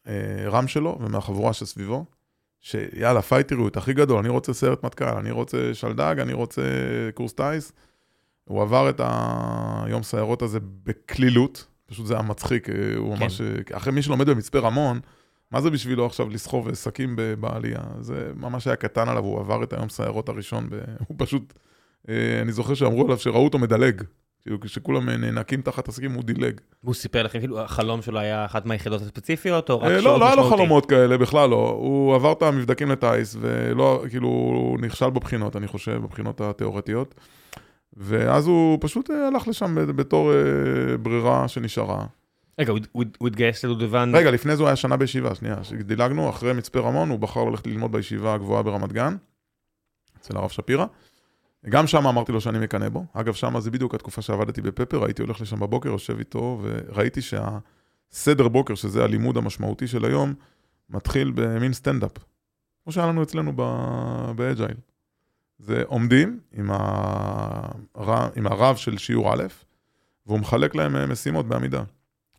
[0.06, 2.06] מהרם שלו ומהחבורה שסביבו,
[2.62, 6.62] שיאללה, פייטריות, הכי גדול, אני רוצה סיירת מטכ"ל, אני רוצה שלדג, אני רוצה
[7.14, 7.72] קורס טיס.
[8.44, 9.02] הוא עבר את
[9.86, 13.24] היום סיירות הזה בקלילות, פשוט זה היה מצחיק, אה, הוא כן.
[13.24, 13.42] ממש...
[13.72, 15.00] אחרי מי שלומד במצפה רמון,
[15.52, 17.82] מה זה בשבילו עכשיו לסחוב שקים בעלייה?
[18.00, 20.70] זה ממש היה קטן עליו, הוא עבר את היום סיירות הראשון.
[21.08, 21.54] הוא פשוט...
[22.10, 24.02] אה, אני זוכר שאמרו עליו שראו אותו מדלג.
[24.42, 26.62] כאילו, כשכולם נאנקים תחת השקים, הוא דילג.
[26.82, 30.20] הוא סיפר לכם, כאילו, החלום שלו היה אחת מהיחידות הספציפיות, או רק אה, שירות לא,
[30.20, 30.64] לא היה לו משמעותי?
[30.64, 31.70] חלומות כאלה, בכלל לא.
[31.80, 37.16] הוא עבר את המבדקים לטיס, ולא, כאילו, הוא נכשל בבחינות, אני חושב, בבחינות התיאורטיות.
[37.94, 40.32] ואז הוא פשוט אה, הלך לשם בתור
[41.02, 42.06] ברירה שנשארה.
[42.60, 44.12] רגע, הוא- התגייס לדובדבן.
[44.16, 45.56] רגע, לפני זה הוא היה שנה בישיבה, שנייה.
[45.62, 49.16] כשדילגנו, אחרי מצפה רמון, הוא בחר ללכת ללמוד בישיבה הגבוהה ברמת גן,
[50.18, 50.86] אצל הרב שפירא.
[51.70, 53.06] גם שם אמרתי לו שאני מקנא בו.
[53.14, 58.48] אגב, שם זה בדיוק התקופה שעבדתי בפפר, הייתי הולך לשם בבוקר, יושב איתו, וראיתי שהסדר
[58.48, 60.34] בוקר, שזה הלימוד המשמעותי של היום,
[60.90, 62.12] מתחיל במין סטנדאפ.
[62.84, 63.54] כמו שהיה לנו אצלנו
[64.36, 64.78] באג'ייל.
[65.60, 68.30] זה עומדים עם, הר...
[68.36, 69.44] עם הרב של שיעור א',
[70.26, 71.84] והוא מחלק להם משימות בעמידה.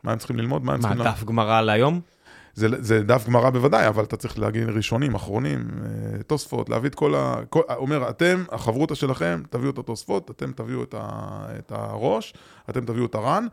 [0.06, 1.04] מה הם צריכים ללמוד, מה הם מה, צריכים...
[1.04, 2.00] דף גמרא להיום?
[2.54, 6.94] זה, זה דף גמרא בוודאי, אבל אתה צריך להגיד ראשונים, אחרונים, אה, תוספות, להביא את
[6.94, 7.34] כל ה...
[7.50, 12.34] כל, הוא אומר, אתם, החברותא שלכם, תביאו את התוספות, אתם תביאו את, ה, את הראש,
[12.70, 13.46] אתם תביאו את הר"ן,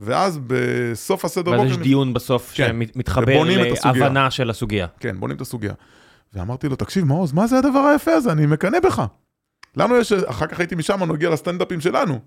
[0.00, 1.70] ואז בסוף הסדר ואז.
[1.70, 2.76] יש דיון בסוף כן.
[2.94, 3.44] שמתחבר.
[3.84, 4.86] להבנה של הסוגיה.
[5.00, 5.72] כן, בונים את הסוגיה.
[6.34, 8.32] ואמרתי לו, תקשיב, מעוז, מה זה הדבר היפה הזה?
[8.32, 9.02] אני מקנא בך.
[9.76, 12.20] לנו יש, אחר כך הייתי משם, נגיע לסטנדאפים שלנו,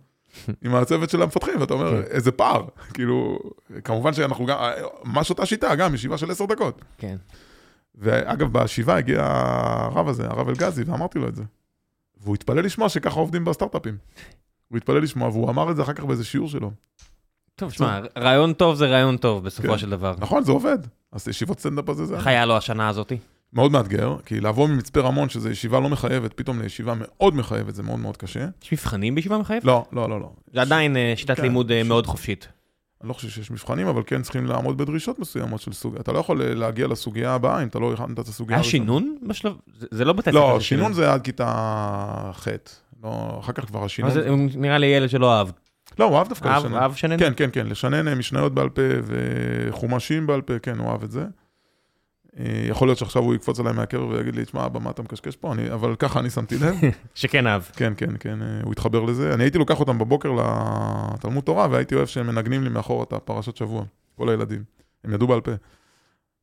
[0.62, 2.12] עם הצוות של המפתחים, ואתה אומר, כן.
[2.12, 2.66] איזה פער.
[2.94, 3.40] כאילו,
[3.84, 4.58] כמובן שאנחנו גם,
[5.04, 6.82] ממש אותה שיטה, גם ישיבה של עשר דקות.
[6.98, 7.16] כן.
[7.96, 11.44] ואגב, בישיבה הגיע הרב הזה, הרב אלגזי, ואמרתי לו את זה.
[12.22, 13.98] והוא התפלא לשמוע שככה עובדים בסטארט-אפים.
[14.70, 16.72] הוא התפלא לשמוע, והוא אמר את זה אחר כך באיזה שיעור שלו.
[17.56, 19.78] טוב, שמע, רעיון טוב זה רעיון טוב בסופו כן.
[19.78, 20.16] של דבר.
[20.20, 20.78] נכון, זה עובד.
[21.12, 23.18] אז ישיבות סטנדאפ הזה זה איך היה לו השנה הזאתי?
[23.54, 27.84] מאוד מאתגר, כי לעבור ממצפה רמון, שזו ישיבה לא מחייבת, פתאום לישיבה מאוד מחייבת, זה
[27.84, 28.48] מאוד מאוד קשה.
[28.64, 29.66] יש מבחנים בישיבה מחייבת?
[29.66, 30.32] לא, לא, לא, לא.
[30.54, 32.48] זה עדיין אה, שיטת כן, לימוד אה, ש- מאוד חופשית.
[33.02, 35.96] אני לא חושב שיש מבחנים, אבל כן צריכים לעמוד בדרישות מסוימות של סוג...
[35.96, 38.84] אתה לא יכול להגיע לסוגיה הבאה אם אתה לא הכנת את הסוגיה היה הראשונה.
[38.84, 39.54] שינון בשלב?
[39.78, 40.32] זה- זה לא בתי.
[40.32, 42.48] לא, שינון זה עד כיתה ח'.
[43.04, 44.12] לא, אחר כך כבר השינון...
[44.12, 45.48] זה נראה לי ילד שלא אהב.
[46.00, 46.74] לא, הוא אהב דווקא לשנן.
[46.74, 47.20] אהב שנן?
[47.20, 48.82] כן, כן, כן, לשנן אה, משניות בעל פה
[49.70, 51.26] וחומשים בעל פה, כן, הוא אהב את זה.
[52.40, 55.36] אה, יכול להיות שעכשיו הוא יקפוץ עליי מהקרב ויגיד לי, תשמע, אבא, מה אתה מקשקש
[55.36, 55.54] פה?
[55.54, 56.76] אני, אבל ככה אני שמתי לב.
[57.16, 57.62] שכן אהב.
[57.62, 59.34] כן, כן, כן, אה, הוא התחבר לזה.
[59.34, 63.56] אני הייתי לוקח אותם בבוקר לתלמוד תורה, והייתי אוהב שהם מנגנים לי מאחור את הפרשת
[63.56, 63.84] שבוע,
[64.16, 64.64] כל הילדים.
[65.04, 65.52] הם ידעו בעל פה.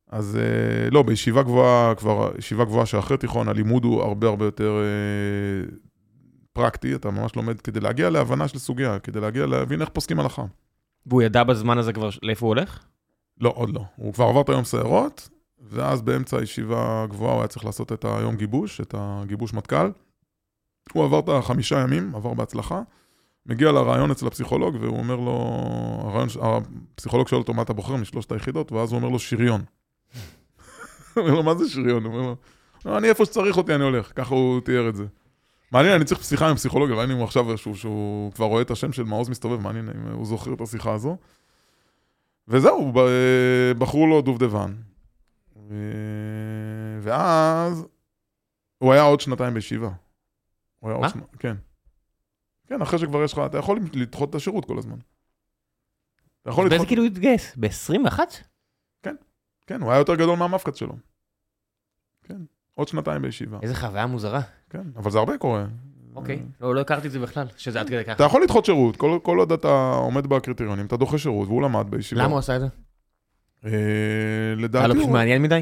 [0.09, 4.77] אז אה, לא, בישיבה גבוהה, כבר, ישיבה גבוהה שאחרי תיכון, הלימוד הוא הרבה הרבה יותר
[6.53, 10.43] פרקטי, אתה ממש לומד כדי להגיע להבנה של סוגיה, כדי להגיע להבין איך פוסקים הלכה.
[11.05, 12.85] והוא ידע בזמן הזה כבר לאיפה הוא הולך?
[13.41, 13.83] לא, עוד לא.
[13.95, 15.29] הוא כבר עבר את היום סיירות,
[15.69, 19.91] ואז באמצע הישיבה הגבוהה הוא היה צריך לעשות את היום גיבוש, את הגיבוש מטכ"ל.
[20.93, 22.81] הוא עבר את החמישה ימים, עבר בהצלחה.
[23.45, 25.31] מגיע לרעיון אצל הפסיכולוג, והוא אומר לו,
[26.03, 29.61] הרעיון, הפסיכולוג שואל אותו מה אתה בוחר משלושת היחידות, ואז הוא אומר לו שריון.
[31.15, 32.05] הוא אומר לו, מה זה שריון?
[32.05, 32.35] הוא אומר לו,
[32.85, 34.11] "לא, אני איפה שצריך אותי, אני הולך.
[34.15, 35.05] ככה הוא תיאר את זה.
[35.71, 38.71] מעניין, אני צריך שיחה עם פסיכולוג, מעניין אם הוא עכשיו, שהוא, שהוא כבר רואה את
[38.71, 41.17] השם של מעוז מסתובב, מעניין אם הוא זוכר את השיחה הזו.
[42.47, 42.93] וזהו,
[43.77, 44.73] בחרו לו דובדבן.
[45.69, 47.85] ו- ואז
[48.77, 49.89] הוא היה עוד שנתיים בישיבה.
[50.79, 51.09] הוא היה עוד מה?
[51.09, 51.19] שנ...
[51.39, 51.55] כן.
[52.67, 54.97] כן, אחרי שכבר יש לך, אתה יכול לדחות את השירות כל הזמן.
[56.41, 56.89] אתה יכול באיזה לדחות...
[56.89, 57.55] גיל הוא התגייס?
[57.55, 58.19] ב-21?
[59.67, 60.93] כן, הוא היה יותר גדול מהמפקד שלו.
[62.23, 62.41] כן,
[62.73, 63.57] עוד שנתיים בישיבה.
[63.61, 64.41] איזה חוויה מוזרה.
[64.69, 65.65] כן, אבל זה הרבה קורה.
[66.15, 66.43] אוקיי.
[66.61, 68.23] לא לא הכרתי את זה בכלל, שזה עד כדי אתה ככה.
[68.23, 72.21] יכול לדחות שירות, כל, כל עוד אתה עומד בקריטריונים, אתה דוחה שירות, והוא למד בישיבה.
[72.21, 72.67] למה הוא עשה את זה?
[73.65, 75.13] אה, היה לדעתי לו פשוט הוא...
[75.13, 75.61] מעניין מדי?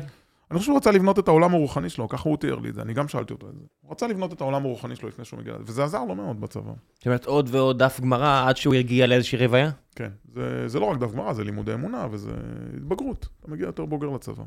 [0.52, 2.82] אני חושב שהוא רצה לבנות את העולם הרוחני שלו, ככה הוא תיאר לי את זה,
[2.82, 3.62] אני גם שאלתי אותו את זה.
[3.82, 6.72] הוא רצה לבנות את העולם הרוחני שלו לפני שהוא מגיע וזה עזר לו מאוד בצבא.
[6.98, 9.72] זאת אומרת, עוד ועוד דף גמרא עד שהוא יגיע לאיזושהי רוויה?
[9.96, 12.32] כן, זה, זה לא רק דף גמרא, זה לימודי אמונה וזה
[12.78, 13.28] התבגרות.
[13.40, 14.44] אתה מגיע יותר בוגר לצבא.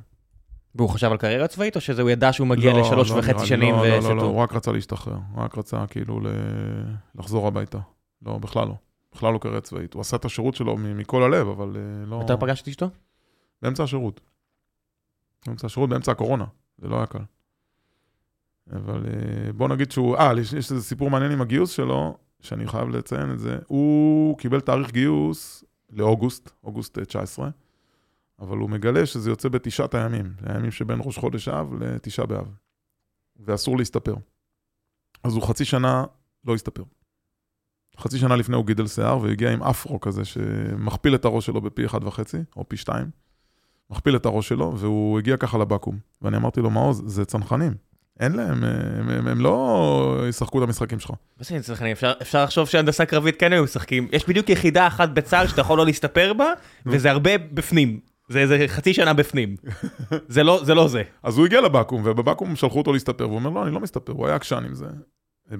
[0.74, 3.40] והוא חשב על קריירה צבאית, או שזה הוא ידע שהוא מגיע לא, לשלוש לא וחצי
[3.40, 4.14] לי, שנים לא, לא, לא, וסטו?
[4.14, 6.26] לא, הוא רק רצה להשתחרר, הוא רק רצה כאילו ל...
[7.14, 7.78] לחזור הביתה.
[8.26, 8.74] לא, בכלל לא.
[9.14, 9.94] בכלל לא קריירה צבאית.
[9.94, 12.22] הוא עשה את השירות שלו מכל הלב, אבל אה, לא...
[12.22, 12.86] אתה פגשת אשתו?
[13.62, 14.20] באמצע השירות.
[15.46, 16.44] באמצע השירות, באמצע הקורונה.
[16.78, 17.24] זה לא היה קל.
[18.72, 20.16] אבל אה, בוא נגיד שהוא...
[20.16, 23.58] אה, יש, איזה סיפור מעניין עם הגיוס שלו, שאני חייב לציין את זה.
[23.66, 27.48] הוא קיבל תאריך גיוס לאוגוסט, אוגוסט אה, 19,
[28.38, 30.34] אבל הוא מגלה שזה יוצא בתשעת הימים.
[30.46, 32.54] הימים שבין ראש חודש אב לתשעה באב.
[33.36, 34.14] ואסור להסתפר.
[35.24, 36.04] אז הוא חצי שנה
[36.44, 36.82] לא הסתפר.
[37.98, 41.86] חצי שנה לפני הוא גידל שיער והגיע עם אפרו כזה שמכפיל את הראש שלו בפי
[41.86, 43.10] אחד וחצי, או פי שתיים.
[43.90, 45.96] מכפיל את הראש שלו, והוא הגיע ככה לבקו"ם.
[46.22, 47.74] ואני אמרתי לו, מעוז, זה צנחנים.
[48.20, 51.10] אין להם, הם, הם, הם לא ישחקו את המשחקים שלך.
[51.10, 51.92] מה זה צנחנים?
[51.92, 54.08] אפשר- אפשר לחשוב שהנדסה קרבית כן היו משחקים.
[54.12, 56.52] יש בדיוק יחידה אחת בצה"ל שאתה יכול לא להסתפר בה,
[56.86, 58.00] וזה הרבה בפנים.
[58.28, 59.56] זה איזה חצי שנה בפנים.
[60.28, 60.74] זה לא זה.
[60.74, 61.02] לא זה.
[61.22, 64.26] אז הוא הגיע לבקו"ם, ובבקו"ם שלחו אותו להסתפר, והוא אומר, לא, אני לא מסתפר, הוא
[64.26, 64.86] היה עקשן עם זה.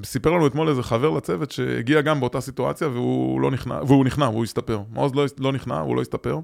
[0.04, 4.28] סיפר לנו אתמול איזה חבר לצוות שהגיע גם באותה סיטואציה, והוא לא נכנע, והוא נכנע,
[4.28, 4.80] והוא הסתפר.
[4.92, 6.38] מעוז לא, לא נכנע, הוא לא הסתפר.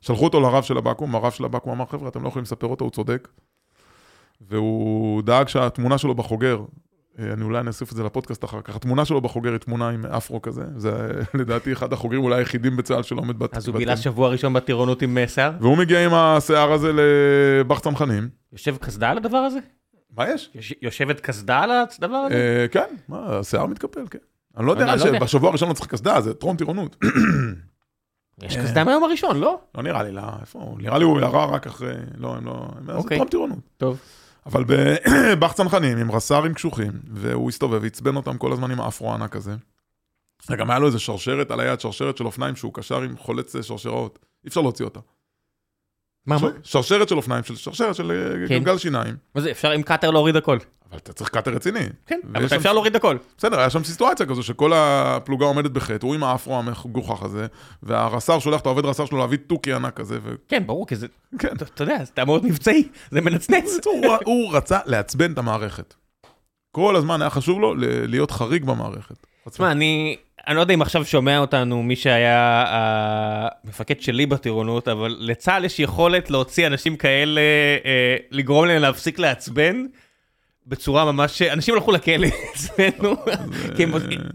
[0.00, 2.84] שלחו אותו לרב של הבקו"ם, הרב של הבקו"ם אמר, חבר'ה, אתם לא יכולים לספר אותו,
[2.84, 3.28] הוא צודק.
[4.48, 6.60] והוא דאג שהתמונה שלו בחוגר,
[7.18, 10.06] אה, אני אולי אוסיף את זה לפודקאסט אחר כך, התמונה שלו בחוגר היא תמונה עם
[10.06, 10.90] אפרו כזה, זה
[11.40, 13.56] לדעתי אחד החוגרים אולי היחידים בצה"ל שלא עומד בת...
[13.56, 15.52] אז הוא בילה שבוע ראשון בטירונות עם אה, שיער?
[15.60, 18.28] והוא מגיע עם השיער הזה לבח צנחנים.
[18.52, 19.58] יושב קסדה על הדבר הזה?
[20.16, 20.50] מה יש?
[20.54, 22.34] יוש- יושבת קסדה על הדבר הזה?
[22.34, 24.18] אה, כן, השיער מתקפל, כן.
[24.56, 25.18] אני לא יודע, אני לא יודע.
[25.18, 26.96] שבשבוע הראשון לא צריך קסדה, זה טרום טירונות.
[28.42, 29.58] יש קסדה מהיום הראשון, לא?
[29.74, 30.78] לא נראה לי, לא, איפה הוא?
[30.80, 33.16] נראה לי הוא ירה רק אחרי, לא, הם לא, הם- זה אוקיי.
[33.18, 33.58] טרום טירונות.
[33.76, 33.98] טוב.
[34.46, 39.36] אבל בבא״ח צנחנים, עם רס"רים קשוחים, והוא הסתובב, עצבן אותם כל הזמן עם האפרו הענק
[39.36, 39.54] הזה.
[40.50, 43.62] וגם היה לו איזה שרשרת על היד, שרשרת של אופניים שהוא קשר עם חולץ אה,
[43.62, 44.18] שרשראות.
[44.44, 45.00] אי אפשר להוציא אותה.
[46.28, 46.48] מה, מה?
[46.62, 48.58] שרשרת של אופניים, של שרשרת של אה, כן.
[48.58, 49.14] גלגל שיניים.
[49.34, 50.58] מה זה, אפשר עם קאטר להוריד הכל.
[50.90, 51.86] אבל אתה צריך קאטר רציני.
[52.06, 53.16] כן, אבל שם- אפשר להוריד הכל.
[53.38, 57.46] בסדר, היה שם סיטואציה כזו שכל הפלוגה עומדת בח'ית, הוא עם האפרו המגוחך הזה,
[57.82, 60.18] והרס"ר שולח את העובד רס"ר שלו להביא תוכי ענק כזה.
[60.48, 61.06] כן, ברור, כי זה,
[61.36, 63.64] אתה אתה יודע, זה מאוד מבצעי, זה מנצנץ.
[64.26, 65.94] הוא, רצה לעצבן את המערכת.
[66.72, 67.74] כל הזמן היה חשוב לו
[68.06, 69.26] להיות חריג במערכת.
[69.50, 70.16] תשמע, אני,
[70.48, 75.80] אני לא יודע אם עכשיו שומע אותנו מי שהיה המפקד שלי בטירונות, אבל לצה"ל יש
[75.80, 77.40] יכולת להוציא אנשים כאלה,
[77.84, 79.84] אה, לגרום להם להפסיק לעצבן.
[80.66, 83.16] בצורה ממש, אנשים הלכו לכלא אצלנו,
[83.76, 83.84] כי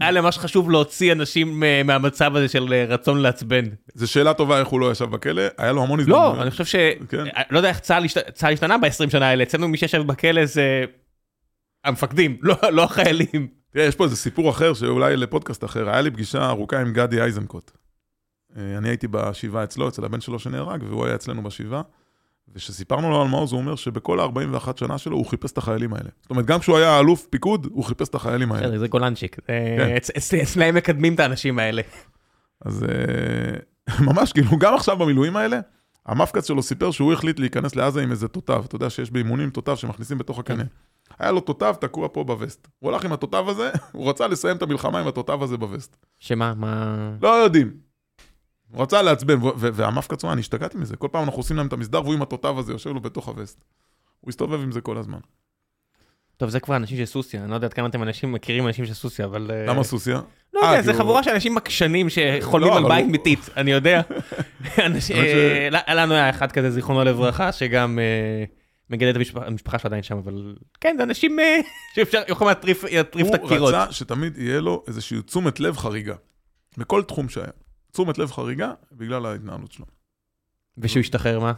[0.00, 3.64] היה להם ממש חשוב להוציא אנשים אה, מהמצב הזה של אה, רצון לעצבן.
[3.94, 6.36] זו שאלה טובה איך הוא לא ישב בכלא, היה לו המון הזדמנויות.
[6.36, 6.74] לא, אני חושב ש...
[7.08, 7.24] כן.
[7.50, 10.84] לא יודע איך צה"ל השת- צה"ל השתנה ב-20 שנה האלה, אצלנו מי שישב בכלא זה
[11.84, 13.63] המפקדים, לא לא החיילים.
[13.74, 15.88] תראה, יש פה איזה סיפור אחר, שאולי לפודקאסט אחר.
[15.90, 17.70] היה לי פגישה ארוכה עם גדי איזנקוט.
[18.56, 21.82] אה, אני הייתי בשבעה אצלו, אצל הבן שלו שנהרג, והוא היה אצלנו בשבעה.
[22.54, 26.08] וכשסיפרנו לו על מעוז, הוא אומר שבכל ה-41 שנה שלו הוא חיפש את החיילים האלה.
[26.22, 28.78] זאת אומרת, גם כשהוא היה אלוף פיקוד, הוא חיפש את החיילים האלה.
[28.78, 29.36] זה גולנצ'יק.
[29.46, 29.94] כן.
[29.96, 31.82] אצ- אצ- אצלהם מקדמים את האנשים האלה.
[32.64, 33.56] אז אה,
[34.06, 35.60] ממש, כאילו, גם עכשיו במילואים האלה,
[36.06, 38.62] המפקץ שלו סיפר שהוא החליט להיכנס לעזה עם איזה תותב.
[38.66, 40.64] אתה יודע שיש באימונים תותב שמכניסים בתוך הקנה.
[41.18, 42.68] היה לו תותב תקוע פה בווסט.
[42.78, 45.96] הוא הלך עם התותב הזה, הוא רצה לסיים את המלחמה עם התותב הזה בווסט.
[46.18, 47.10] שמה, מה...
[47.22, 47.70] לא יודעים.
[48.72, 50.96] הוא רצה לעצבן, ו- ו- והמפקץ, אני השתגעתי מזה.
[50.96, 53.64] כל פעם אנחנו עושים להם את המסדר, והוא עם התותב הזה יושב לו בתוך הווסט.
[54.20, 55.18] הוא הסתובב עם זה כל הזמן.
[56.36, 58.86] טוב, זה כבר אנשים של סוסיא, אני לא יודע עד כמה אתם אנשים מכירים אנשים
[58.86, 59.50] של סוסיא, אבל...
[59.50, 60.20] אה, למה סוסיה?
[60.54, 63.70] לא אה, יודע, זה כאילו- חבורה של אנשים עקשנים שחולמים לא, על בית מיתית, אני
[63.70, 64.00] יודע.
[64.78, 68.44] אה, לנו היה אחד כזה, זיכרונו לברכה, שגם אה,
[68.90, 71.60] מגדל את המשפחה- המשפחה שלו עדיין שם, אבל כן, זה אנשים אה,
[71.94, 73.74] שאפשר, יכולים להטריף להטריף את הוא הקירות.
[73.74, 76.14] רצה שתמיד יהיה לו איזושהי תשומת לב חריגה.
[76.78, 77.46] בכל תחום שהיה.
[77.92, 79.86] תשומת לב חריגה בגלל ההתנהלות שלו.
[80.78, 81.52] ושהוא השתחרר מה?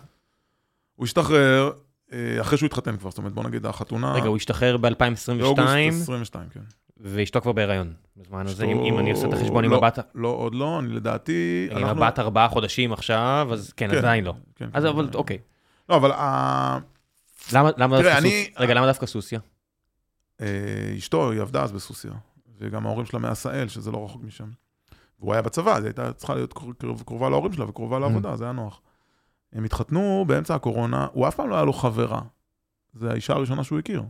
[0.95, 1.71] הוא השתחרר
[2.13, 4.13] אה, אחרי שהוא התחתן כבר, זאת אומרת, בוא נגיד החתונה...
[4.15, 6.61] רגע, הוא השתחרר באוגוסט ב-2022, 22, כן.
[7.01, 7.93] ואשתו כבר בהיריון.
[8.17, 9.99] בזמן הזה, אם אני עושה את החשבון עם לא, הבת...
[10.15, 11.69] לא, עוד לא, אני לדעתי...
[11.71, 13.97] עם הבת ארבעה חודשים עכשיו, אז כן, כן.
[13.99, 14.35] עדיין לא.
[14.55, 15.19] כן, אז כן, אבל כן.
[15.19, 15.39] אוקיי.
[15.89, 16.11] לא, אבל
[17.53, 18.55] למה למה תראה, דווקא אני- סוסיא?
[18.59, 19.39] רגע, למה דווקא סוסיא?
[20.41, 20.47] אה,
[20.99, 22.11] אשתו, היא עבדה אז בסוסיא,
[22.59, 24.51] וגם ההורים שלה מעשהאל, שזה לא רחוק משם.
[25.21, 28.37] והוא היה בצבא, אז היא הייתה צריכה להיות קר- קר- קרובה להורים שלה וקרובה לעבודה,
[28.37, 28.81] זה היה נוח.
[29.53, 32.21] הם התחתנו באמצע הקורונה, הוא אף פעם לא היה לו חברה.
[32.95, 34.03] זו האישה הראשונה שהוא הכיר.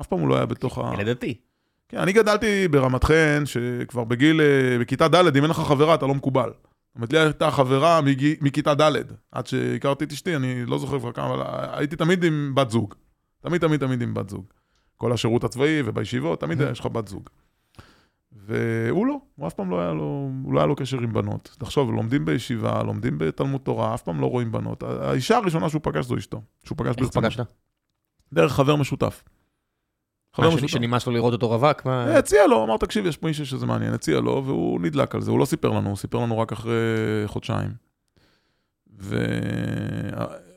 [0.00, 0.92] אף פעם הוא לא היה בתוך ה...
[0.94, 1.40] ילד דתי.
[1.88, 6.06] כן, אני גדלתי ברמת חן, שכבר בגיל, אה, בכיתה ד', אם אין לך חברה, אתה
[6.06, 6.50] לא מקובל.
[6.94, 8.00] זאת אומרת, לי הייתה חברה
[8.40, 8.92] מכיתה ד',
[9.32, 11.42] עד שהכרתי את אשתי, אני לא זוכר כבר כמה, אבל
[11.78, 12.94] הייתי תמיד עם בת זוג.
[13.40, 14.44] תמיד, תמיד, תמיד עם בת זוג.
[14.96, 17.28] כל השירות הצבאי ובישיבות, תמיד יש לך בת זוג.
[18.32, 21.56] והוא לא, הוא אף פעם לא היה לו, הוא לא היה לו קשר עם בנות.
[21.58, 24.82] תחשוב, לומדים בישיבה, לומדים בתלמוד תורה, אף פעם לא רואים בנות.
[24.82, 27.24] האישה הראשונה שהוא פגש זו אשתו, שהוא פגש איך ברצינות.
[27.24, 27.52] פגשת?
[28.32, 29.22] דרך חבר משותף.
[30.34, 30.66] חבר משותף.
[30.66, 31.84] שנמאס לו לראות אותו רווק?
[31.86, 32.06] מה?
[32.08, 35.20] אה, הציע לו, אמר, תקשיב, יש פה מישהו שזה מעניין, הציע לו, והוא נדלק על
[35.20, 36.72] זה, הוא לא סיפר לנו, הוא סיפר לנו רק אחרי
[37.26, 37.70] חודשיים.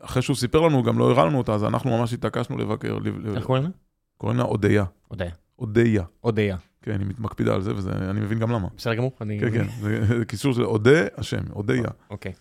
[0.01, 2.97] ואחרי שהוא סיפר לנו, הוא גם לא הראה לנו אותה, אז אנחנו ממש התעקשנו לבקר.
[3.03, 3.69] לב- איך קוראים לה?
[4.17, 4.85] קוראים לה אודיה.
[5.11, 5.31] אודיה.
[5.59, 6.03] אודיה.
[6.23, 6.57] אודיה.
[6.81, 8.67] כן, היא מקפידה על זה, ואני מבין גם למה.
[8.77, 9.11] בסדר גמור?
[9.21, 9.39] אני...
[9.39, 11.83] כן, כן, זה קיצור של אודה השם, אודיה.
[12.09, 12.33] אוקיי.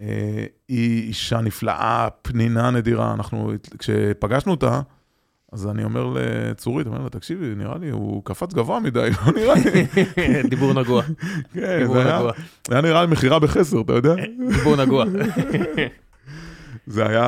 [0.00, 3.14] אה, היא אישה נפלאה, פנינה נדירה.
[3.14, 4.80] אנחנו, כשפגשנו אותה,
[5.54, 9.54] אז אני אומר לצורית, אומר לה, תקשיבי, נראה לי, הוא קפץ גבוה מדי, לא נראה
[9.54, 9.86] לי.
[10.50, 11.02] דיבור נגוע.
[11.54, 12.20] כן, זה היה-
[12.70, 14.14] היה נראה לי מכירה בחסר, אתה יודע?
[14.50, 15.04] דיבור נגוע.
[16.86, 17.24] זה היה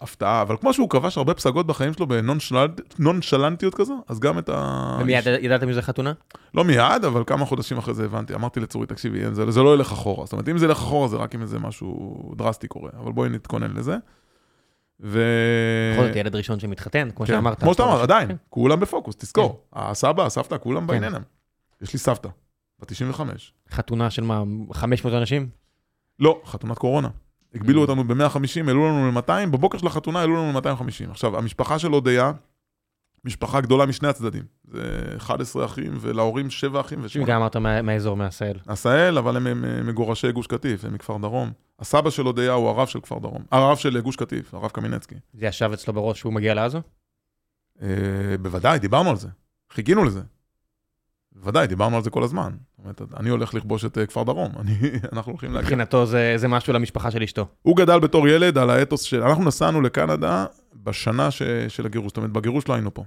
[0.00, 2.06] הפתעה, אבל כמו שהוא כבש הרבה פסגות בחיים שלו
[2.98, 4.96] בנונשלנטיות כזו, אז גם את ה...
[5.00, 6.12] ומיד ידעתם שזה חתונה?
[6.54, 8.34] לא מיד, אבל כמה חודשים אחרי זה הבנתי.
[8.34, 10.26] אמרתי לצורי, תקשיבי, זה, זה לא ילך אחורה.
[10.26, 12.90] זאת אומרת, אם זה ילך אחורה, זה רק אם איזה משהו דרסטי קורה.
[13.02, 13.96] אבל בואי נתכונן לזה.
[15.02, 15.22] ו...
[15.94, 17.60] בכל זאת ילד ראשון שמתחתן, כמו כן, שאמרת.
[17.60, 18.36] כמו שאתה אמר, עדיין, כן.
[18.48, 19.64] כולם בפוקוס, תזכור.
[19.72, 21.22] הסבא, הסבתא, כולם בעניינם.
[21.82, 22.28] יש לי סבתא,
[22.80, 23.52] בת 95.
[23.70, 24.42] חתונה של מה,
[24.72, 25.48] 500 אנשים?
[26.18, 27.08] לא, חתונת קורונה.
[27.54, 27.88] הגבילו Mm.
[27.88, 31.10] אותנו ב-150, העלו לנו ל-200, בבוקר של החתונה העלו לנו ל-250.
[31.10, 32.32] עכשיו, המשפחה של אודיה,
[33.24, 34.42] משפחה גדולה משני הצדדים.
[34.72, 34.80] זה
[35.16, 37.28] 11 אחים, ולהורים 7 אחים ושמונה.
[37.28, 38.56] גם אמרת מה- מהאזור, מעשהאל.
[38.66, 41.52] עשהאל, אבל הם, הם, הם מגורשי גוש קטיף, הם מכפר דרום.
[41.78, 45.14] הסבא של אודיה הוא הרב של כפר דרום, הרב של גוש קטיף, הרב קמינצקי.
[45.34, 46.80] זה ישב אצלו בראש שהוא מגיע לעזו?
[47.82, 47.88] אה,
[48.42, 49.28] בוודאי, דיברנו על זה,
[49.72, 50.20] חיכינו לזה.
[51.32, 52.52] בוודאי, דיברנו על זה כל הזמן.
[52.70, 54.72] זאת אומרת, אני הולך לכבוש את אה, כפר דרום, אני,
[55.12, 55.60] אנחנו הולכים להגיע.
[55.66, 57.46] מבחינתו זה זה משהו למשפחה של אשתו.
[57.62, 59.22] הוא גדל בתור ילד על האתוס של...
[59.22, 60.46] אנחנו נסענו לקנדה
[60.82, 61.42] בשנה ש...
[61.68, 63.04] של הגירוש, זאת אומרת, בגירוש לא היינו פה.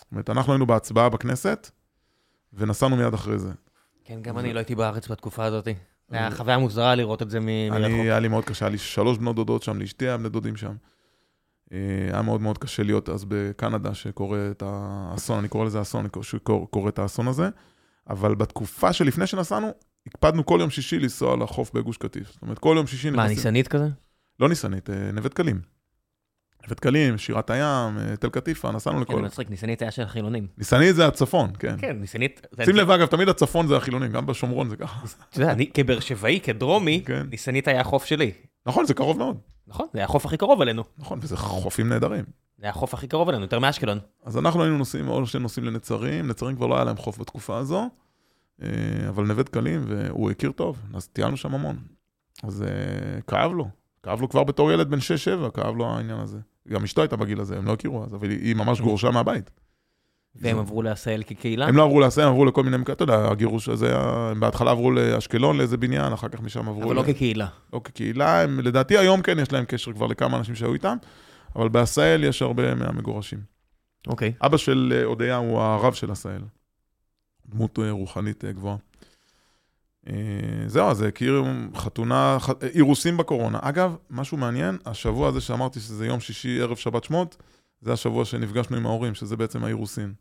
[0.00, 1.70] זאת אומרת, אנחנו היינו בהצבעה בכנסת,
[2.52, 3.52] ונסענו מיד אחרי זה.
[4.04, 5.68] כן, גם אני לא הייתי בארץ בתקופה הזאת.
[6.10, 8.00] היה חוויה מוזרה לראות את זה מ- אני, מרחוק.
[8.00, 10.74] היה לי מאוד קשה, היה לי שלוש בנות דודות שם, לאשתי היה בני דודים שם.
[11.72, 11.78] אה,
[12.12, 16.88] היה מאוד מאוד קשה להיות אז בקנדה, שקורה את האסון, אני קורא לזה אסון, שקורה
[16.88, 17.48] את האסון הזה.
[18.10, 19.70] אבל בתקופה שלפני שנסענו,
[20.06, 22.32] הקפדנו כל יום שישי לנסוע לחוף בגוש קטיף.
[22.32, 23.88] זאת אומרת, כל יום שישי מה, ניסנית כזה?
[24.40, 25.60] לא ניסנית, אה, נווה דקלים.
[26.62, 29.16] נווה דקלים, שירת הים, אה, תל קטיפה, נסענו כן, לכל...
[29.16, 30.46] זה מצחיק, ניסנית היה של החילונים.
[30.58, 31.74] ניסנית זה הצפון, כן.
[31.78, 32.46] כן, ניסנית...
[32.64, 35.06] שים לב, אגב, תמיד הצפון זה החילונים, גם בשומרון זה ככה.
[35.30, 37.26] אתה יודע, אני כבאר שבעי, כדרומי, כן.
[37.30, 38.32] ניסנית היה החוף שלי.
[38.66, 39.38] נכון, זה קרוב מאוד.
[39.66, 40.82] נכון, זה היה החוף הכי קרוב אלינו.
[40.98, 42.24] נכון, וזה חופים נהדרים.
[42.58, 43.98] זה היה החוף הכי קרוב אלינו, יותר מאשקלון.
[44.24, 47.88] אז אנחנו היינו נוסעים, או שנוסעים לנצרים, נצרים כבר לא היה להם חוף בתקופה הזו,
[48.62, 48.68] אה,
[49.08, 51.76] אבל נווה דקלים, והוא הכיר טוב, אז טיילנו שם המון.
[52.42, 53.68] אז אה, כאב לו,
[54.02, 54.98] כאב לו כבר בתור ילד בן
[55.46, 56.38] 6-7, כאב לו העניין הזה.
[56.68, 59.50] גם אשתו הייתה בגיל הזה, הם לא הכירו אז, אבל היא ממש גורשה מהבית.
[60.34, 61.66] והם עברו לעשהאל כקהילה.
[61.66, 64.90] הם לא עברו לעשה, הם עברו לכל מיני אתה יודע, הגירוש הזה, הם בהתחלה עברו
[64.90, 66.84] לאשקלון לאיזה בניין, אחר כך משם עברו...
[66.84, 67.46] אבל לא כקהילה.
[67.72, 70.96] לא כקהילה, הם לדעתי היום כן יש להם קשר כבר לכמה אנשים שהיו איתם,
[71.56, 73.38] אבל בעשהאל יש הרבה מהמגורשים.
[74.06, 74.32] אוקיי.
[74.40, 76.42] אבא של אה, אודיה הוא הרב של עשהאל.
[77.46, 78.76] דמות אה, רוחנית אה, גבוהה.
[80.08, 80.12] אה,
[80.66, 81.44] זהו, אז הכיר
[81.76, 83.58] חתונה, ח- אה, אירוסים בקורונה.
[83.62, 87.36] אגב, משהו מעניין, השבוע הזה שאמרתי שזה יום שישי, ערב שבת שמות,
[87.80, 90.12] זה השבוע שנפגשנו עם ההורים, שזה בעצם האירוסין.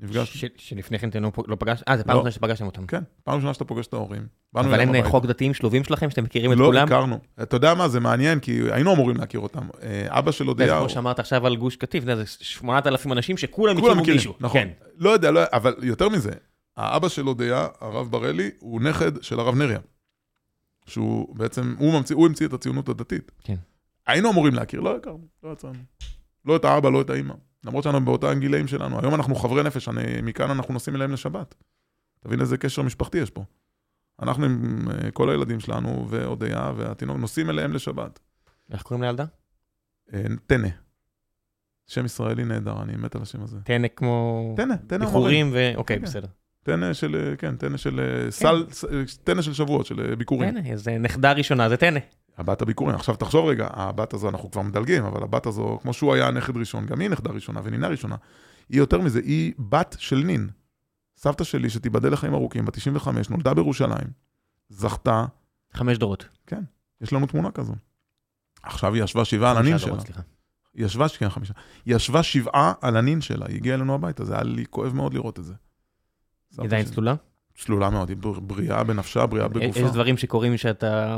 [0.00, 1.84] נפגש, ש- שלפני כן אתם לא לא פגשתם?
[1.88, 2.18] אה, זה פעם לא.
[2.18, 2.86] ראשונה שפגשתם אותם.
[2.86, 4.26] כן, פעם ראשונה שאתה פוגש את ההורים.
[4.54, 5.10] אבל הם אה.
[5.10, 6.86] חוק דתיים שלובים שלכם, שאתם מכירים את לא כולם?
[6.86, 7.18] הכרנו.
[7.42, 9.68] אתה יודע מה, זה מעניין, כי היינו אמורים להכיר אותם.
[9.82, 10.78] אה, אבא של זה אודיה...
[10.78, 14.34] כמו שאמרת עכשיו על גוש קטיף, זה 8,000 אנשים שכולם כולם הכירו מישהו.
[14.40, 14.60] נכון.
[14.60, 14.68] כן.
[14.98, 16.30] לא יודע, לא, אבל יותר מזה,
[16.78, 19.78] האבא של אודיה, הרב בראלי, הוא נכד של הרב נריה.
[20.86, 23.32] שהוא בעצם, הוא ממציא, הוא המציא את הציונות הדתית.
[23.44, 23.56] כן.
[24.06, 25.78] היינו אמורים להכיר, לא הכרנו, לא יצאנו.
[26.44, 27.34] לא את האבא, לא את האימא.
[27.64, 29.00] למרות שאנחנו באותם גילאים שלנו.
[29.00, 31.54] היום אנחנו חברי נפש, אני, מכאן אנחנו נוסעים אליהם לשבת.
[32.20, 33.44] תבין איזה קשר משפחתי יש פה.
[34.22, 38.18] אנחנו עם אה, כל הילדים שלנו, ואודיה והתינוק, נוסעים אליהם לשבת.
[38.70, 39.24] איך קוראים לילדה?
[40.14, 40.68] אה, טנא.
[41.86, 43.58] שם ישראלי נהדר, אני מת על השם הזה.
[43.64, 44.54] טנא כמו...
[44.56, 45.04] טנא, טנא.
[45.04, 45.72] איחורים ו...
[45.76, 45.98] אוקיי.
[45.98, 46.28] בסדר.
[46.68, 50.50] טנא של, כן, טנא של אה, סל, ס- אה, טנא של שבועות, של אה, ביקורים.
[50.50, 52.00] טנא, זה נכדה ראשונה, זה טנא.
[52.38, 52.94] הבת הביקורים.
[52.94, 56.56] עכשיו תחשוב רגע, הבת הזו, אנחנו כבר מדלגים, אבל הבת הזו, כמו שהוא היה נכד
[56.56, 58.16] ראשון, גם היא נכדה ראשונה ונינה ראשונה.
[58.68, 60.48] היא יותר מזה, היא בת של נין.
[61.16, 64.08] סבתא שלי, שתיבדל לחיים ארוכים, בת 95, נולדה בירושלים,
[64.68, 65.24] זכתה,
[65.72, 66.28] חמש דורות.
[67.00, 67.74] יש לנו תמונה כזו.
[68.62, 70.00] עכשיו היא ישבה שבעה על הנין שלה.
[70.00, 70.20] סליחה.
[70.74, 71.54] ישבה, כן, חמישה.
[71.86, 75.14] היא ישבה שבעה על הנין שלה, היא הגיעה אלינו הביתה, זה היה לי כואב מאוד
[75.14, 75.54] לראות את זה.
[76.58, 77.14] היא עדיין צלולה?
[77.58, 79.80] צלולה מאוד, היא בר- בריאה בנפשה, בריאה בגופה.
[79.80, 81.16] יש דברים שקורים שאתה...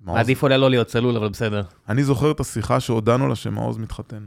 [0.00, 1.62] מעדיף אולי לא להיות צלול, אבל בסדר.
[1.88, 4.26] אני זוכר את השיחה שהודענו לה שמעוז מתחתן.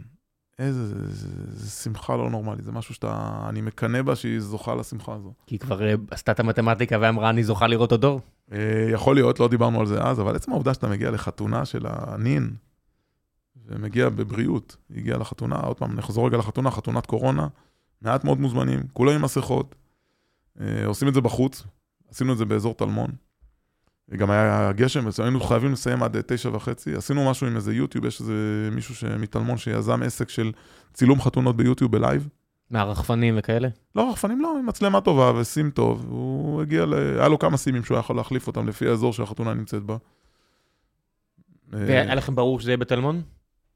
[0.59, 4.75] איזה, זה, זה, זה שמחה לא נורמלית, זה משהו שאתה, אני מקנא בה שהיא זוכה
[4.75, 5.33] לשמחה הזו.
[5.47, 8.21] כי היא כבר אה, עשתה את המתמטיקה ואמרה, אני זוכה לראות אותו דור.
[8.51, 11.85] אה, יכול להיות, לא דיברנו על זה אז, אבל עצם העובדה שאתה מגיע לחתונה של
[11.89, 12.53] הנין,
[13.67, 17.47] ומגיע בבריאות, הגיע לחתונה, עוד פעם, נחזור רגע לחתונה, חתונת קורונה,
[18.01, 19.84] מעט מאוד מוזמנים, כולם עם מסכות, אה,
[20.85, 21.63] עושים את זה בחוץ,
[22.09, 23.11] עשינו את זה באזור טלמון.
[24.13, 26.95] גם היה גשם, אז היינו חייבים לסיים עד אה, תשע וחצי.
[26.95, 28.33] עשינו משהו עם איזה יוטיוב, יש איזה
[28.71, 30.51] מישהו מטלמון שיזם עסק של
[30.93, 32.29] צילום חתונות ביוטיוב בלייב.
[32.71, 33.67] מהרחפנים וכאלה?
[33.95, 36.05] לא, רחפנים לא, עם מצלמה טובה וסים טוב.
[36.09, 36.93] הוא הגיע ל...
[36.93, 39.97] היה לו כמה סימים שהוא היה יכול להחליף אותם לפי האזור שהחתונה נמצאת בה.
[41.67, 43.21] והיה לכם ברור שזה יהיה בטלמון?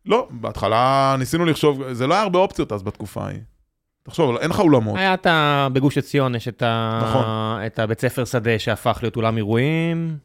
[0.06, 3.40] לא, בהתחלה ניסינו לחשוב, זה לא היה הרבה אופציות אז בתקופה ההיא.
[4.04, 4.96] תחשוב, אין לך אולמות.
[4.98, 5.68] היה את ה...
[5.74, 7.00] בגוש עציון, יש את, ה...
[7.04, 7.26] נכון.
[7.66, 10.18] את הבית ספר שדה שהפך להיות אולם אירועים.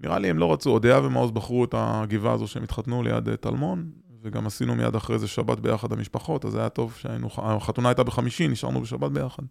[0.00, 3.36] נראה לי הם לא רצו, אודיה ומעוז בחרו את הגבעה הזו שהם התחתנו ליד אה,
[3.36, 3.90] טלמון,
[4.22, 8.48] וגם עשינו מיד אחרי זה שבת ביחד המשפחות, אז היה טוב שהיינו, החתונה הייתה בחמישי,
[8.48, 9.42] נשארנו בשבת ביחד.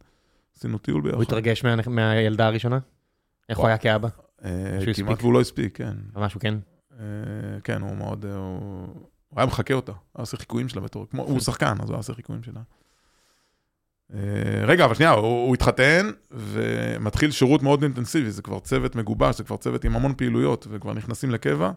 [0.58, 1.16] עשינו טיול ביחד.
[1.16, 1.76] הוא התרגש מה...
[1.88, 2.80] מהילדה הראשונה?
[3.50, 4.08] איך הוא היה כאבא?
[4.46, 4.50] אה,
[4.96, 5.22] כמעט.
[5.22, 5.94] והוא לא הספיק, כן.
[6.16, 6.56] משהו כן.
[7.00, 7.06] אה,
[7.64, 8.88] כן, הוא מאוד, הוא
[9.30, 12.14] הוא היה מחקה אותה, היה עושה חיקויים שלה בתור, הוא שחקן, אז הוא היה עושה
[12.14, 12.62] חיקויים שלה.
[14.14, 14.20] אה,
[14.66, 19.44] רגע, אבל שנייה, הוא, הוא התחתן ומתחיל שירות מאוד אינטנסיבי, זה כבר צוות מגובש, זה
[19.44, 21.72] כבר צוות עם המון פעילויות, וכבר נכנסים לקבע,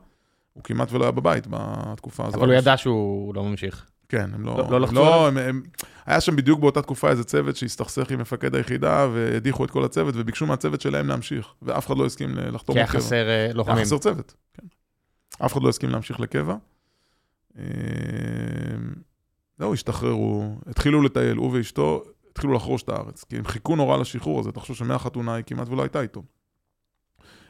[0.53, 2.39] הוא כמעט ולא היה בבית בתקופה הזו.
[2.39, 3.87] אבל הוא ידע שהוא לא ממשיך.
[4.09, 4.57] כן, הם לא...
[4.59, 5.63] לא- לא לחצו לא הם, הם,
[6.07, 10.15] היה שם בדיוק באותה תקופה איזה צוות שהסתכסך עם מפקד היחידה, והדיחו את כל הצוות,
[10.17, 13.01] וביקשו מהצוות שלהם להמשיך, ואף אחד לא הסכים לחתום כי היה לקבע.
[13.01, 13.85] חסר אה, היה לוחמים.
[13.85, 14.67] חסר צוות, כן.
[15.45, 16.55] אף אחד לא הסכים להמשיך לקבע.
[17.59, 17.65] אה,
[19.59, 24.41] זהו, השתחררו, התחילו לטייל, הוא ואשתו התחילו לחרוש את הארץ, כי הם חיכו נורא לשחרור
[24.41, 26.23] הזה, תחשוב שמהחתונה היא כמעט ולא הייתה איתו.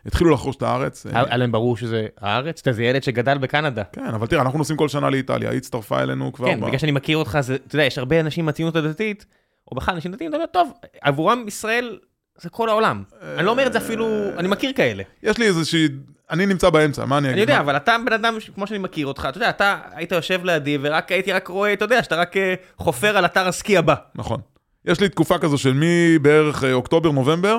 [0.06, 1.06] התחילו לחרוש את הארץ.
[1.06, 2.60] אה, היה להם ברור שזה הארץ?
[2.60, 3.84] אתה זה ילד שגדל בקנדה.
[3.84, 6.46] כן, אבל תראה, אנחנו נוסעים כל שנה לאיטליה, היא הצטרפה אלינו כבר...
[6.46, 9.26] כן, בגלל שאני מכיר אותך, אתה יודע, יש הרבה אנשים מהציונות הדתית,
[9.70, 11.98] או בכלל אנשים דתיים, אתה אומר, טוב, עבורם ישראל
[12.36, 13.02] זה כל העולם.
[13.36, 14.06] אני לא אומר את זה אפילו,
[14.38, 15.02] אני מכיר כאלה.
[15.22, 15.88] יש לי איזושהי...
[16.30, 17.32] אני נמצא באמצע, מה אני אגיד?
[17.32, 20.44] אני יודע, אבל אתה בן אדם, כמו שאני מכיר אותך, אתה יודע, אתה היית יושב
[20.44, 23.94] לידי, ורק הייתי רק רואה, אתה יודע, שאתה רק אה, חופר על אתר הסקי הבא.
[24.14, 24.40] נכון.
[24.84, 27.58] יש לי תקופה כזו של מבערך אה, אוקטובר, נובמבר,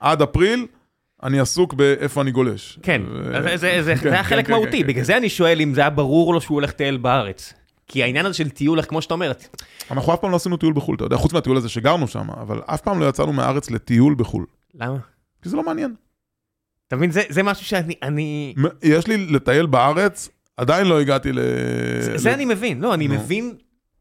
[0.00, 0.66] עד אפריל,
[1.22, 2.78] אני עסוק באיפה אני גולש.
[2.82, 5.04] כן, ו- זה- זה זה- כן, זה היה כן, חלק כן, מהותי, כן, בגלל כן.
[5.04, 7.52] זה אני שואל אם זה היה ברור לו שהוא הולך לטייל בארץ.
[7.88, 9.32] כי העניין הזה של טיול, כמו שאתה אומר,
[9.90, 12.60] אנחנו אף פעם לא עשינו טיול בחו"ל, אתה יודע, חוץ מהטיול הזה שגרנו שם, אבל
[12.66, 14.46] אף פעם לא יצאנו מהארץ לטיול בחו"ל.
[14.74, 14.96] למה?
[15.42, 15.94] כי זה לא מעניין.
[16.88, 21.38] אתה מבין, זה- זה משהו שאני, אני, יש לי לטייל בארץ, עדיין לא הגעתי ל...
[22.00, 23.14] זה- ל- זה אני מבין, לא, אני נו.
[23.14, 23.54] מבין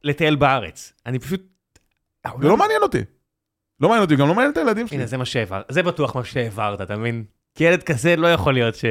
[0.03, 0.93] לטייל בארץ.
[1.05, 1.41] אני פשוט...
[2.41, 3.01] זה לא מעניין אותי.
[3.79, 4.97] לא מעניין אותי, גם לא מעניין את הילדים שלי.
[4.97, 7.23] הנה, זה מה שהעברת, זה בטוח מה שהעברת, אתה מבין?
[7.55, 8.85] כי ילד כזה לא יכול להיות ש...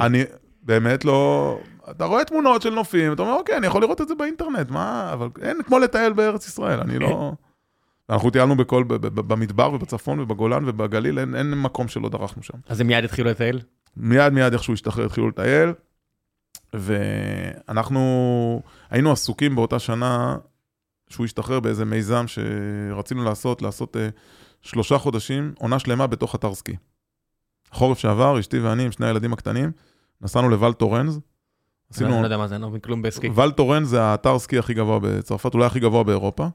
[0.00, 0.24] אני
[0.62, 1.58] באמת לא...
[1.90, 5.10] אתה רואה תמונות של נופים, אתה אומר, אוקיי, אני יכול לראות את זה באינטרנט, מה...
[5.12, 7.32] אבל אין כמו לטייל בארץ ישראל, אני לא...
[8.10, 8.84] אנחנו טיילנו בכל,
[9.14, 12.58] במדבר ובצפון ובגולן ובגליל, אין, אין מקום שלא דרכנו שם.
[12.68, 13.60] אז הם מיד התחילו לטייל?
[13.96, 15.72] מיד מיד איך שהוא השתחרר התחילו לטייל,
[16.72, 20.36] ואנחנו היינו עסוקים באותה שנה
[21.08, 24.08] שהוא השתחרר באיזה מיזם שרצינו לעשות, לעשות אה,
[24.62, 26.76] שלושה חודשים, עונה שלמה בתוך אתר סקי.
[27.72, 29.72] חורף שעבר, אשתי ואני עם שני הילדים הקטנים,
[30.20, 31.14] נסענו לוואל טורנז.
[31.14, 31.20] אני
[31.90, 33.28] עשינו, לא יודע מה זה, אני לא מבין כלום בסקי.
[33.28, 36.48] ואל טורנז זה האתר סקי הכי גבוה בצרפת, אולי הכי גבוה באירופה.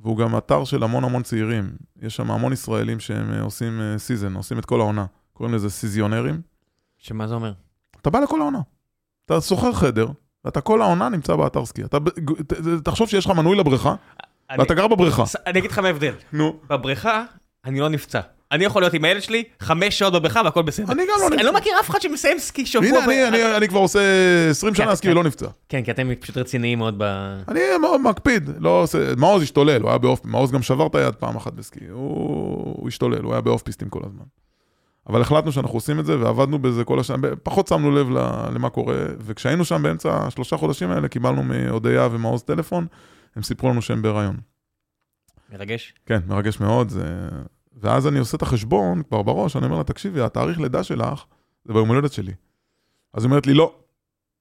[0.00, 1.76] והוא גם אתר של המון המון צעירים.
[2.02, 5.06] יש שם המון ישראלים שהם אה, עושים season, עושים את כל העונה.
[5.32, 6.40] קוראים לזה saisonniers.
[6.98, 7.52] שמה זה אומר?
[8.00, 8.60] אתה בא לכל העונה.
[9.24, 10.06] אתה שוכר חדר,
[10.46, 11.84] ואתה כל העונה נמצא באתר סקי.
[11.84, 11.98] אתה,
[12.84, 13.94] תחשוב שיש לך מנוי לבריכה,
[14.50, 15.24] אני- ואתה גר בבריכה.
[15.46, 16.12] אני אגיד לך מה ההבדל.
[16.32, 16.56] נו.
[16.70, 17.24] בבריכה,
[17.64, 18.20] אני לא נפצע.
[18.52, 20.92] אני יכול להיות עם הילד שלי חמש שעות בבריכה והכל בסדר.
[20.92, 21.46] אני גם לא אני נפצע.
[21.50, 22.86] לא מכיר אף אחד שמסיים סקי שבוע.
[22.88, 24.00] הנה, ב- אני, אני, אני כבר עושה
[24.50, 25.12] 20 כן, שנה סקי כן.
[25.12, 25.46] ולא נפצע.
[25.68, 27.02] כן, כי אתם פשוט רציניים מאוד ב...
[27.48, 28.98] אני מאוד מקפיד, לא עושה...
[29.16, 30.20] מעוז השתולל, הוא היה באוף...
[30.24, 31.80] מעוז גם שבר את היד פעם אחת בסקי.
[31.90, 32.00] הוא,
[32.78, 34.24] הוא השתולל, הוא היה באוף פיסטים כל הזמן.
[35.08, 38.10] אבל החלטנו שאנחנו עושים את זה, ועבדנו בזה כל השנה, פחות שמנו לב
[38.54, 42.86] למה קורה, וכשהיינו שם באמצע השלושה חודשים האלה, קיבלנו מהודיה ומעוז טלפון,
[43.36, 44.36] הם סיפרו לנו שהם בהיריון.
[45.52, 45.94] מרגש.
[46.06, 46.88] כן, מרגש מאוד.
[46.88, 47.28] זה...
[47.80, 51.24] ואז אני עושה את החשבון כבר בראש, אני אומר לה, תקשיבי, התאריך לידה שלך
[51.64, 52.32] זה ביום הולדת שלי.
[53.14, 53.74] אז היא אומרת לי, לא,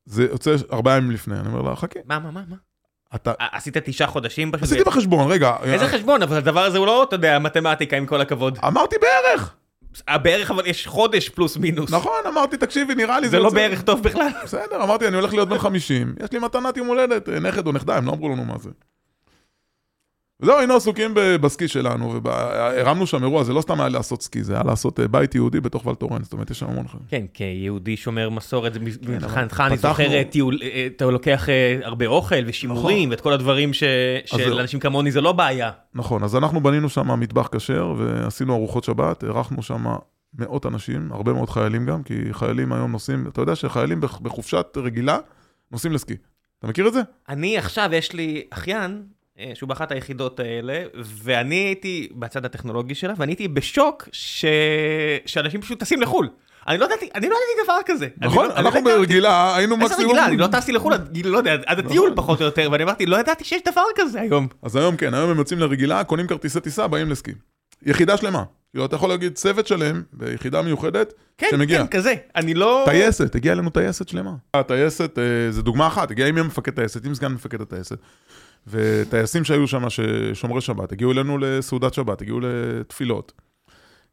[0.06, 1.40] זה יוצא ארבעה ימים לפני.
[1.40, 2.56] אני אומר לה, חכי, מה, מה, מה, מה?
[3.16, 3.34] אתה...
[3.40, 4.64] עשית תשעה חודשים פשוט?
[4.64, 5.56] עשיתי בחשבון, רגע.
[5.64, 6.22] איזה חשבון?
[6.22, 8.60] אבל הדבר הזה הוא לא, אתה יודע, מתמטיקה עם כל הכבוד.
[8.68, 9.56] אמרתי בערך.
[10.10, 11.92] אה, בערך אבל יש חודש פלוס מינוס.
[11.92, 14.28] נכון, אמרתי, תקשיבי, נראה לי זה לא יוצא- בערך טוב בכלל.
[14.44, 17.72] בסדר, אמרתי, אני הולך להיות בן 50, יש לי מתנת יום הולדת, אה, נכד או
[17.72, 18.70] נכדה, הם לא אמרו לנו מה זה.
[20.42, 24.54] וזהו, היינו עסוקים בסקי שלנו, והרמנו שם אירוע, זה לא סתם היה לעשות סקי, זה
[24.54, 27.04] היה לעשות אה, בית יהודי בתוך ולטורן, זאת אומרת, יש שם המון חיים.
[27.08, 30.24] כן, כיהודי שומר מסורת, זה מבחינתך, אבל אני זוכר, אה,
[30.62, 31.48] אה, אתה לוקח
[31.84, 34.40] הרבה אוכל ושימורים, ואת כל הדברים זהו.
[34.40, 35.72] שלאנשים כמוני זה לא בעיה.
[35.94, 39.86] נכון, אז אנחנו בנינו שם מטבח כשר, ועשינו ארוחות שבת, אירחנו שם
[40.40, 44.66] מאות אנשים, הרבה מאוד חיילים גם, כי חיילים היום נוסעים, אתה יודע שחיילים בח- בחופשת
[44.78, 45.18] רגילה
[45.72, 46.16] נוסעים לסקי.
[46.60, 47.02] אתה מכיר את זה?
[47.30, 49.04] אני עכשיו, יש לי אחיין,
[49.54, 50.84] שהוא באחת היחידות האלה,
[51.24, 54.46] ואני הייתי בצד הטכנולוגי שלה, ואני הייתי בשוק ש...
[55.26, 56.30] שאנשים פשוט טסים לחו"ל.
[56.68, 58.08] אני לא ידעתי, אני לא ידעתי דבר כזה.
[58.22, 58.98] אני נכון, לא- אני אנחנו לא הכרתי.
[58.98, 60.12] ברגילה היינו איזה מקסימום...
[60.12, 62.16] רגילה, אני לא טסתי לחו"ל, גיל, לא יודע, עד הטיול נכון.
[62.16, 64.48] פחות או יותר, ואני אמרתי, לא ידעתי שיש דבר כזה היום.
[64.62, 67.32] אז היום כן, היום הם יוצאים לרגילה, קונים כרטיסי טיסה, באים לסקי.
[67.86, 68.44] יחידה שלמה.
[68.72, 71.80] כאילו, אתה יכול להגיד צוות שלם, ביחידה מיוחדת, כן, שמגיע.
[71.80, 72.14] כן, כזה.
[72.36, 72.84] אני לא...
[72.86, 74.32] טייסת, הגיעה אלינו טייסת שלמה.
[74.54, 77.98] הטייסת, אה, זה דוגמה אחת, הגיעה עם מפקד טייסת, עם סגן מפקד הטייסת.
[78.68, 79.84] וטייסים שהיו שם,
[80.34, 83.34] שומרי שבת, הגיעו אלינו לסעודת שבת, הגיעו לתפילות.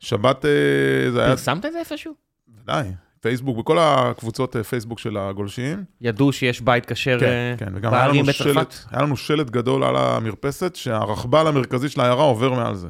[0.00, 2.14] שבת אה, זה היה, פרסמת את זה איפשהו?
[2.62, 5.84] ודאי, פייסבוק, בכל הקבוצות אה, פייסבוק של הגולשים.
[6.00, 8.72] ידעו שיש בית כשר כן, אה, כן, וגם היה בערים לנו, בצרפת?
[8.72, 12.88] שלט, היה לנו שלט גדול על המרפסת, שהרכבל המרכזי של העיירה עובר מעל זה.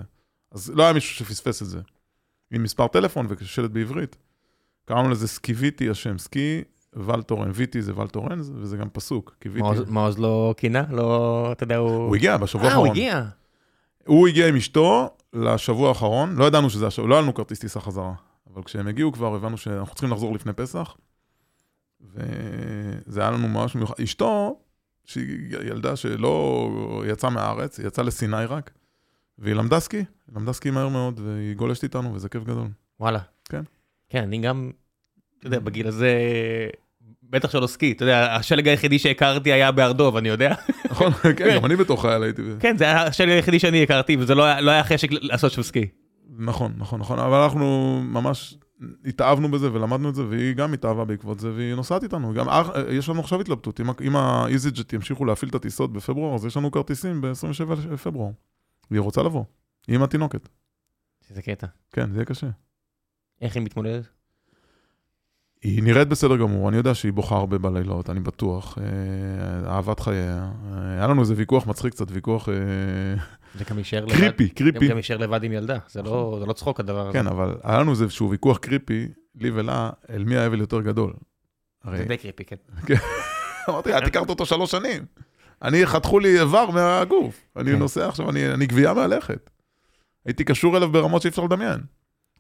[0.53, 1.79] אז לא היה מישהו שפספס את זה.
[2.53, 4.17] עם מספר טלפון ושלט בעברית.
[4.85, 6.63] קראנו לזה סקיוויטי השם, סקי
[6.93, 9.67] ולטורן, ויטי זה ולטורן, וזה גם פסוק, קיוויטי.
[9.69, 10.85] מעוז- מעוז לא קינה?
[10.91, 11.91] לא, אתה יודע, הוא...
[11.91, 12.91] הוא הגיע בשבוע אה, הוא האחרון.
[12.97, 13.25] הגיע.
[14.07, 17.81] הוא הגיע עם אשתו לשבוע האחרון, לא ידענו שזה השבוע, לא היה לנו כרטיס טיסה
[17.81, 18.13] חזרה.
[18.55, 20.97] אבל כשהם הגיעו כבר הבנו שאנחנו צריכים לחזור לפני פסח,
[22.01, 23.95] וזה היה לנו ממש מיוחד.
[24.03, 24.59] אשתו,
[25.05, 25.27] שהיא
[25.65, 26.69] ילדה שלא
[27.07, 28.71] יצאה מהארץ, היא יצאה לסיני רק,
[29.39, 30.05] והיא למדה סקי,
[30.37, 32.69] למדה סקי מהר מאוד, והיא גולשת איתנו, וזה כיף גדול.
[33.01, 33.19] וואלה.
[33.45, 33.63] כן.
[34.09, 34.71] כן, אני גם,
[35.39, 36.17] אתה יודע, בגיל הזה,
[37.33, 40.55] בטח שלא סקי, אתה יודע, השלג היחידי שהכרתי היה בהר דוב, אני יודע.
[40.91, 41.13] נכון?
[41.37, 42.43] כן, גם אני בתור חייל הייתי...
[42.61, 45.63] כן, זה היה השלג היחידי שאני הכרתי, וזה לא היה- לא היה חשק לעשות שם
[45.63, 45.89] סקי.
[46.39, 48.55] נכון, נכון, נכון, אבל אנחנו ממש
[49.05, 52.35] התאהבנו בזה ולמדנו את זה, והיא גם התאהבה בעקבות זה, והיא נוסעת איתנו.
[52.35, 56.45] גם אח- יש לנו עכשיו התלבטות, אם, אם האיזיג'ט ימשיכו להפעיל את הטיסות בפברואר, אז
[56.47, 58.31] יש לנו כרטיסים ב-27 בפברואר.
[58.91, 59.45] והיא רוצה לבוא,
[59.89, 60.49] היא עם התינוקת.
[61.31, 61.67] איזה קטע.
[61.93, 62.47] כן, זה יהיה קשה.
[63.41, 64.09] איך היא מתמודדת?
[65.63, 68.79] היא נראית בסדר גמור, אני יודע שהיא בוכה הרבה בלילות, אני בטוח.
[68.79, 70.51] אה, אהבת חייה.
[70.73, 72.55] אה, היה לנו איזה ויכוח מצחיק קצת, ויכוח אה,
[73.59, 74.17] זה גם יישאר לבד.
[74.17, 74.89] קריפי, קריפי.
[74.89, 77.19] גם יישאר לבד עם ילדה, זה לא זה לא צחוק הדבר הזה.
[77.19, 81.13] כן, אבל היה לנו איזשהו ויכוח קריפי, לי ולה, אל מי האבל יותר גדול.
[81.85, 82.45] הרי זה די קריפי,
[82.87, 82.95] כן.
[83.69, 85.05] אמרתי, את הכרת אותו שלוש שנים.
[85.63, 87.41] אני, חתכו לי איבר מהגוף.
[87.57, 87.79] אני כן.
[87.79, 89.51] נוסע עכשיו, אני, אני גבייה מהלכת.
[90.27, 91.81] הייתי קשור אליו ברמות שאי אפשר לדמיין.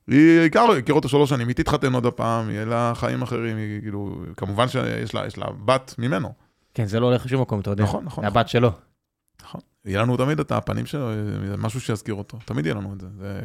[0.06, 3.80] היא הכר, הכיר אותו שלוש שנים, היא תתחתן עוד הפעם, יהיה לה חיים אחרים, היא
[3.80, 6.32] כאילו, כמובן שיש לה, יש לה בת ממנו.
[6.74, 7.84] כן, זה לא הולך לשום מקום, אתה יודע.
[7.84, 8.24] נכון, נכון.
[8.24, 8.70] זה הבת שלו.
[9.42, 9.60] נכון.
[9.84, 11.08] יהיה לנו תמיד את הפנים שלו,
[11.58, 12.38] משהו שיזכיר אותו.
[12.44, 13.06] תמיד יהיה לנו את זה.
[13.18, 13.40] זה...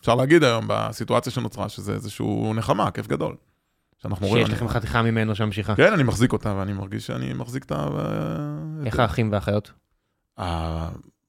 [0.00, 3.36] אפשר להגיד היום בסיטואציה שנוצרה, שזה איזשהו נחמה, כיף גדול.
[3.98, 4.46] שאנחנו רואים...
[4.46, 5.74] שיש אני- לכם חתיכה ממנו שממשיכה.
[5.76, 7.88] כן, אני מחזיק אותה, ואני מרגיש שאני מחזיק את ה...
[8.86, 9.72] איך האחים והאחיות?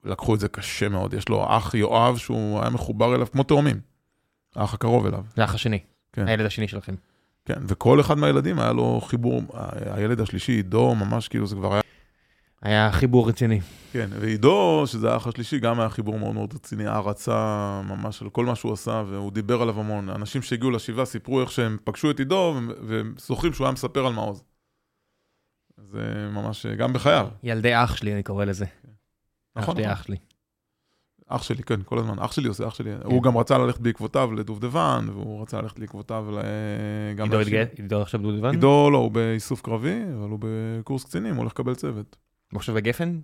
[0.03, 1.13] לקחו את זה קשה מאוד.
[1.13, 3.90] יש לו אח יואב שהוא היה מחובר אליו כמו תאומים.
[4.55, 5.23] האח הקרוב אליו.
[5.35, 5.79] זה האח השני.
[6.13, 6.27] כן.
[6.27, 6.95] הילד השני שלכם.
[7.45, 9.41] כן, וכל אחד מהילדים היה לו חיבור,
[9.85, 11.81] הילד השלישי, עידו, ממש כאילו זה כבר היה...
[12.61, 13.59] היה חיבור רציני.
[13.91, 18.45] כן, ועידו, שזה האח השלישי, גם היה חיבור מאוד מאוד רציני, הערצה ממש על כל
[18.45, 20.09] מה שהוא עשה, והוא דיבר עליו המון.
[20.09, 22.55] אנשים שהגיעו לשבעה סיפרו איך שהם פגשו את עידו,
[22.87, 24.43] והם זוכרים שהוא היה מספר על מעוז.
[25.77, 27.27] זה ממש, גם בחייו.
[27.43, 28.65] ילדי אח שלי, אני קורא לזה.
[28.65, 29.93] אח נכון, שלי, נכון.
[29.93, 30.17] אח שלי.
[31.35, 32.19] אח שלי, כן, כל הזמן.
[32.19, 32.91] אח שלי עושה, אח שלי.
[33.03, 36.39] הוא גם רצה ללכת בעקבותיו לדובדבן, והוא רצה ללכת בעקבותיו ל...
[37.15, 38.49] גם עידו התגייס- עידו עכשיו דודבן?
[38.51, 42.15] עידו, לא, הוא באיסוף קרבי, אבל הוא בקורס קצינים, הוא הולך לקבל צוות.
[42.51, 43.19] הוא עכשיו בגפן?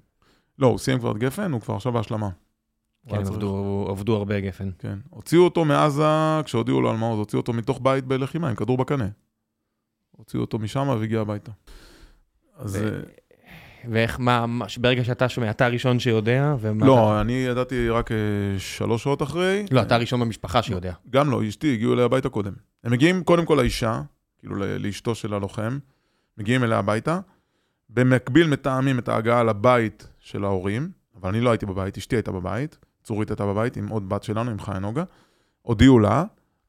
[0.59, 2.29] לא, הוא סיים כבר את גפן, הוא כבר עכשיו בהשלמה.
[3.09, 4.69] כן, הם עבדו- עבדו הרבה גפן.
[4.79, 4.99] כן.
[5.09, 6.03] הוציאו אותו מעזה,
[6.45, 9.07] כשהודיעו לו על מעוז, הוציאו אותו מתוך בית בלחימה, עם כדור בקנה.
[10.11, 11.51] הוציאו אותו משם והגיע הביתה.
[12.55, 12.77] אז...
[13.90, 14.45] ואיך, מה,
[14.78, 16.78] ברגע שאתה שומע, אתה הראשון שיודע, ומה...
[16.78, 18.18] אתה- לא, אני ידעתי רק אה,
[18.58, 19.66] שלוש שעות אחרי.
[19.72, 20.94] לא, אתה הראשון במשפחה שיודע.
[21.10, 22.54] גם לא, אשתי, הגיעו אליה הביתה קודם.
[22.84, 24.02] הם מגיעים קודם כל לאישה,
[24.40, 25.78] כאילו לאשתו של הלוחם,
[26.38, 27.20] מגיעים אליה הביתה,
[27.90, 30.90] במקביל מתאמים את ההגעה לבית של ההורים,
[31.22, 34.52] אבל אני לא הייתי בבית, אשתי הייתה בבית, צורית הייתה בבית עם עוד בת שלנו,
[34.52, 35.04] עם חיה נוגה,
[35.62, 36.24] הודיעו לה,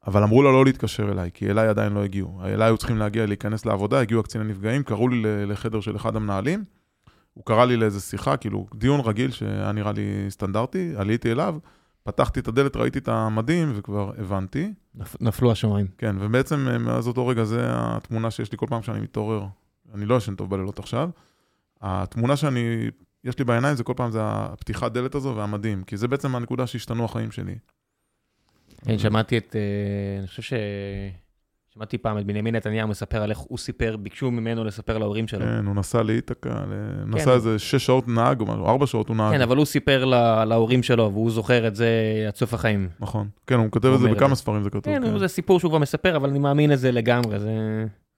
[0.06, 2.40] אבל אמרו לה לא להתקשר אליי, כי אליי עדיין לא הגיעו.
[2.44, 6.64] אליי היו צריכים להגיע, להיכנס לעבודה, הגיעו הקציני נפגעים, קראו לי לחדר של אחד המנהלים,
[7.38, 11.56] הוא קרא לי לאיזה שיחה, כאילו, דיון רגיל שהיה נראה לי סטנדרטי, עליתי אליו,
[12.02, 14.72] פתחתי את הדלת, ראיתי את המדים וכבר הבנתי.
[14.94, 15.86] נפ- נפלו השמיים.
[15.98, 19.46] כן, ובעצם אה, מאז אותו רגע זה התמונה שיש לי כל פעם שאני מתעורר.
[19.94, 21.10] אני לא ישן טוב בלילות עכשיו.
[21.80, 22.90] התמונה שאני
[23.24, 26.66] יש לי בעיניים, זה כל פעם זה הפתיחת דלת הזו והמדהים, כי זה בעצם הנקודה
[26.66, 27.54] שהשתנו החיים שלי.
[28.84, 30.52] כן, שמעתי את, אה, אני חושב ש...
[31.78, 35.40] שמעתי פעם את בנימין נתניהו מספר על איך הוא סיפר, ביקשו ממנו לספר להורים שלו.
[35.40, 37.10] כן, הוא נסע לאיתקה, כן.
[37.10, 39.32] נסע איזה שש שעות נהג או משהו, ארבע שעות הוא נהג.
[39.34, 41.88] כן, אבל הוא סיפר לה- להורים שלו, והוא זוכר את זה
[42.28, 42.88] עד סוף החיים.
[43.00, 43.28] נכון.
[43.46, 44.34] כן, הוא כותב את זה בכמה זה.
[44.34, 44.82] ספרים, זה כתוב.
[44.84, 45.18] כן, כן.
[45.18, 47.50] זה סיפור שהוא כבר מספר, אבל אני מאמין לזה לגמרי, זה...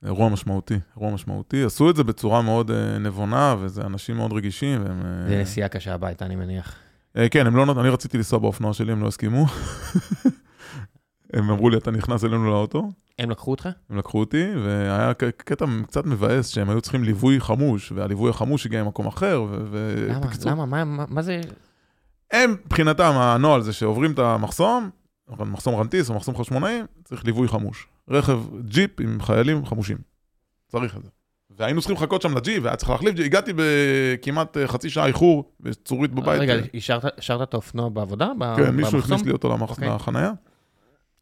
[0.04, 1.64] אירוע משמעותי, אירוע משמעותי.
[1.64, 5.02] עשו את זה בצורה מאוד אה, נבונה, וזה אנשים מאוד רגישים, והם...
[5.04, 6.74] אה, זה נסיעה קשה הביתה, אני מניח.
[7.16, 7.78] אה, כן, הם לא נות...
[7.78, 9.46] אני רציתי לנסוע באופנוע שלי, הם לא הסכימו.
[11.34, 12.88] הם אמרו לי, אתה נכנס אלינו לאוטו,
[13.20, 13.68] הם לקחו אותך?
[13.90, 18.84] הם לקחו אותי, והיה קטע קצת מבאס שהם היו צריכים ליווי חמוש, והליווי החמוש הגיע
[18.84, 19.94] ממקום אחר, ו...
[20.08, 20.20] למה?
[20.20, 20.66] בקיצור, למה?
[20.66, 21.40] מה- מה מה זה?
[22.30, 24.90] הם, מבחינתם, הנוהל זה שעוברים את המחסום,
[25.38, 27.86] מחסום רנטיס או מחסום חשמונאים, צריך ליווי חמוש.
[28.10, 29.98] רכב ג'יפ עם חיילים חמושים.
[30.68, 31.08] צריך את זה.
[31.58, 33.26] והיינו צריכים לחכות שם לג'יפ, והיה צריך להחליף ג'יפ.
[33.26, 36.40] הגעתי בכמעט אה, חצי שעה איחור, בצורי בבית.
[36.40, 38.32] רגע, השארת השארת את האופנוע בעבודה?
[38.56, 38.98] כן, מישהו?
[38.98, 39.88] הכניס לי אותו אוקיי.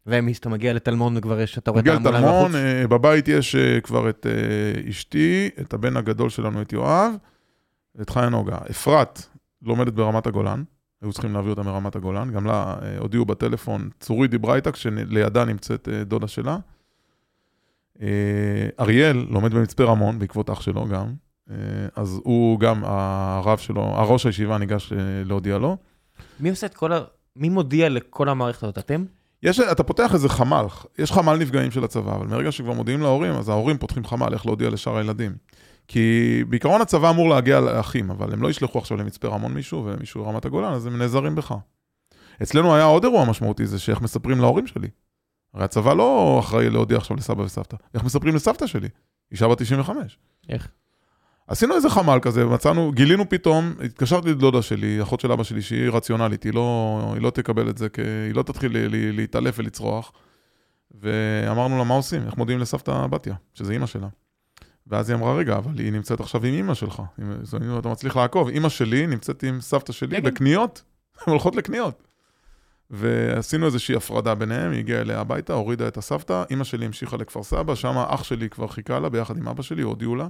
[0.09, 0.33] לחנייה.
[0.39, 2.55] ואתה מגיע לטלמון וכבר יש, אתה רואה את מגיע לטלמון, בחוץ?
[2.55, 7.13] אה, בבית יש אה, כבר את אה, אשתי, את הבן הגדול שלנו, את יואב,
[7.95, 8.57] ואת חיה נוגה.
[8.69, 9.21] אפרת
[9.61, 10.63] לומדת ברמת הגולן,
[11.01, 15.89] היו צריכים להביא אותה מרמת הגולן, גם לה הודיעו בטלפון, צורית דיברה איתה, כשלידה נמצאת
[16.05, 16.57] דודה שלה.
[18.79, 21.13] אריאל לומד במצפה רמון, בעקבות אח שלו גם,
[21.95, 24.93] אז הוא גם, הרב שלו, הראש הישיבה ניגש
[25.25, 25.77] להודיע לו.
[26.39, 26.99] מי עושה את כל ה...
[27.35, 28.77] מי מודיע לכל המערכת הזאת?
[28.77, 29.05] אתם?
[29.43, 30.65] יש, אתה פותח איזה חמ"ל,
[30.97, 34.45] יש חמ"ל נפגעים של הצבא, אבל מרגע שכבר מודיעים להורים, אז ההורים פותחים חמ"ל, איך
[34.45, 35.35] להודיע לשאר הילדים.
[35.87, 40.23] כי בעיקרון הצבא אמור להגיע לאחים, אבל הם לא ישלחו עכשיו למצפה רמון מישהו ומישהו
[40.23, 41.55] לרמת הגולן, אז הם נעזרים בך.
[42.43, 44.87] אצלנו היה עוד אירוע משמעותי, זה שאיך מספרים להורים שלי.
[45.53, 48.87] הרי הצבא לא אחראי להודיע עכשיו לסבא וסבתא, איך מספרים לסבתא שלי,
[49.31, 50.17] אישה בת 95.
[50.49, 50.71] איך?
[51.49, 55.89] עשינו איזה חמ"ל כזה, מצאנו, גילינו פתאום, התקשרתי לדודה שלי, אחות של אבא שלי, שהיא
[55.89, 57.99] רציונלית, היא לא, היא לא תקבל את זה, כ...
[57.99, 60.11] היא לא תתחיל להתעלף ולצרוח.
[61.01, 62.25] ואמרנו לה, מה עושים?
[62.25, 64.07] איך מודיעים לסבתא בתיה, שזה אימא שלה.
[64.87, 67.01] ואז היא אמרה, רגע, אבל היא נמצאת עכשיו עם אימא שלך.
[67.21, 70.21] אם, אתה מצליח לעקוב, אימא שלי נמצאת עם סבתא שלי.
[70.21, 70.83] בקניות,
[71.21, 72.03] הן הולכות לקניות.
[72.89, 77.43] ועשינו איזושהי הפרדה ביניהם, היא הגיעה אליה הביתה, הורידה את הסבתא, אימא שלי המשיכה לכפר
[77.43, 80.27] סבא, שם אח שלי כבר חיכה לה ביחד עם אבא שלי, הודיעו לה.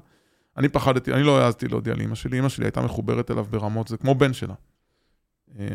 [0.60, 3.98] אני פחדתי, אני לא העזתי להודיע לאמא שלי, אמא שלי הייתה מחוברת אליו ברמות, זה
[3.98, 4.54] כמו בן שלה.
[5.60, 5.66] אה,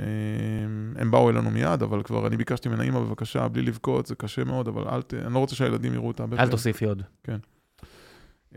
[0.97, 4.45] הם באו אלינו מיד, אבל כבר אני ביקשתי ממנה, אמא בבקשה, בלי לבכות, זה קשה
[4.45, 5.15] מאוד, אבל אל ת...
[5.15, 6.43] אני לא רוצה שהילדים יראו הבכי.
[6.43, 7.03] אל תוסיפי עוד.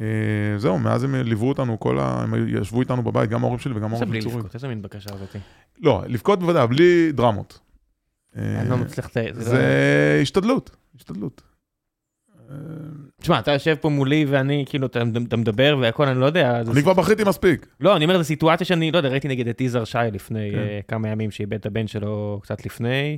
[0.02, 0.06] אה,
[0.58, 2.22] זהו, מאז הם ליוו אותנו, כל ה...
[2.24, 4.38] הם ישבו איתנו בבית, גם ההורים שלי וגם ההורים בלי של צורית.
[4.40, 5.38] לבכות, איזה מין בקשה הזאתי?
[5.82, 7.60] לא, לבכות בוודאי, בלי דרמות.
[8.38, 9.08] אה, אני לא מצליח...
[9.08, 11.42] את זה- זה השתדלות, השתדלות.
[13.22, 15.04] תשמע, אתה יושב פה מולי ואני, כאילו, אתה
[15.38, 16.62] מדבר והכל, אני לא יודע.
[16.72, 17.68] אני כבר בכיתי מספיק.
[17.80, 20.58] לא, אני אומר, זו סיטואציה שאני, לא יודע, ראיתי נגיד את יזהר שי לפני כן.
[20.58, 23.18] אה, כמה ימים, שאיבד את הבן שלו קצת לפני,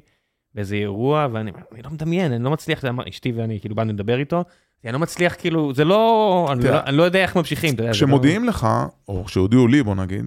[0.56, 3.94] באיזה אירוע, ואני אני לא מדמיין, אני לא מצליח, זה אמר- אשתי ואני, כאילו, באנו
[3.94, 4.44] לדבר איתו,
[4.84, 8.68] אני לא מצליח, כאילו, זה לא, אני לא- לא יודע איך ממשיכים, לא- כשמודיעים לך,
[9.08, 10.26] או כשהודיעו לי, בוא נגיד,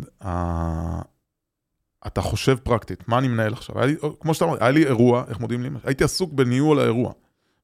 [2.06, 3.76] אתה חושב פרקטית, מה אני מנהל עכשיו?
[4.20, 5.68] כמו שאתה אומר, היה לי אירוע, איך מודיעים לי?
[5.84, 7.12] הייתי עסוק בניהול האירוע.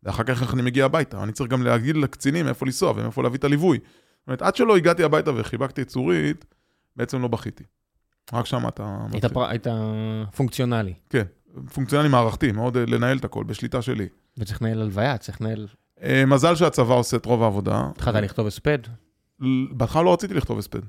[0.03, 3.39] ואחר כך איך אני מגיע הביתה, אני צריך גם להגיד לקצינים איפה לנסוע ומאיפה להביא
[3.39, 3.79] את הליווי.
[3.79, 6.45] זאת אומרת, עד שלא הגעתי הביתה וחיבקתי את צורית,
[6.97, 7.65] בעצם לא בכיתי.
[8.33, 8.99] רק שם אתה...
[9.13, 9.25] היית.
[9.25, 9.67] פר- היית
[10.37, 11.25] פונקציונלי, כן,
[11.75, 14.09] פונקציונלי מערכתי, מאוד אה, לנהל את הכל, בשליטה שלי.
[14.39, 15.67] וצריך לנהל הלוויה, צריך לנהל...
[16.03, 17.89] אה, מזל שהצבא עושה את רוב העבודה.
[17.91, 18.79] התחלת לכתוב הספד?
[19.73, 20.81] בהתחלה לא רציתי לכתוב הספד.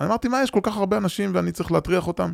[0.00, 2.32] אני אמרתי, מה, יש כל כך הרבה אנשים ואני צריך להטריח אותם?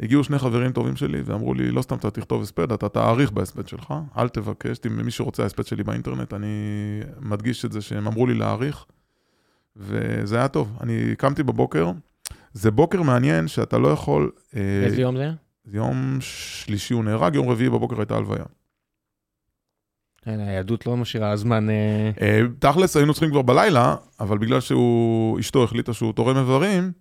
[0.00, 3.68] הגיעו שני חברים טובים שלי ואמרו לי, לא סתם אתה תכתוב הספד, אתה תאריך בהספד
[3.68, 6.46] שלך, אל תבקש, אם מי שרוצה ההספד שלי באינטרנט, אני
[7.20, 8.84] מדגיש את זה שהם אמרו לי להאריך,
[9.76, 10.76] וזה היה טוב.
[10.80, 11.90] אני קמתי בבוקר,
[12.52, 14.30] זה בוקר מעניין שאתה לא יכול...
[14.56, 15.34] אה, איזה יום זה היה?
[15.66, 18.44] יום שלישי הוא נהרג, יום רביעי בבוקר הייתה הלוויה.
[20.26, 21.70] היהדות לא משאירה זמן...
[21.70, 26.92] אה, אה, תכלס היינו צריכים כבר בלילה, אבל בגלל שהוא, אשתו החליטה שהוא תורם איברים,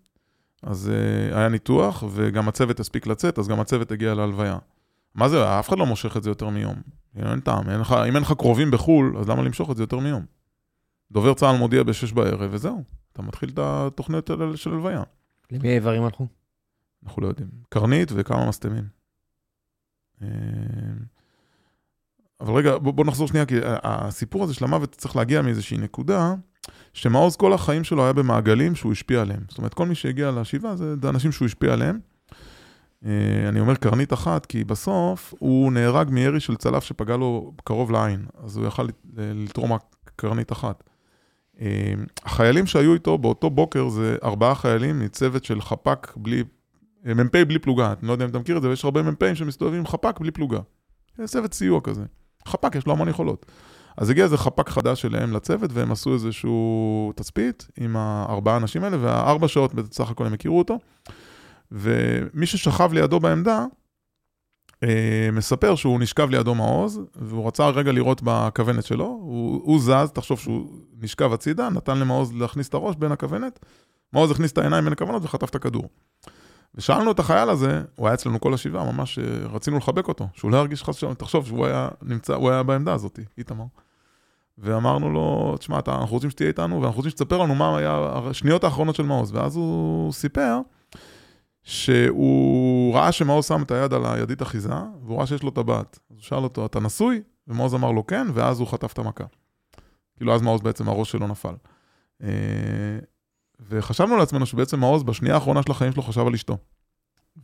[0.64, 4.58] אז אה, היה ניתוח, וגם הצוות הספיק לצאת, אז גם הצוות הגיע להלוויה.
[5.16, 6.76] מה זה, אף אחד לא מושך את זה יותר מיום.
[7.16, 10.00] אין טעם, אין לך, אם אין לך קרובים בחו"ל, אז למה למשוך את זה יותר
[10.00, 10.26] מיום?
[11.12, 12.84] דובר צה"ל מודיע בשש בערב, וזהו.
[13.14, 15.04] אתה מתחיל את התוכניות האלה של הלוויה.
[15.52, 16.28] למי האיברים הלכו?
[17.06, 17.48] אנחנו לא יודעים.
[17.70, 18.84] קרנית וכמה מסתמים.
[20.22, 20.28] אה,
[22.42, 26.36] אבל רגע, בוא, בוא נחזור שנייה, כי הסיפור הזה של המוות צריך להגיע מאיזושהי נקודה,
[26.94, 29.40] שמעוז כל החיים שלו היה במעגלים שהוא השפיע עליהם.
[29.50, 32.00] זאת אומרת, כל מי שהגיע לשבעה זה, אנשים שהוא השפיע עליהם.
[33.06, 33.12] אה,
[33.50, 38.26] אני אומר קרנית אחת, כי בסוף הוא נהרג מירי של צלף שפגע לו קרוב לעין,
[38.44, 39.82] אז הוא יכל לת- לתרום רק
[40.16, 40.84] קרנית אחת.
[41.62, 46.44] אה, החיילים שהיו איתו באותו בוקר זה ארבעה חיילים מצוות של חפ"ק בלי
[47.08, 49.36] אה, מ"פ בלי פלוגה, אני לא יודע אם אתה מכיר את זה, ויש הרבה מ"פים
[49.36, 50.60] שמסתובבים עם חפ"ק בלי פלוגה.
[51.18, 52.04] זה צוות סיוע כזה.
[52.48, 53.46] חפ"ק, יש לו המון יכולות.
[53.98, 58.98] אז הגיע איזה חפ"ק חדש שלהם לצוות, והם עשו איזשהו תצפית עם הארבעה אנשים האלה,
[59.02, 60.80] והארבע שעות בסך הכל הם הכירו אותו.
[61.72, 63.66] ומי ששכב לידו בעמדה,
[64.84, 70.12] אה, מספר שהוא נשכב לידו מעוז, והוא רצה רגע לראות בכוונת שלו, הוא, הוא זז,
[70.14, 70.68] תחשוב שהוא
[71.02, 73.60] נשכב הצידה, נתן למעוז להכניס את הראש בין הכוונת,
[74.14, 75.90] מעוז הכניס את העיניים בין הכוונות וחטף את הכדור.
[76.76, 80.52] ושאלנו את החייל הזה, הוא היה אצלנו כל השבעה, ממש אה, רצינו לחבק אותו, שהוא
[80.52, 83.66] לא ירגיש חס ושלום, תחשוב שהוא היה נמצא, הוא היה בעמדה הזאת, איתמר.
[84.58, 88.96] ואמרנו לו, תשמע, אנחנו רוצים שתהיה איתנו, ואנחנו רוצים שתספר לנו מה היה השניות האחרונות
[88.96, 89.36] של מעוז.
[89.36, 90.60] ואז הוא סיפר
[91.64, 94.74] שהוא ראה שמעוז שם את היד על הידית אחיזה,
[95.04, 96.00] והוא ראה שיש לו טבעת.
[96.10, 97.22] אז הוא שאל אותו, אתה נשוי?
[97.48, 99.24] ומעוז אמר לו כן, ואז הוא חטף את המכה.
[100.18, 101.54] כאילו, אז מעוז בעצם, הראש שלו נפל.
[102.24, 102.30] אה,
[103.60, 106.58] וחשבנו לעצמנו שבעצם מעוז, בשנייה האחרונה של החיים שלו, חשב על אשתו.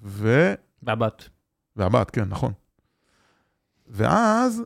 [0.03, 0.53] ו...
[0.83, 1.29] והבת.
[1.75, 2.53] והבת, כן, נכון.
[3.87, 4.63] ואז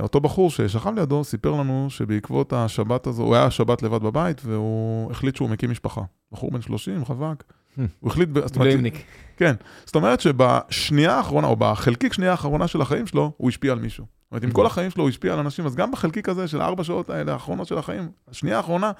[0.00, 5.10] אותו בחור ששכב לידו סיפר לנו שבעקבות השבת הזו, הוא היה שבת לבד בבית, והוא
[5.10, 6.02] החליט שהוא מקים משפחה.
[6.32, 7.42] בחור בן 30, רווק.
[7.76, 8.28] הוא החליט...
[8.58, 9.04] מילואימניק.
[9.36, 9.54] כן.
[9.84, 14.04] זאת אומרת שבשנייה האחרונה, או בחלקיק שנייה האחרונה של החיים שלו, הוא השפיע על מישהו.
[14.04, 16.60] זאת אומרת, אם כל החיים שלו הוא השפיע על אנשים, אז גם בחלקיק הזה של
[16.60, 18.92] הארבע שעות האלה, האחרונות של החיים, השנייה האחרונה,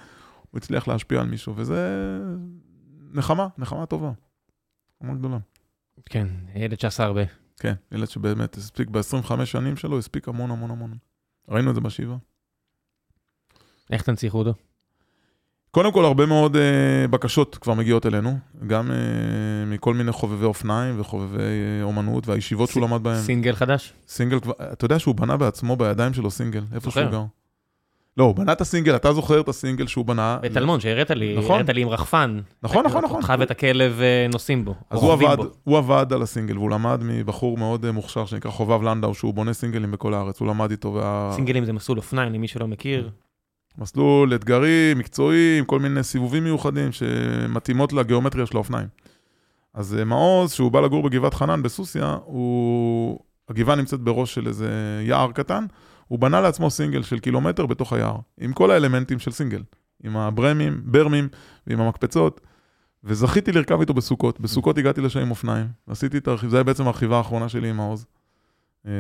[0.51, 2.19] הוא הצליח להשפיע על מישהו, וזה
[3.13, 4.11] נחמה, נחמה טובה.
[5.03, 5.39] נחמה גדולה.
[6.07, 7.44] כן, ילד שעשה הרבה.
[7.61, 10.97] כן, ילד שבאמת הספיק ב-25 שנים שלו, הספיק המון המון המון.
[11.49, 12.17] ראינו את זה בשבעה.
[13.91, 14.55] איך תנציחו אותו?
[15.71, 16.59] קודם כל, הרבה מאוד uh,
[17.11, 18.95] בקשות כבר מגיעות אלינו, גם uh,
[19.67, 23.23] מכל מיני חובבי אופניים וחובבי uh, אומנות והישיבות שהוא למד בהן.
[23.23, 23.93] סינגל חדש?
[24.09, 24.39] סינגל,
[24.73, 27.25] אתה יודע שהוא בנה בעצמו בידיים שלו סינגל, איפה שהוא גר.
[28.17, 30.39] לא, הוא בנה את הסינגל, אתה זוכר את הסינגל שהוא בנה.
[30.43, 31.51] בטלמון, שהראית לי, נכון.
[31.51, 32.41] הראית לי עם רחפן.
[32.63, 33.17] נכון, נכון, נכון.
[33.17, 34.01] אותך ואת הכלב
[34.33, 35.45] נוסעים בו, אז הוא עבד, בו.
[35.65, 39.91] הוא עבד על הסינגל, והוא למד מבחור מאוד מוכשר שנקרא חובב לנדאו, שהוא בונה סינגלים
[39.91, 40.95] בכל הארץ, הוא למד איתו.
[40.95, 41.31] וה...
[41.35, 43.11] סינגלים זה מסלול אופניים, למי שלא מכיר.
[43.79, 48.89] מסלול אתגרי, מקצועי, עם כל מיני סיבובים מיוחדים שמתאימות לגיאומטריה של האופניים.
[49.75, 53.19] אז מעוז, שהוא בא לגור בגבעת חנן בסוסיא, הוא...
[53.49, 54.69] הגבעה נמצאת בראש של איזה
[55.03, 55.65] יער קטן,
[56.15, 59.63] הוא בנה לעצמו סינגל של קילומטר בתוך היער, עם כל האלמנטים של סינגל,
[60.05, 61.29] עם הברמים, ברמים
[61.67, 62.41] ועם המקפצות,
[63.05, 64.41] וזכיתי לרכב איתו בסוכות.
[64.41, 67.77] בסוכות הגעתי לשם עם אופניים, עשיתי את הרכיב, זה היה בעצם הרכיבה האחרונה שלי עם
[67.77, 68.07] מעוז.
[68.87, 68.93] אה,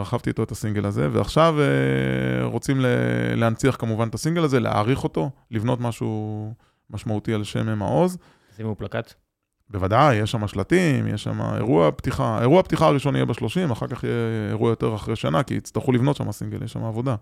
[0.00, 2.80] רכבתי איתו את הסינגל הזה, ועכשיו אה, רוצים
[3.36, 6.54] להנציח כמובן את הסינגל הזה, להעריך אותו, לבנות משהו
[6.90, 8.18] משמעותי על שם מעוז.
[8.56, 9.14] שימו פלקט?
[9.70, 12.38] בוודאי, יש שם שלטים, יש שם אירוע פתיחה.
[12.40, 16.16] אירוע הפתיחה הראשון יהיה ב-30, אחר כך יהיה אירוע יותר אחרי שנה, כי יצטרכו לבנות
[16.16, 17.14] שם סינגל, יש שם עבודה.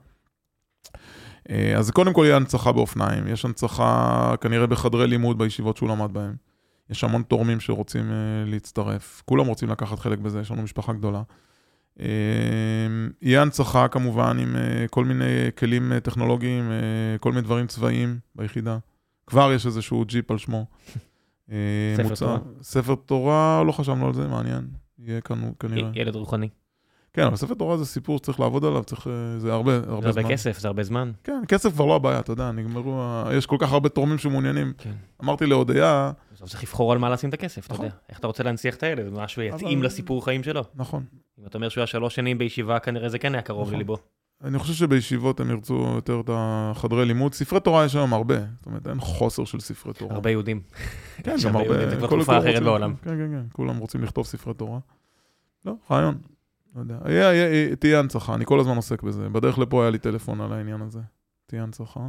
[1.50, 6.12] אה, אז קודם כל יהיה הנצחה באופניים, יש הנצחה כנראה בחדרי לימוד בישיבות שהוא למד
[6.12, 6.34] בהם.
[6.90, 8.12] יש המון תורמים שרוצים
[8.46, 11.22] להצטרף, כולם רוצים לקחת חלק בזה, יש לנו משפחה גדולה.
[12.00, 17.66] אמ, יהיה הנצחה כמובן עם אה, כל מיני כלים אה, טכנולוגיים, אה, כל מיני דברים
[17.66, 18.78] צבאיים ביחידה.
[19.26, 20.66] כבר יש איזשהו ג'יפ על שמו.
[21.96, 22.38] ספר מוצא, תורה?
[22.62, 24.66] ספר תורה, לא חשבנו על זה, מעניין.
[24.98, 25.90] יהיה כאן כנראה.
[25.94, 26.48] ילד רוחני.
[27.12, 29.08] כן, אבל ספר תורה זה סיפור שצריך לעבוד עליו, צריך,
[29.38, 30.12] זה הרבה, הרבה זמן.
[30.12, 31.12] זה הרבה כסף, זה הרבה זמן.
[31.24, 33.02] כן, כסף כבר לא הבעיה, אתה יודע, נגמרו,
[33.32, 34.72] יש כל כך הרבה תורמים שמעוניינים.
[34.78, 34.92] כן.
[35.22, 36.12] אמרתי להודיה...
[36.34, 37.86] בסוף צריך לבחור על מה לשים את הכסף, אתה יודע.
[37.86, 37.98] נכון.
[38.08, 40.64] איך אתה רוצה להנציח את הילד, משהו יתאים לסיפור חיים שלו.
[40.74, 41.04] נכון.
[41.40, 43.74] אם אתה אומר שהוא היה שלוש שנים בישיבה, כנראה זה כן היה קרוב נכון.
[43.74, 43.96] לליבו.
[44.44, 47.34] אני חושב שבישיבות הם ירצו יותר את החדרי לימוד.
[47.34, 50.14] ספרי תורה יש היום הרבה, זאת אומרת, אין חוסר של ספרי תורה.
[50.14, 50.60] הרבה יהודים.
[51.24, 51.90] כן, גם הרבה.
[51.90, 52.94] זה כבר תקופה אחרת בעולם.
[53.02, 54.78] כן, כן, כן, כולם רוצים לכתוב ספרי תורה.
[55.64, 56.18] לא, רעיון.
[56.74, 56.98] לא יודע.
[57.04, 59.28] היה, היה, תהיה הנצחה, אני כל הזמן עוסק בזה.
[59.28, 61.00] בדרך לפה היה לי טלפון על העניין הזה.
[61.46, 62.08] תהיה הנצחה.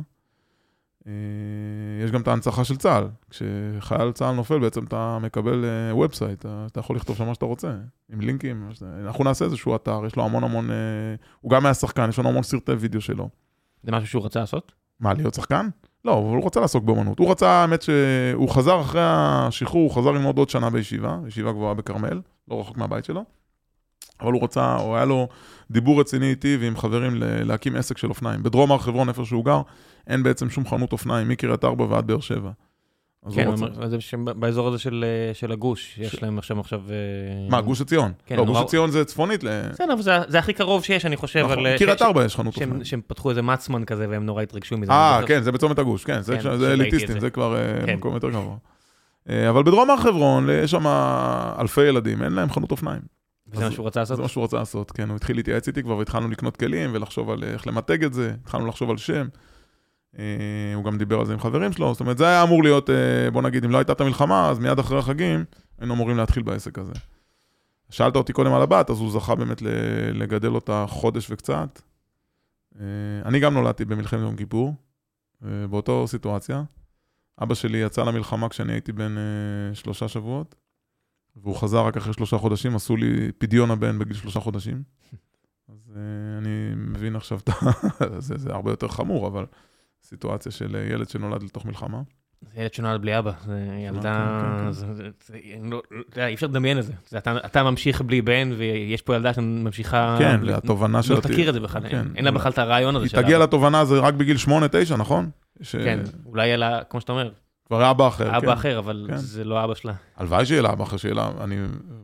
[1.07, 1.13] אה,
[2.03, 3.07] יש גם את ההנצחה של צה"ל.
[3.30, 5.65] כשחייל צה"ל נופל, בעצם אתה מקבל
[5.95, 7.73] ובסייט, אה, אתה יכול לכתוב שם מה שאתה רוצה,
[8.13, 8.69] עם לינקים.
[9.05, 10.71] אנחנו נעשה איזשהו אתר, יש לו המון המון...
[10.71, 10.76] אה,
[11.41, 13.30] הוא גם היה שחקן, יש לנו המון סרטי וידאו שלו.
[13.84, 14.71] זה משהו שהוא רצה לעשות?
[14.99, 15.69] מה, להיות שחקן?
[16.05, 17.19] לא, אבל הוא רוצה לעסוק באמנות.
[17.19, 21.73] הוא רצה, האמת שהוא חזר אחרי השחרור, הוא חזר ללמוד עוד שנה בישיבה, ישיבה גבוהה
[21.73, 23.26] בכרמל, לא רחוק מהבית שלו.
[24.21, 25.27] אבל הוא רצה, או היה לו
[25.71, 28.43] דיבור רציני איתי ועם חברים להקים עסק של אופניים.
[28.43, 29.61] בדרום הר חברון, איפה שהוא גר,
[30.10, 32.52] אין בעצם שום חנות אופניים, מקריית ארבע ועד באר שבע.
[33.36, 33.98] כן, זה
[34.36, 36.23] באזור הזה של, של הגוש, יש ש...
[36.23, 36.81] להם עכשיו עכשיו...
[36.90, 36.95] אה,
[37.49, 38.11] מה, גוש עציון?
[38.26, 39.48] כן, לא, גוש עציון זה צפונית ל...
[39.69, 41.40] בסדר, אבל זה, זה הכי קרוב שיש, אני חושב.
[41.40, 42.84] נכון, קריית ארבע יש חנות אופניים.
[42.84, 44.91] שהם פתחו איזה מצמן כזה והם נורא התרגשו מזה.
[44.91, 47.19] אה, כן, זה בצומת הגוש, כן, זה, כן, זה אליטיסטים, זה.
[47.19, 47.95] זה כבר אה, כן.
[47.95, 48.56] מקום יותר גבוה.
[49.30, 50.88] אה, אבל בדרום הר חברון יש שם
[51.60, 53.02] אלפי ילדים, אין להם חנות אופניים.
[53.52, 54.15] וזה מה שהוא רצה לעשות?
[54.18, 55.10] זה מה שהוא רצה לעשות, כן.
[55.10, 58.65] הוא התחיל להתייעץ איתי כבר, והתחלנו לקנות כלים ולחשוב על איך למתג את זה, התחלנו
[58.65, 59.27] לחשוב על שם.
[60.18, 62.90] אה, הוא גם דיבר על זה עם חברים שלו, זאת אומרת, זה היה אמור להיות,
[62.90, 65.45] אה, בוא נגיד, אם לא הייתה את המלחמה, אז מיד אחרי החגים,
[65.80, 66.94] היינו אמורים להתחיל בעסק הזה.
[67.90, 69.61] שאלת אותי קודם על הבת, אז הוא זכה באמת
[70.14, 71.81] לגדל אותה חודש וקצת.
[72.80, 72.86] אה,
[73.26, 74.73] אני גם נולדתי במלחמת יום כיפור,
[75.69, 76.64] באותו סיטואציה.
[77.44, 79.15] אבא שלי יצא למלחמה כשאני הייתי בן
[79.73, 80.56] שלושה שבועות,
[81.36, 84.84] והוא חזר רק אחרי שלושה חודשים, עשו לי פדיון הבן בגיל שלושה חודשים.
[85.73, 85.91] אז
[86.38, 87.53] אני מבין עכשיו את ה...
[88.19, 89.45] זה, זה הרבה יותר חמור, אבל
[90.10, 92.02] סיטואציה של אה, ילד שנולד לתוך מלחמה.
[92.53, 94.72] זה ילד שנולד בלי אבא, זה ילדה, כן, כן.
[94.72, 95.10] זה-
[95.64, 95.81] לא-
[96.11, 96.94] יודע, אי אפשר לדמיין את זה.
[97.45, 100.15] אתה- ממשיך בלי בן, ויש פה ילדה שממשיכה...
[100.19, 101.14] כן, והתובנה של...
[101.14, 102.07] לא תכיר את זה בכלל, כן.
[102.15, 103.40] אין- לה בכלל את הרעיון הזה היא תגיע.
[103.40, 104.49] לתובנה הזה רק בגיל 8-9,
[104.98, 105.30] נכון?
[105.72, 107.31] כן, אולי יהיה לה, כמו שאתה אומר,
[107.65, 108.52] כבר אבא אחר, אבא כן.
[108.52, 109.18] אחר, אבל כן.
[109.18, 109.94] זה לא אבא שלה.
[110.18, 111.56] הלוואי שיהיה לה אבא אחר, שיהיה לה, אני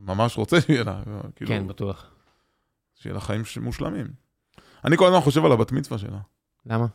[0.02, 1.02] ממש רוצה שיהיה לה,
[1.36, 2.06] כאילו, כן, בטוח.
[2.96, 4.08] שיהיה לה חיים מושלמים.
[4.86, 6.18] אני כל הזמן חושב על הבת מצווה שלה.
[6.66, 6.86] למה?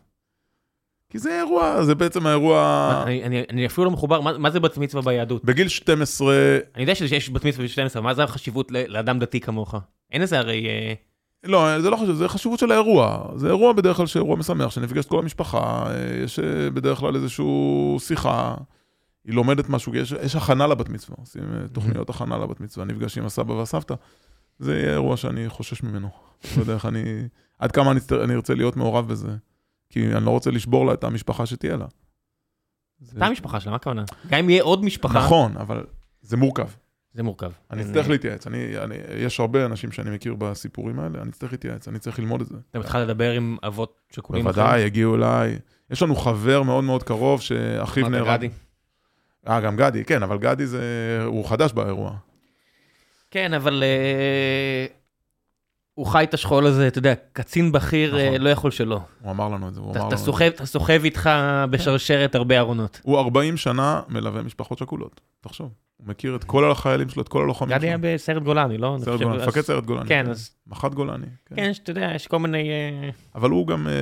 [1.11, 3.03] כי זה אירוע, זה בעצם האירוע...
[3.07, 5.45] אני- אני אני אפילו לא מחובר, מה- מה זה בת מצווה ביהדות?
[5.45, 6.35] בגיל 12,
[6.75, 9.75] אני יודע שיש בת מצווה ב-12, מה זה החשיבות לאדם דתי כמוך?
[10.13, 10.67] אין לזה הרי...
[10.69, 10.93] אה,
[11.45, 13.29] לא, זה לא חשוב, זה חשיבות של האירוע.
[13.37, 17.15] זה אירוע בדרך כלל שאירוע משמח, שנפגש את כל המשפחה, אה, יש אה, בדרך כלל
[17.17, 17.45] איזושהי
[17.99, 18.55] שיחה,
[19.25, 23.19] היא לומדת משהו, יש, יש הכנה לבת מצווה, עושים אה, תוכניות הכנה לבת מצווה, נפגש
[23.19, 23.95] עם הסבא והסבתא.
[24.59, 26.09] זה יהיה אירוע שאני חושש ממנו.
[26.57, 27.03] לא יודע איך אני...
[27.59, 29.29] עד כמה אני, אני ארצה להיות מעורב בזה.
[29.91, 31.87] כי אני לא רוצה לשבור לה את המשפחה שתהיה לה.
[33.17, 34.05] אתה המשפחה שלה, מה הכוונה?
[34.27, 35.87] גם אם יהיה עוד משפחה, נכון, אבל
[36.23, 36.69] זה מורכב.
[37.15, 37.51] זה מורכב.
[37.71, 38.47] אני אצטרך להתייעץ.
[38.47, 42.41] אני, אני, יש הרבה אנשים שאני מכיר בסיפורים האלה, אני אצטרך להתייעץ, אני צריך ללמוד
[42.41, 42.57] את זה.
[42.71, 45.59] אתה מתחיל לדבר עם אבות שכולים בוודאי, הגיעו אליי.
[45.91, 48.37] יש לנו חבר מאוד מאוד קרוב שאחיו נהרג.
[48.37, 48.49] גדי?
[49.49, 50.83] אה, גם גדי, כן, אבל גדי זה...
[51.25, 52.17] הוא חדש באירוע.
[53.31, 54.87] כן, אבל אה,
[56.01, 58.41] הוא חי את השכול הזה, אתה יודע, קצין בכיר אה, נכון.
[58.41, 59.01] לא יכול שלא.
[59.21, 61.31] הוא אמר לנו את זה, הוא אמר לנו את סוחב- אתה סוחב איתך
[61.71, 63.01] בשרשרת הרבה ארונות.
[63.03, 65.73] הוא 40 שנה מלווה משפחות שכולות, תחשוב.
[65.97, 68.09] הוא מכיר את כל החיילים שלו, את כל הלוחמים גדי היה שלו.
[68.15, 68.97] בסיירת גולני, לא?
[69.05, 70.09] סיירת גולני, מפקד סיירת גולני.
[70.09, 70.51] כן, אז...
[70.67, 71.27] מח"ט גולני.
[71.47, 71.57] כן.
[71.57, 72.71] כן, שאתה יודע, יש כל מיני...
[72.71, 73.93] אה, אבל הוא גם אה,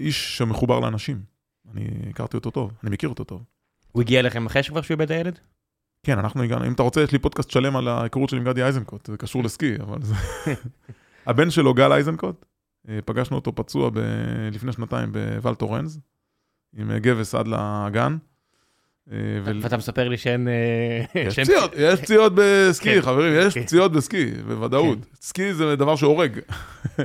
[0.00, 1.20] איש שמחובר לאנשים.
[1.74, 3.42] אני הכרתי אותו טוב, אני מכיר אותו טוב.
[3.92, 5.38] הוא הגיע אליכם אחרי שכבר שהוא איבד הילד?
[6.02, 8.62] כן, אנחנו הגענו, אם אתה רוצה, יש לי פודקאסט שלם על ההיכרות שלי עם גדי
[8.64, 10.14] איזנקוט, זה קשור לסקי, אבל זה...
[11.28, 12.44] הבן שלו, גל איזנקוט,
[12.88, 13.98] אה, פגשנו אותו פצוע ב...
[14.52, 16.00] לפני שנתיים בוואל טורנז,
[16.76, 18.16] עם אה, גבס עד לגן.
[19.12, 20.48] אה, ואתה מספר לי שאין...
[21.14, 23.02] יש פציעות, יש פציעות בסקי, כן.
[23.02, 23.62] חברים, יש כן.
[23.62, 24.98] פציעות בסקי, בוודאות.
[25.20, 26.38] סקי זה דבר שהורג.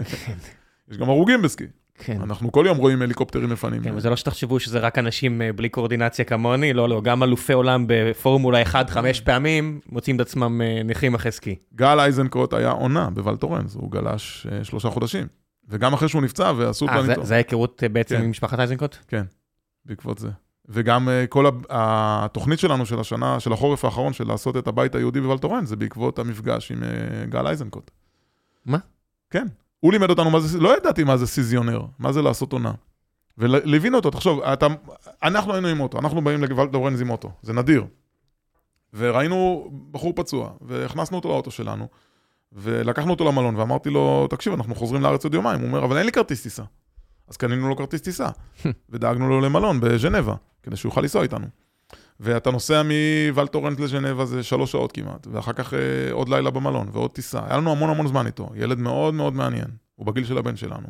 [0.90, 1.68] יש גם הרוגים בסקי.
[2.06, 2.22] כן.
[2.22, 3.84] אנחנו כל יום רואים הליקופטרים מפנים.
[3.84, 7.54] כן, וזה לא שתחשבו שזה רק אנשים אה, בלי קואורדינציה כמוני, לא, לא, גם אלופי
[7.54, 11.56] עולם בפורמולה 1 חמש פעמים מוצאים את עצמם אה, נכים אחרי סקי.
[11.76, 15.28] גל איזנקוט היה עונה בוואל טורנס, הוא גלש אה, שלושה חודשים.
[15.70, 17.22] וגם אחרי שהוא נפצע ועשו אה, פלניטו.
[17.22, 18.24] זה- זה ההיכרות אה, בעצם כן.
[18.24, 18.98] עם משפחת איזנקוט?
[19.86, 20.30] בעקבות זה.
[20.70, 25.66] וגם כל התוכנית שלנו של השנה, של החורף האחרון, של לעשות את הבית היהודי בוולטורן,
[25.66, 26.84] זה בעקבות המפגש עם
[27.30, 27.92] גל איזנקוט.
[28.66, 28.78] מה?
[29.30, 29.48] כן.
[29.84, 32.72] הוא לימד אותנו מה זה, לא ידעתי מה זה סיזונר, מה זה לעשות עונה.
[33.38, 34.68] וליווינו אותו, תחשוב, אתה,
[35.23, 37.85] אנחנו היינו עם אוטו, אנחנו באים לוולטורנס עם אוטו, זה נדיר.
[38.93, 41.88] וראינו בחור פצוע, והכנסנו אותו לאוטו שלנו,
[42.51, 45.60] ולקחנו אותו למלון, ואמרתי לו, תקשיב, אנחנו חוזרים לארץ עוד יומיים.
[45.60, 46.64] הוא אומר, אבל אין לי כרטיס טיסה.
[47.27, 48.30] אז קנינו לו כרטיס טיסה,
[48.89, 51.47] ודאגנו לו למלון בז'נבה, כדי שהוא יוכל לנסוע איתנו.
[52.24, 55.80] ואתה נוסע מוולטורנט לז'נבה זה שלוש שעות כמעט, ואחר כך אה,
[56.12, 57.41] עוד לילה במלון, ועוד טיסה.
[57.45, 60.88] היה לנו המון המון זמן איתו, ילד מאוד מאוד מעניין, הוא בגיל של הבן שלנו.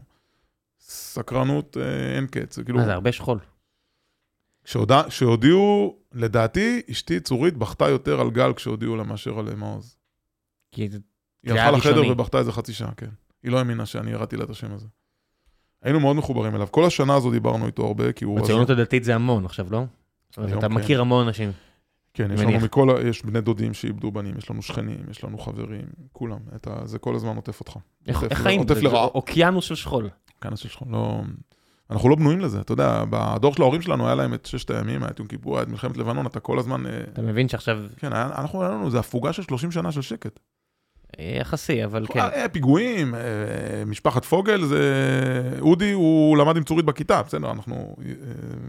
[0.80, 2.78] סקרנות אה, אין קץ, כאילו...
[2.80, 3.40] מה זה, הרבה שכול.
[4.64, 9.98] כשהודע- כשהודיעו, לדעתי, אשתי צורית בכתה יותר על גל כשהודיעו לה מאשר על מעוז.
[10.72, 10.98] כי זה-
[11.44, 12.12] היא זה הלכה היה לחדר ראשוני.
[12.12, 13.10] ובכתה איזה חצי שעה, כן.
[13.44, 14.88] היא לא האמינה שאני ירדתי לה את השם הזה.
[15.82, 16.68] היינו מאוד מחוברים אליו.
[16.72, 18.40] כל השנה הזו דיברנו איתו הרבה, כי הוא...
[18.40, 19.84] בציונות הדתית זה המון עכשיו, לא?
[20.34, 20.74] אתה כן.
[20.74, 21.52] מכיר המון אנשים.
[22.14, 22.56] כן, יש מניח.
[22.56, 26.38] לנו מכל, יש בני דודים שאיבדו בנים, יש לנו שכנים, יש לנו חברים, כולם.
[26.56, 26.82] את ה...
[26.86, 27.78] זה כל הזמן עוטף אותך.
[28.08, 28.60] איך עוטף איך חיים?
[28.60, 29.04] עוטף זה- לרעה.
[29.06, 30.10] אוקיינוס של שכול.
[30.42, 31.22] כנס של שכול, לא...
[31.90, 35.04] אנחנו לא בנויים לזה, אתה יודע, בדור של ההורים שלנו היה להם את ששת הימים,
[35.04, 36.86] היה את יום כיפור, היה את מלחמת לבנון, אתה כל הזמן...
[36.86, 40.02] אה, אתה מבין שעכשיו כן, היה, אנחנו, היה לנו איזה הפוגה של 30 שנה של
[40.02, 40.40] שקט.
[41.20, 42.20] יחסי, אבל כן.
[42.20, 43.20] אה, פיגועים, אה,
[43.86, 45.58] משפחת פוגל, זה...
[45.62, 48.12] אודי, הוא למד עם צורית בכיתה, בסדר, אנחנו אה,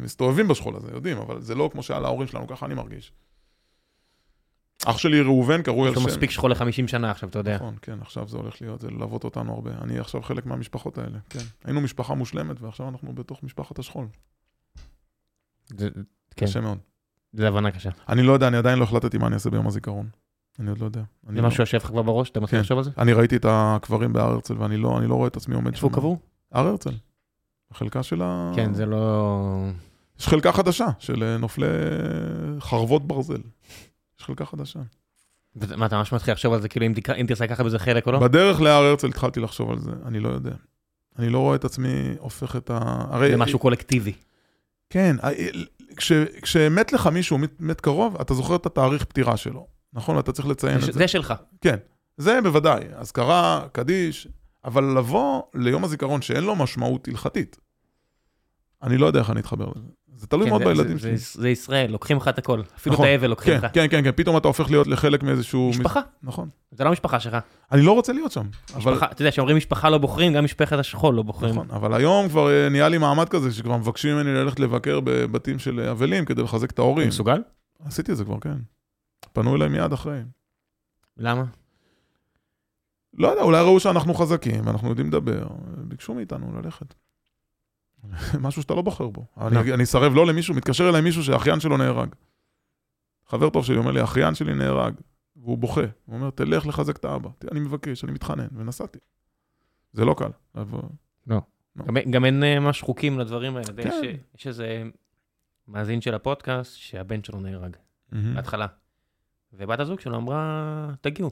[0.02, 3.12] מסתובבים בשכול הזה, יודעים, אבל זה לא כמו שהיה להורים שלנו, ככה אני מרגיש.
[4.86, 6.08] אח שלי ראובן, קרוי על יש לו שם.
[6.08, 7.54] מספיק שכול ל-50 שנה עכשיו, אתה יודע.
[7.56, 9.70] נכון, כן, עכשיו זה הולך להיות, זה ללוות אותנו הרבה.
[9.82, 11.38] אני עכשיו חלק מהמשפחות האלה, כן.
[11.64, 14.06] היינו משפחה מושלמת, ועכשיו אנחנו בתוך משפחת השכול.
[15.68, 15.88] זה-
[16.36, 16.78] כן, קשה מאוד.
[17.32, 17.90] זה הבנה קשה.
[18.08, 20.08] אני לא יודע, אני עדיין לא החלטתי מה אני אעשה ביום הזיכרון.
[20.60, 21.02] אני עוד לא יודע.
[21.28, 22.30] זה לא- משהו שיושב לך כבר בראש?
[22.30, 22.60] אתה מתחיל כן.
[22.60, 22.90] לחשוב על זה?
[22.98, 25.86] אני ראיתי את הקברים בהר הרצל, ואני לא, אני לא רואה את עצמי עומד איפה
[25.86, 26.18] הוא קבור?
[26.52, 26.90] הר הרצל.
[27.70, 28.52] החלקה של ה...
[28.56, 29.68] כן, זה לא...
[30.20, 31.66] יש חלקה חדשה של אה, נופלי
[32.60, 33.40] חרבות ברזל.
[34.18, 34.80] יש חלקה חדשה.
[35.76, 38.18] מה, אתה ממש מתחיל לחשוב על זה, כאילו אם תרצה לקחת בזה חלק או לא?
[38.18, 40.54] בדרך להר הרצל התחלתי לחשוב על זה, אני לא יודע.
[41.18, 42.78] אני לא רואה את עצמי הופך את ה...
[43.10, 43.30] הרי...
[43.30, 44.12] זה משהו קולקטיבי.
[44.90, 45.28] כן, ה-
[45.96, 46.12] כש,
[46.42, 50.18] כשמת לך מישהו, מת, מת קרוב, אתה זוכר את התאריך פטירה שלו, נכון?
[50.18, 50.98] אתה צריך לציין זה- את זה.
[50.98, 51.34] זה שלך.
[51.60, 51.76] כן,
[52.16, 54.28] זה בוודאי, אזכרה, קדיש,
[54.64, 57.56] אבל לבוא ליום הזיכרון שאין לו משמעות הלכתית,
[58.82, 59.88] אני לא יודע איך אני אתחבר לזה.
[60.16, 61.16] זה תלוי כן, מאוד זה- בילדים שלי.
[61.16, 62.60] זה- זה ישראל, לוקחים לך את הכל.
[62.76, 63.06] אפילו את נכון.
[63.10, 63.70] האבל לוקחים כן, לך.
[63.74, 65.70] כן, כן, כן, פתאום אתה הופך להיות לחלק מאיזשהו...
[65.70, 66.48] משפחה, נכון.
[66.70, 67.36] זה לא משפחה שלך.
[67.72, 68.46] אני לא רוצה להיות שם.
[68.74, 68.92] אבל...
[68.92, 71.54] משפחה, אתה יודע, כשאומרים משפחה לא בוחרים, גם משפחת השכול לא בוחרים.
[71.54, 75.58] נכון, אבל היום כבר אה, נהיה לי מעמד כזה, שכבר מבקשים ממני ללכת לבקר בבתים
[75.58, 77.08] של אבלים כדי לחזק את ההורים.
[77.08, 77.42] מסוגל?
[77.84, 78.56] עשיתי את זה כבר, כן.
[79.34, 80.22] פנו אליי מיד אחרי.
[81.16, 81.44] למה?
[83.14, 85.46] לא יודע, אולי ראו שאנחנו חזקים, ואנחנו יודעים לדבר,
[85.76, 86.94] ביקשו מאיתנו ללכת.
[88.40, 89.26] משהו שאתה לא בוחר בו.
[89.40, 92.14] אני, אני אסרב לא למישהו, מתקשר אליי מישהו שהאחיין שלו נהרג.
[93.26, 94.94] חבר טוב שלי אומר לי, האחיין שלי נהרג,
[95.36, 95.80] והוא בוכה.
[96.04, 97.30] הוא אומר, תלך לחזק את האבא.
[97.50, 98.98] אני מבקש, אני מתחנן, ונסעתי.
[99.92, 100.30] זה לא קל.
[100.54, 100.78] אבל...
[101.78, 103.82] גם, גם אין אה, ממש חוקים לדברים האלה.
[103.82, 103.90] כן.
[104.02, 104.82] יש, יש איזה
[105.68, 107.76] מאזין של הפודקאסט שהבן שלו נהרג.
[108.12, 108.66] בהתחלה.
[109.58, 111.30] ובת הזוג שלו אמרה, תגיעו.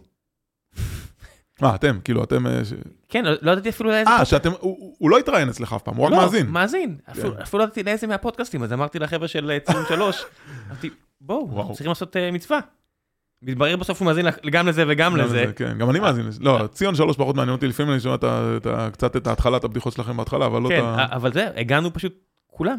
[1.62, 2.47] אה, אתם, כאילו, אתם...
[2.47, 2.61] אה,
[3.09, 4.11] כן, לא, לא ידעתי אפילו לאיזה...
[4.11, 4.51] אה, שאתם...
[4.51, 6.47] הוא- הוא הוא לא התראיין אצלך אף פעם, הוא רק לא, מאזין.
[6.51, 6.97] מאזין.
[7.11, 7.43] אפילו, כן.
[7.43, 10.24] אפילו לא ידעתי לאיזה מהפודקאסטים, אז אמרתי לחבר'ה של אה, ציון שלוש,
[10.69, 10.90] אמרתי,
[11.20, 11.59] בואו.
[11.59, 12.59] אנחנו צריכים לעשות אה, מצווה.
[13.43, 15.44] מתברר בסוף שהוא מאזין גם לזה וגם גם לזה.
[15.57, 16.27] כן, גם אני מאזין.
[16.27, 16.43] לזה.
[16.44, 19.65] לא, ציון שלוש פחות מעניין אותי, לפעמים אני שומע את את קצת את ההתחלה, את
[19.65, 21.07] הבדיחות שלכם בהתחלה, אבל לא את כן, ה...
[21.16, 22.15] אבל זה, הגענו פשוט,
[22.47, 22.78] כולם.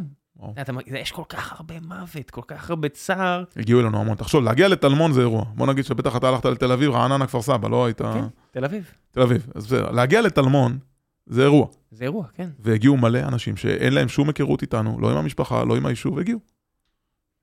[0.85, 3.43] יש כל כך הרבה מוות, כל כך הרבה צער.
[3.55, 4.17] הגיעו אלינו המון.
[4.17, 5.45] תחשוב, להגיע לטלמון זה אירוע.
[5.55, 8.01] בוא נגיד שבטח אתה הלכת לתל אביב, רעננה, כפר סבא, לא היית...
[8.01, 8.91] כן, תל אביב.
[9.11, 9.47] תל אביב.
[9.55, 10.77] אז בסדר, להגיע לטלמון
[11.25, 11.67] זה אירוע.
[11.91, 12.49] זה אירוע, כן.
[12.59, 16.39] והגיעו מלא אנשים שאין להם שום היכרות איתנו, לא עם המשפחה, לא עם היישוב, הגיעו.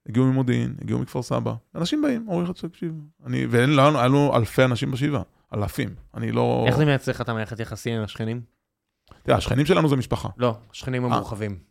[0.09, 1.55] הגיעו ממודיעין, הגיעו מכפר סבא.
[1.75, 2.93] אנשים באים, אומרים לך, תקשיב.
[3.27, 5.23] אני, ואין לנו, היה לנו אלפי אנשים בשבעה.
[5.55, 5.95] אלפים.
[6.15, 6.65] אני לא...
[6.67, 8.41] איך זה מייצר לך את המערכת יחסים עם השכנים?
[9.23, 10.29] תראה, השכנים שלנו זה משפחה.
[10.37, 11.05] לא, השכנים.
[11.05, 11.70] המורחבים.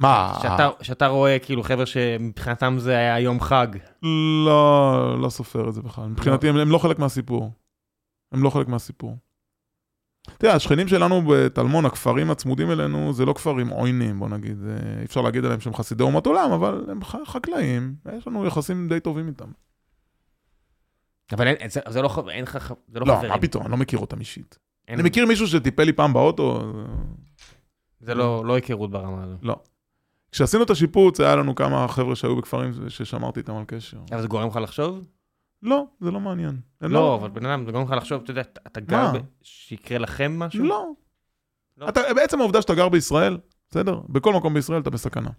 [0.00, 0.38] מה?
[0.42, 3.66] שאתה- שאתה רואה כאילו חבר'ה שמבחינתם זה היה יום חג.
[4.46, 6.06] לא, לא סופר את זה בכלל.
[6.06, 7.50] מבחינתי הם, הם לא חלק מהסיפור.
[8.32, 9.16] הם לא חלק מהסיפור.
[10.38, 14.58] תראה, השכנים שלנו בטלמון, הכפרים הצמודים אלינו, זה לא כפרים עוינים, בוא נגיד.
[14.58, 18.88] זה, אי אפשר להגיד עליהם שהם חסידי אומות עולם, אבל הם חקלאים, יש לנו יחסים
[18.88, 19.48] די טובים איתם.
[21.32, 23.30] אבל אין- זה- זה לא אין לך, זה לא לא, חברים.
[23.30, 24.58] מה פתאום, אני לא מכיר אותם אישית.
[24.88, 26.72] אין- אני מכיר מישהו שטיפל לי פעם באוטו.
[28.00, 29.36] זה לא לא היכרות ברמה הזו.
[30.32, 33.96] כשעשינו את השיפוץ, היה לנו כמה חבר'ה שהיו בכפרים ששמרתי איתם על קשר.
[34.12, 35.04] אבל זה גורם לך לחשוב?
[35.62, 36.56] לא, זה לא מעניין.
[36.80, 39.12] הם לא, אבל בן אדם, זה גורם לך לחשוב, אתה יודע, אתה- גר?
[39.12, 40.64] ב- שיקרה לכם משהו?
[40.64, 40.86] לא.
[41.76, 41.88] לא.
[41.88, 43.38] אתה, בעצם העובדה שאתה גר בישראל,
[43.70, 44.00] בסדר?
[44.08, 45.30] בכל מקום בישראל אתה בסכנה.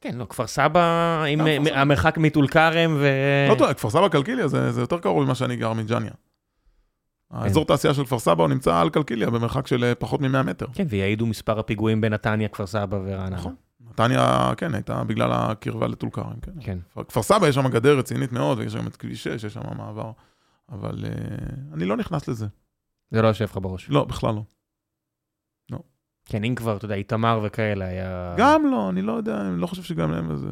[0.00, 1.78] כן, לא, כפר סבא, עם סבא.
[1.80, 3.06] המרחק מטול כרם ו...
[3.50, 6.10] לא טועה, כפר סבא קלקיליה זה, זה יותר קרוב ממה שאני גר מג'ניה.
[7.30, 10.66] האזור תעשייה של כפר סבא הוא נמצא על קלקיליה במרחק של אה, פחות מ-100 מטר.
[10.72, 13.36] כן, ויעידו מספר הפיגועים בנתניה, כפר סבא ורעננה.
[13.36, 13.54] נכון.
[13.90, 16.52] נתניה, כן, הייתה בגלל הקרבה לטול כרם, כן.
[16.60, 16.78] כן.
[17.08, 20.12] כפר- סבא יש שם גדר רצינית מאוד, ויש שם את כביש 6, יש שם מעבר.
[20.72, 21.10] אבל אה,
[21.74, 22.46] אני לא נכנס לזה.
[23.10, 23.90] זה לא יושב לך בראש.
[23.90, 24.42] לא, בכלל לא.
[26.24, 28.34] כן, אם כבר, אתה יודע, איתמר וכאלה היה...
[28.38, 30.48] גם לא, אני לא יודע, אני לא חושב שגם להם איזה...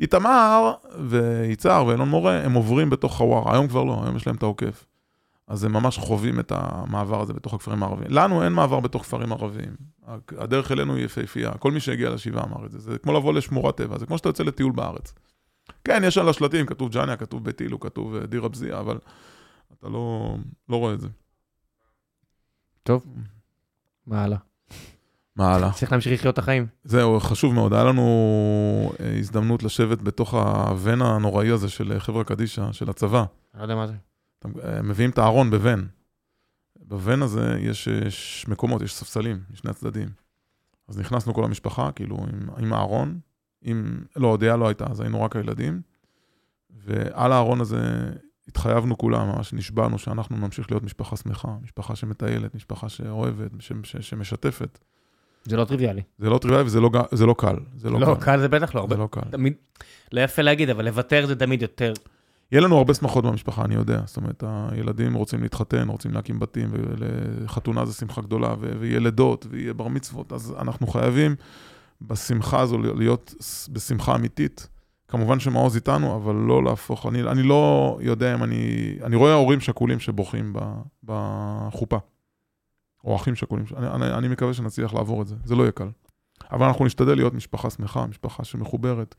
[0.00, 0.72] איתמר
[1.08, 4.86] ויצהר ואלון מורה, הם עוברים בתוך חווארה, היום כבר לא, היום יש להם את העוקף.
[5.48, 8.10] אז הם ממש חווים את המעבר הזה בתוך הכפרים הערביים.
[8.10, 9.76] לנו אין מעבר בתוך כפרים ערביים.
[10.38, 12.78] הדרך אלינו היא יפהפייה, כל מי שהגיע לשבעה אמר את זה.
[12.78, 15.14] זה כמו לבוא לשמורת טבע, זה כמו שאתה יוצא לטיול בארץ.
[15.84, 18.98] כן, יש על השלטים, כתוב ג'ניה, כתוב בית אילו, כתוב אה, דיר אבזיה, אבל
[19.78, 20.36] אתה לא,
[20.68, 21.08] לא רואה את זה.
[22.82, 23.06] טוב.
[24.06, 24.38] מה הלאה?
[25.36, 25.72] מה הלאה?
[25.72, 26.66] צריך להמשיך לחיות את החיים.
[26.84, 27.74] זהו, חשוב מאוד.
[27.74, 28.02] היה לנו
[29.00, 33.18] אה, הזדמנות לשבת בתוך הוון הנוראי הזה של אה, חברה קדישא, של הצבא.
[33.18, 33.94] אני לא יודע מה זה.
[34.82, 35.88] מביאים את הארון בוון.
[36.80, 40.08] בוון הזה יש, אה, ש- מקומות, יש ספסלים משני הצדדים.
[40.88, 43.18] אז נכנסנו כל המשפחה, כאילו, עם, עם הארון,
[43.62, 43.98] עם...
[44.16, 45.80] לא, הודיה לא הייתה, אז היינו רק הילדים.
[46.70, 48.10] ועל הארון הזה
[48.48, 53.96] התחייבנו כולם, ממש נשבענו שאנחנו נמשיך להיות משפחה שמחה, משפחה שמטיילת, משפחה שאוהבת, ש, ש,
[54.00, 54.78] שמשתפת.
[55.44, 56.02] זה לא טריוויאלי.
[56.18, 57.56] זה לא טריוויאלי וזה לא, זה לא קל.
[57.76, 58.24] זה לא, לא, קל.
[58.24, 58.80] קל זה בטח לא.
[58.80, 59.20] הרבה- זה לא קל.
[59.30, 59.52] תמיד,
[60.12, 61.92] לא יפה להגיד, אבל לוותר זה תמיד יותר.
[62.52, 64.00] יהיה לנו הרבה שמחות במשפחה, אני יודע.
[64.06, 69.74] זאת אומרת, הילדים רוצים להתחתן, רוצים להקים בתים, וחתונה זה שמחה גדולה, ויהיה לידות, ויהיה
[69.74, 71.34] בר מצוות, אז אנחנו חייבים
[72.02, 73.34] בשמחה הזו להיות
[73.72, 74.68] בשמחה אמיתית.
[75.08, 78.94] כמובן שמעוז איתנו, אבל לא להפוך, אני, אני לא יודע אם אני...
[79.02, 80.52] אני רואה הורים שכולים שבוכים
[81.04, 81.98] בחופה.
[83.04, 83.64] או אחים שכולים.
[83.76, 85.88] אני, אני, אני מקווה שנצליח לעבור את זה, זה לא יהיה קל.
[86.52, 89.14] אבל אנחנו נשתדל להיות משפחה שמחה, משפחה שמחוברת.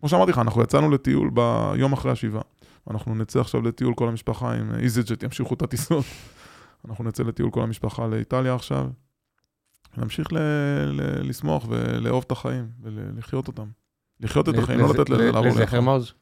[0.00, 2.42] כמו שאמרתי לך, אנחנו יצאנו לטיול ביום אחרי השבעה.
[2.90, 6.04] אנחנו נצא עכשיו לטיול כל המשפחה עם איזיג'ט, ימשיכו את הטיסות.
[6.88, 8.90] אנחנו נצא לטיול כל המשפחה לאיטליה עכשיו.
[9.96, 10.38] נמשיך ל-
[10.86, 13.68] ל- לשמוח ולאהוב את החיים ולחיות אותם.
[14.20, 15.80] לחיות את החיים, לא לתת לזה לעבור לזכר.
[15.80, 16.12] מעוז.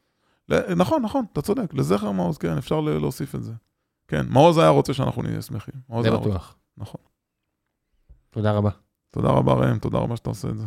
[0.76, 3.52] נכון, נכון, אתה צודק, לזכר מעוז, כן, אפשר להוסיף את זה.
[4.08, 5.74] כן, מעוז היה רוצה שאנחנו נהיה שמחים.
[6.02, 6.10] זה.
[6.10, 6.56] בטוח.
[6.76, 7.00] נכון.
[8.30, 8.70] תודה רבה.
[9.10, 10.66] תודה רבה ראם, תודה רבה שאתה עושה את זה.